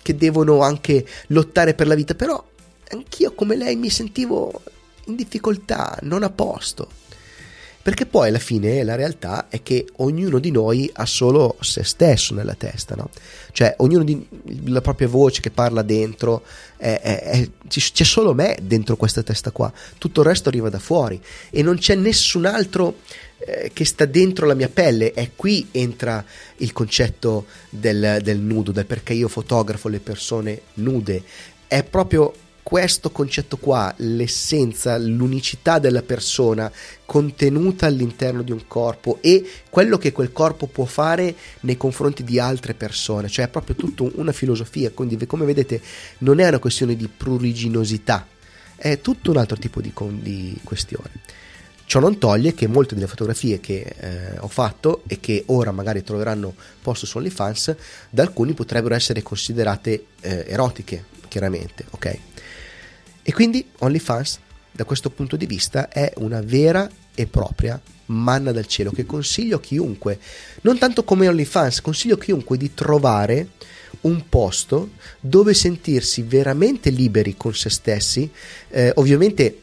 che 0.00 0.16
devono 0.16 0.62
anche 0.62 1.06
lottare 1.28 1.74
per 1.74 1.86
la 1.86 1.94
vita, 1.94 2.14
però 2.14 2.44
anch'io 2.90 3.32
come 3.32 3.56
lei 3.56 3.76
mi 3.76 3.90
sentivo 3.90 4.62
in 5.06 5.16
difficoltà, 5.16 5.98
non 6.02 6.22
a 6.22 6.30
posto. 6.30 7.00
Perché 7.82 8.06
poi 8.06 8.28
alla 8.28 8.38
fine 8.38 8.84
la 8.84 8.94
realtà 8.94 9.48
è 9.48 9.60
che 9.60 9.86
ognuno 9.96 10.38
di 10.38 10.52
noi 10.52 10.88
ha 10.92 11.04
solo 11.04 11.56
se 11.58 11.82
stesso 11.82 12.32
nella 12.32 12.54
testa, 12.54 12.94
no? 12.94 13.10
Cioè 13.50 13.74
ognuno 13.78 14.04
di 14.04 14.24
la 14.66 14.80
propria 14.80 15.08
voce 15.08 15.40
che 15.40 15.50
parla 15.50 15.82
dentro, 15.82 16.44
è, 16.76 17.00
è, 17.02 17.20
è, 17.22 17.48
c'è 17.66 18.04
solo 18.04 18.34
me 18.34 18.56
dentro 18.62 18.94
questa 18.94 19.24
testa 19.24 19.50
qua, 19.50 19.72
tutto 19.98 20.20
il 20.20 20.28
resto 20.28 20.48
arriva 20.48 20.68
da 20.68 20.78
fuori 20.78 21.20
e 21.50 21.60
non 21.62 21.76
c'è 21.76 21.96
nessun 21.96 22.44
altro 22.44 22.98
eh, 23.38 23.72
che 23.72 23.84
sta 23.84 24.04
dentro 24.04 24.46
la 24.46 24.54
mia 24.54 24.68
pelle 24.68 25.12
e 25.12 25.32
qui 25.34 25.66
entra 25.72 26.24
il 26.58 26.72
concetto 26.72 27.46
del, 27.68 28.18
del 28.22 28.38
nudo, 28.38 28.70
del 28.70 28.86
perché 28.86 29.12
io 29.12 29.26
fotografo 29.26 29.88
le 29.88 29.98
persone 29.98 30.60
nude, 30.74 31.20
è 31.66 31.82
proprio 31.82 32.32
questo 32.62 33.10
concetto 33.10 33.56
qua, 33.56 33.92
l'essenza, 33.98 34.96
l'unicità 34.96 35.78
della 35.78 36.02
persona 36.02 36.70
contenuta 37.04 37.86
all'interno 37.86 38.42
di 38.42 38.52
un 38.52 38.66
corpo 38.66 39.18
e 39.20 39.46
quello 39.68 39.98
che 39.98 40.12
quel 40.12 40.32
corpo 40.32 40.66
può 40.66 40.84
fare 40.84 41.34
nei 41.60 41.76
confronti 41.76 42.22
di 42.22 42.38
altre 42.38 42.74
persone, 42.74 43.28
cioè 43.28 43.46
è 43.46 43.48
proprio 43.48 43.74
tutta 43.74 44.04
una 44.14 44.32
filosofia, 44.32 44.90
quindi 44.92 45.26
come 45.26 45.44
vedete 45.44 45.80
non 46.18 46.38
è 46.38 46.48
una 46.48 46.58
questione 46.58 46.96
di 46.96 47.08
pruriginosità, 47.08 48.26
è 48.76 49.00
tutto 49.00 49.30
un 49.30 49.36
altro 49.36 49.56
tipo 49.56 49.80
di, 49.80 49.92
di 50.20 50.58
questione. 50.62 51.10
Ciò 51.84 51.98
non 52.00 52.16
toglie 52.16 52.54
che 52.54 52.68
molte 52.68 52.94
delle 52.94 53.06
fotografie 53.06 53.60
che 53.60 53.94
eh, 53.98 54.38
ho 54.38 54.48
fatto 54.48 55.02
e 55.08 55.20
che 55.20 55.42
ora 55.48 55.72
magari 55.72 56.02
troveranno 56.02 56.54
posto 56.80 57.04
su 57.04 57.18
OnlyFans, 57.18 57.76
da 58.08 58.22
alcuni 58.22 58.54
potrebbero 58.54 58.94
essere 58.94 59.20
considerate 59.20 60.06
eh, 60.20 60.46
erotiche, 60.48 61.04
chiaramente, 61.28 61.84
ok? 61.90 62.18
E 63.22 63.32
quindi 63.32 63.66
OnlyFans 63.78 64.38
da 64.70 64.84
questo 64.84 65.10
punto 65.10 65.36
di 65.36 65.46
vista 65.46 65.88
è 65.88 66.12
una 66.16 66.40
vera 66.40 66.88
e 67.14 67.26
propria 67.26 67.80
manna 68.06 68.52
dal 68.52 68.66
cielo 68.66 68.90
che 68.90 69.06
consiglio 69.06 69.56
a 69.56 69.60
chiunque, 69.60 70.18
non 70.62 70.78
tanto 70.78 71.04
come 71.04 71.28
OnlyFans, 71.28 71.80
consiglio 71.80 72.14
a 72.14 72.18
chiunque 72.18 72.56
di 72.56 72.74
trovare 72.74 73.48
un 74.02 74.28
posto 74.28 74.90
dove 75.20 75.54
sentirsi 75.54 76.22
veramente 76.22 76.90
liberi 76.90 77.36
con 77.36 77.54
se 77.54 77.70
stessi, 77.70 78.28
eh, 78.70 78.92
ovviamente 78.96 79.58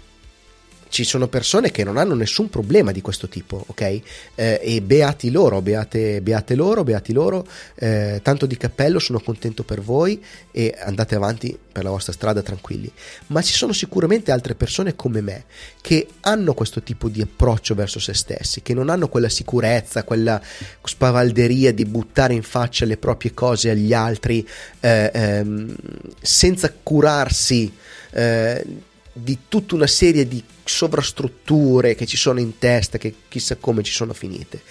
ci 0.90 1.04
sono 1.04 1.28
persone 1.28 1.72
che 1.72 1.84
non 1.84 1.98
hanno 1.98 2.16
nessun 2.16 2.50
problema 2.50 2.92
di 2.92 3.02
questo 3.02 3.30
tipo, 3.30 3.64
ok? 3.68 3.82
Eh, 3.82 4.02
e 4.36 4.82
beati 4.82 5.32
loro, 5.32 5.62
beate, 5.62 6.22
beate 6.22 6.56
loro, 6.56 6.84
beati 6.84 7.14
loro, 7.14 7.48
eh, 7.76 8.20
tanto 8.24 8.46
di 8.46 8.58
cappello, 8.58 9.00
sono 9.00 9.20
contento 9.20 9.64
per 9.64 9.82
voi 9.82 10.22
e 10.52 10.76
andate 10.80 11.16
avanti 11.16 11.58
per 11.72 11.84
la 11.84 11.92
vostra 11.92 12.12
strada 12.12 12.42
tranquilli. 12.42 12.92
Ma 13.28 13.42
ci 13.42 13.54
sono 13.54 13.72
sicuramente 13.72 14.32
altre 14.32 14.56
persone 14.56 14.96
come 14.96 15.22
me 15.22 15.46
che 15.80 16.08
hanno 16.22 16.54
questo 16.54 16.82
tipo 16.82 17.08
di 17.08 17.22
approccio 17.22 17.76
verso 17.76 18.00
se 18.00 18.14
stessi, 18.14 18.62
che 18.62 18.74
non 18.74 18.90
hanno 18.90 19.08
quella 19.08 19.30
sicurezza, 19.30 20.04
quella 20.04 20.42
spavalderia 20.84 21.72
di 21.72 21.86
buttare 21.86 22.34
in 22.34 22.44
faccia 22.44 22.86
le 22.86 22.98
proprie 22.98 23.34
cose 23.34 23.70
agli 23.70 23.94
altri 23.94 24.46
eh, 24.80 25.12
ehm, 25.14 25.76
senza 26.20 26.74
curarsi 26.82 27.72
eh, 28.12 28.66
di 29.14 29.40
tutta 29.48 29.76
una 29.76 29.88
serie 29.88 30.28
di 30.28 30.44
sovrastrutture 30.64 31.96
che 31.96 32.06
ci 32.06 32.18
sono 32.18 32.40
in 32.40 32.58
testa, 32.58 32.98
che 32.98 33.14
chissà 33.28 33.56
come 33.56 33.84
ci 33.84 33.92
sono 33.92 34.14
finite. 34.14 34.62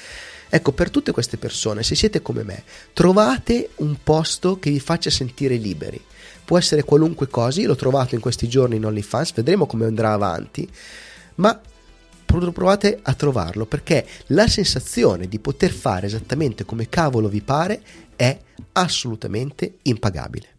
Ecco, 0.50 0.72
per 0.72 0.90
tutte 0.90 1.12
queste 1.12 1.36
persone, 1.36 1.82
se 1.82 1.94
siete 1.94 2.22
come 2.22 2.42
me, 2.42 2.62
trovate 2.94 3.70
un 3.76 3.96
posto 4.02 4.58
che 4.58 4.70
vi 4.70 4.80
faccia 4.80 5.10
sentire 5.10 5.56
liberi. 5.56 6.02
Può 6.44 6.56
essere 6.56 6.84
qualunque 6.84 7.28
cosa, 7.28 7.60
l'ho 7.60 7.76
trovato 7.76 8.14
in 8.14 8.20
questi 8.20 8.48
giorni 8.48 8.76
in 8.76 8.86
OnlyFans, 8.86 9.34
vedremo 9.34 9.66
come 9.66 9.84
andrà 9.84 10.12
avanti, 10.12 10.66
ma 11.36 11.60
provate 12.24 12.98
a 13.02 13.14
trovarlo 13.14 13.64
perché 13.66 14.06
la 14.28 14.46
sensazione 14.48 15.28
di 15.28 15.38
poter 15.38 15.70
fare 15.70 16.06
esattamente 16.06 16.64
come 16.64 16.88
cavolo 16.88 17.28
vi 17.28 17.40
pare 17.42 17.80
è 18.16 18.38
assolutamente 18.72 19.78
impagabile. 19.82 20.57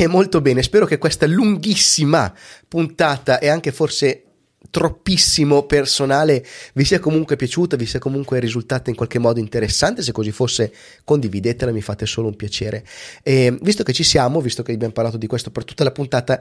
E 0.00 0.06
molto 0.06 0.40
bene, 0.40 0.62
spero 0.62 0.86
che 0.86 0.96
questa 0.96 1.26
lunghissima 1.26 2.32
puntata 2.68 3.40
e 3.40 3.48
anche 3.48 3.72
forse 3.72 4.22
troppissimo 4.70 5.64
personale 5.64 6.46
vi 6.74 6.84
sia 6.84 7.00
comunque 7.00 7.34
piaciuta, 7.34 7.74
vi 7.74 7.84
sia 7.84 7.98
comunque 7.98 8.38
risultata 8.38 8.90
in 8.90 8.96
qualche 8.96 9.18
modo 9.18 9.40
interessante, 9.40 10.02
se 10.02 10.12
così 10.12 10.30
fosse 10.30 10.72
condividetela, 11.02 11.72
mi 11.72 11.82
fate 11.82 12.06
solo 12.06 12.28
un 12.28 12.36
piacere. 12.36 12.84
E 13.24 13.58
visto 13.60 13.82
che 13.82 13.92
ci 13.92 14.04
siamo, 14.04 14.40
visto 14.40 14.62
che 14.62 14.70
abbiamo 14.70 14.92
parlato 14.92 15.16
di 15.16 15.26
questo 15.26 15.50
per 15.50 15.64
tutta 15.64 15.82
la 15.82 15.90
puntata, 15.90 16.40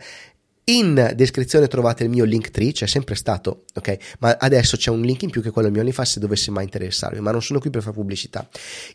in 0.69 1.13
descrizione 1.15 1.67
trovate 1.67 2.03
il 2.03 2.09
mio 2.09 2.25
link 2.25 2.51
tree, 2.51 2.73
c'è 2.73 2.87
sempre 2.87 3.15
stato, 3.15 3.63
ok? 3.75 3.97
Ma 4.19 4.35
adesso 4.37 4.75
c'è 4.75 4.91
un 4.91 5.01
link 5.01 5.21
in 5.21 5.29
più 5.29 5.41
che 5.41 5.49
quello 5.49 5.69
mio 5.69 5.79
OnlyFans 5.79 6.11
se 6.11 6.19
dovesse 6.19 6.51
mai 6.51 6.65
interessarvi, 6.65 7.21
ma 7.21 7.31
non 7.31 7.41
sono 7.41 7.59
qui 7.59 7.69
per 7.69 7.81
fare 7.81 7.95
pubblicità. 7.95 8.47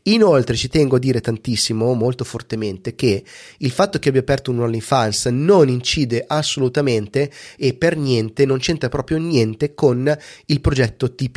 Inoltre 0.05 0.55
ci 0.55 0.69
tengo 0.69 0.97
a 0.97 0.99
dire 0.99 1.23
tantissimo, 1.23 1.95
molto 1.95 2.25
fortemente, 2.25 2.95
che 2.95 3.25
il 3.59 3.71
fatto 3.71 3.99
che 3.99 4.11
abbia 4.11 4.21
aperto 4.21 4.51
un 4.51 4.61
OnlyFans 4.61 5.27
non 5.27 5.69
incide 5.71 6.25
assolutamente 6.27 7.31
e 7.57 7.73
per 7.73 7.97
niente, 7.97 8.45
non 8.45 8.59
c'entra 8.59 8.91
proprio 8.91 9.17
niente 9.17 9.73
con 9.73 10.15
il 10.47 10.61
progetto 10.61 11.15
TP 11.15 11.37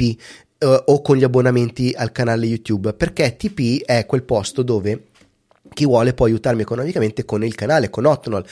eh, 0.58 0.84
o 0.86 1.02
con 1.02 1.16
gli 1.16 1.24
abbonamenti 1.24 1.94
al 1.96 2.12
canale 2.12 2.46
YouTube, 2.46 2.94
perché 2.94 3.38
TP 3.38 3.84
è 3.86 4.06
quel 4.06 4.24
posto 4.24 4.64
dove 4.64 5.14
chi 5.76 5.86
vuole 5.86 6.16
può 6.16 6.26
aiutarmi 6.26 6.64
economicamente 6.64 7.24
con 7.26 7.44
il 7.44 7.54
canale, 7.54 7.92
con 7.92 8.06
Otnol. 8.06 8.44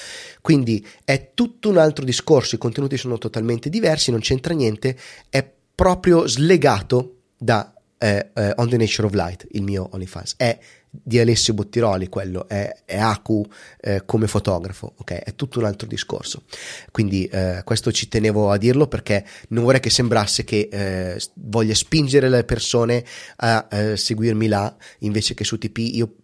Quindi 0.42 0.86
è 1.04 1.32
tutto 1.34 1.70
un 1.70 1.78
altro 1.78 2.06
discorso, 2.06 2.54
i 2.54 2.60
contenuti 2.60 2.98
sono 2.98 3.18
totalmente 3.18 3.70
diversi, 3.70 4.12
non 4.12 4.20
c'entra 4.20 4.54
niente, 4.54 4.96
è 5.30 5.50
proprio 5.74 6.28
slegato 6.28 7.22
da 7.36 7.74
eh, 7.98 8.30
eh, 8.34 8.54
On 8.58 8.70
the 8.70 8.78
Nature 8.78 9.08
of 9.08 9.14
Light, 9.14 9.48
il 9.52 9.64
mio 9.64 9.90
OnlyFans. 9.92 10.36
È 10.38 10.60
di 10.96 11.18
Alessio 11.20 11.56
Bottiroli 11.56 12.08
quello, 12.08 12.48
è, 12.48 12.72
è 12.86 13.00
Aku 13.00 13.44
eh, 13.80 14.04
come 14.06 14.28
fotografo, 14.28 14.94
ok? 14.98 15.12
È 15.14 15.36
tutto 15.36 15.60
un 15.60 15.66
altro 15.66 15.88
discorso. 15.88 16.44
Quindi 16.92 17.26
eh, 17.26 17.62
questo 17.64 17.92
ci 17.92 18.08
tenevo 18.08 18.52
a 18.52 18.58
dirlo 18.58 18.88
perché 18.88 19.26
non 19.50 19.64
vorrei 19.64 19.80
che 19.80 19.90
sembrasse 19.90 20.44
che 20.44 20.70
eh, 20.72 21.20
voglia 21.36 21.74
spingere 21.74 22.30
le 22.30 22.44
persone 22.44 23.04
a 23.38 23.68
eh, 23.72 23.98
seguirmi 23.98 24.48
là 24.48 24.76
invece 25.00 25.34
che 25.34 25.44
su 25.44 25.58
TP. 25.58 25.78
Io 25.78 26.16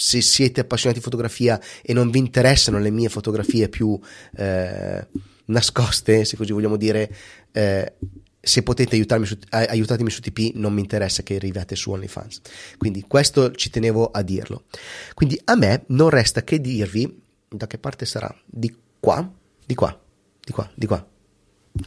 se 0.00 0.22
siete 0.22 0.62
appassionati 0.62 0.98
di 0.98 1.04
fotografia 1.04 1.60
e 1.82 1.92
non 1.92 2.10
vi 2.10 2.18
interessano 2.18 2.78
le 2.78 2.90
mie 2.90 3.10
fotografie 3.10 3.68
più 3.68 4.00
eh, 4.34 5.06
nascoste, 5.44 6.24
se 6.24 6.38
così 6.38 6.52
vogliamo 6.52 6.78
dire, 6.78 7.14
eh, 7.52 7.92
se 8.40 8.62
potete 8.62 8.94
aiutarmi 8.94 9.26
su, 9.26 9.36
aiutatemi 9.50 10.08
su 10.08 10.22
TP, 10.22 10.52
non 10.54 10.72
mi 10.72 10.80
interessa 10.80 11.22
che 11.22 11.36
arriviate 11.36 11.76
su 11.76 11.90
OnlyFans. 11.90 12.40
Quindi 12.78 13.04
questo 13.06 13.52
ci 13.52 13.68
tenevo 13.68 14.10
a 14.10 14.22
dirlo. 14.22 14.64
Quindi 15.12 15.38
a 15.44 15.54
me 15.54 15.84
non 15.88 16.08
resta 16.08 16.44
che 16.44 16.62
dirvi 16.62 17.20
da 17.46 17.66
che 17.66 17.76
parte 17.76 18.06
sarà? 18.06 18.34
Di 18.46 18.74
qua? 18.98 19.30
Di 19.66 19.74
qua? 19.74 20.00
Di 20.42 20.52
qua? 20.52 20.70
Di 20.74 20.86
qua? 20.86 21.06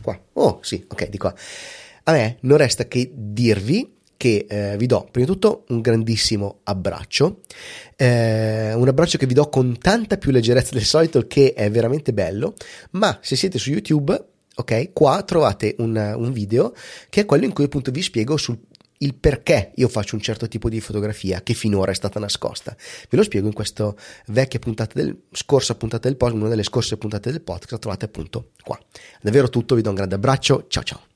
Qua? 0.03 0.21
Oh, 0.33 0.59
sì, 0.61 0.85
ok, 0.87 1.09
di 1.09 1.17
qua. 1.17 1.33
A 2.03 2.11
me 2.11 2.37
non 2.41 2.57
resta 2.57 2.87
che 2.87 3.11
dirvi 3.11 3.92
che 4.23 4.45
eh, 4.47 4.77
vi 4.77 4.85
do 4.85 5.05
prima 5.11 5.27
di 5.27 5.33
tutto 5.33 5.65
un 5.67 5.81
grandissimo 5.81 6.59
abbraccio, 6.63 7.41
eh, 7.97 8.73
un 8.73 8.87
abbraccio 8.87 9.17
che 9.17 9.25
vi 9.25 9.33
do 9.33 9.49
con 9.49 9.77
tanta 9.77 10.15
più 10.15 10.31
leggerezza 10.31 10.73
del 10.73 10.85
solito, 10.85 11.27
che 11.27 11.51
è 11.51 11.69
veramente 11.69 12.13
bello, 12.13 12.53
ma 12.91 13.19
se 13.21 13.35
siete 13.35 13.59
su 13.59 13.71
YouTube 13.71 14.27
ok? 14.55 14.93
Qua 14.93 15.23
trovate 15.23 15.75
un, 15.79 15.97
un, 16.15 16.31
video 16.31 16.73
che 17.09 17.21
è 17.21 17.25
quello 17.25 17.43
in 17.43 17.51
cui 17.51 17.65
appunto 17.65 17.91
vi 17.91 18.03
spiego 18.03 18.37
sul 18.37 18.57
il 18.99 19.15
perché 19.15 19.71
io 19.75 19.89
faccio 19.89 20.15
un 20.15 20.21
certo 20.21 20.47
tipo 20.47 20.69
di 20.69 20.79
fotografia 20.79 21.41
che 21.41 21.53
finora 21.53 21.91
è 21.91 21.95
stata 21.95 22.19
nascosta. 22.19 22.73
Ve 23.09 23.17
lo 23.17 23.23
spiego 23.23 23.47
in 23.47 23.53
questa 23.53 23.93
vecchia 24.27 24.59
puntata 24.59 24.93
del 24.93 25.23
scorsa 25.31 25.75
puntata 25.75 26.07
del 26.07 26.15
podcast, 26.15 26.39
una 26.39 26.49
delle 26.49 26.63
scorse 26.63 26.95
puntate 26.95 27.31
del 27.31 27.41
podcast, 27.41 27.81
trovate 27.81 28.05
appunto 28.05 28.51
qua. 28.63 28.79
Davvero 29.21 29.49
tutto, 29.49 29.75
vi 29.75 29.81
do 29.81 29.89
un 29.89 29.95
grande 29.95 30.15
abbraccio, 30.15 30.67
ciao 30.69 30.83
ciao. 30.83 31.12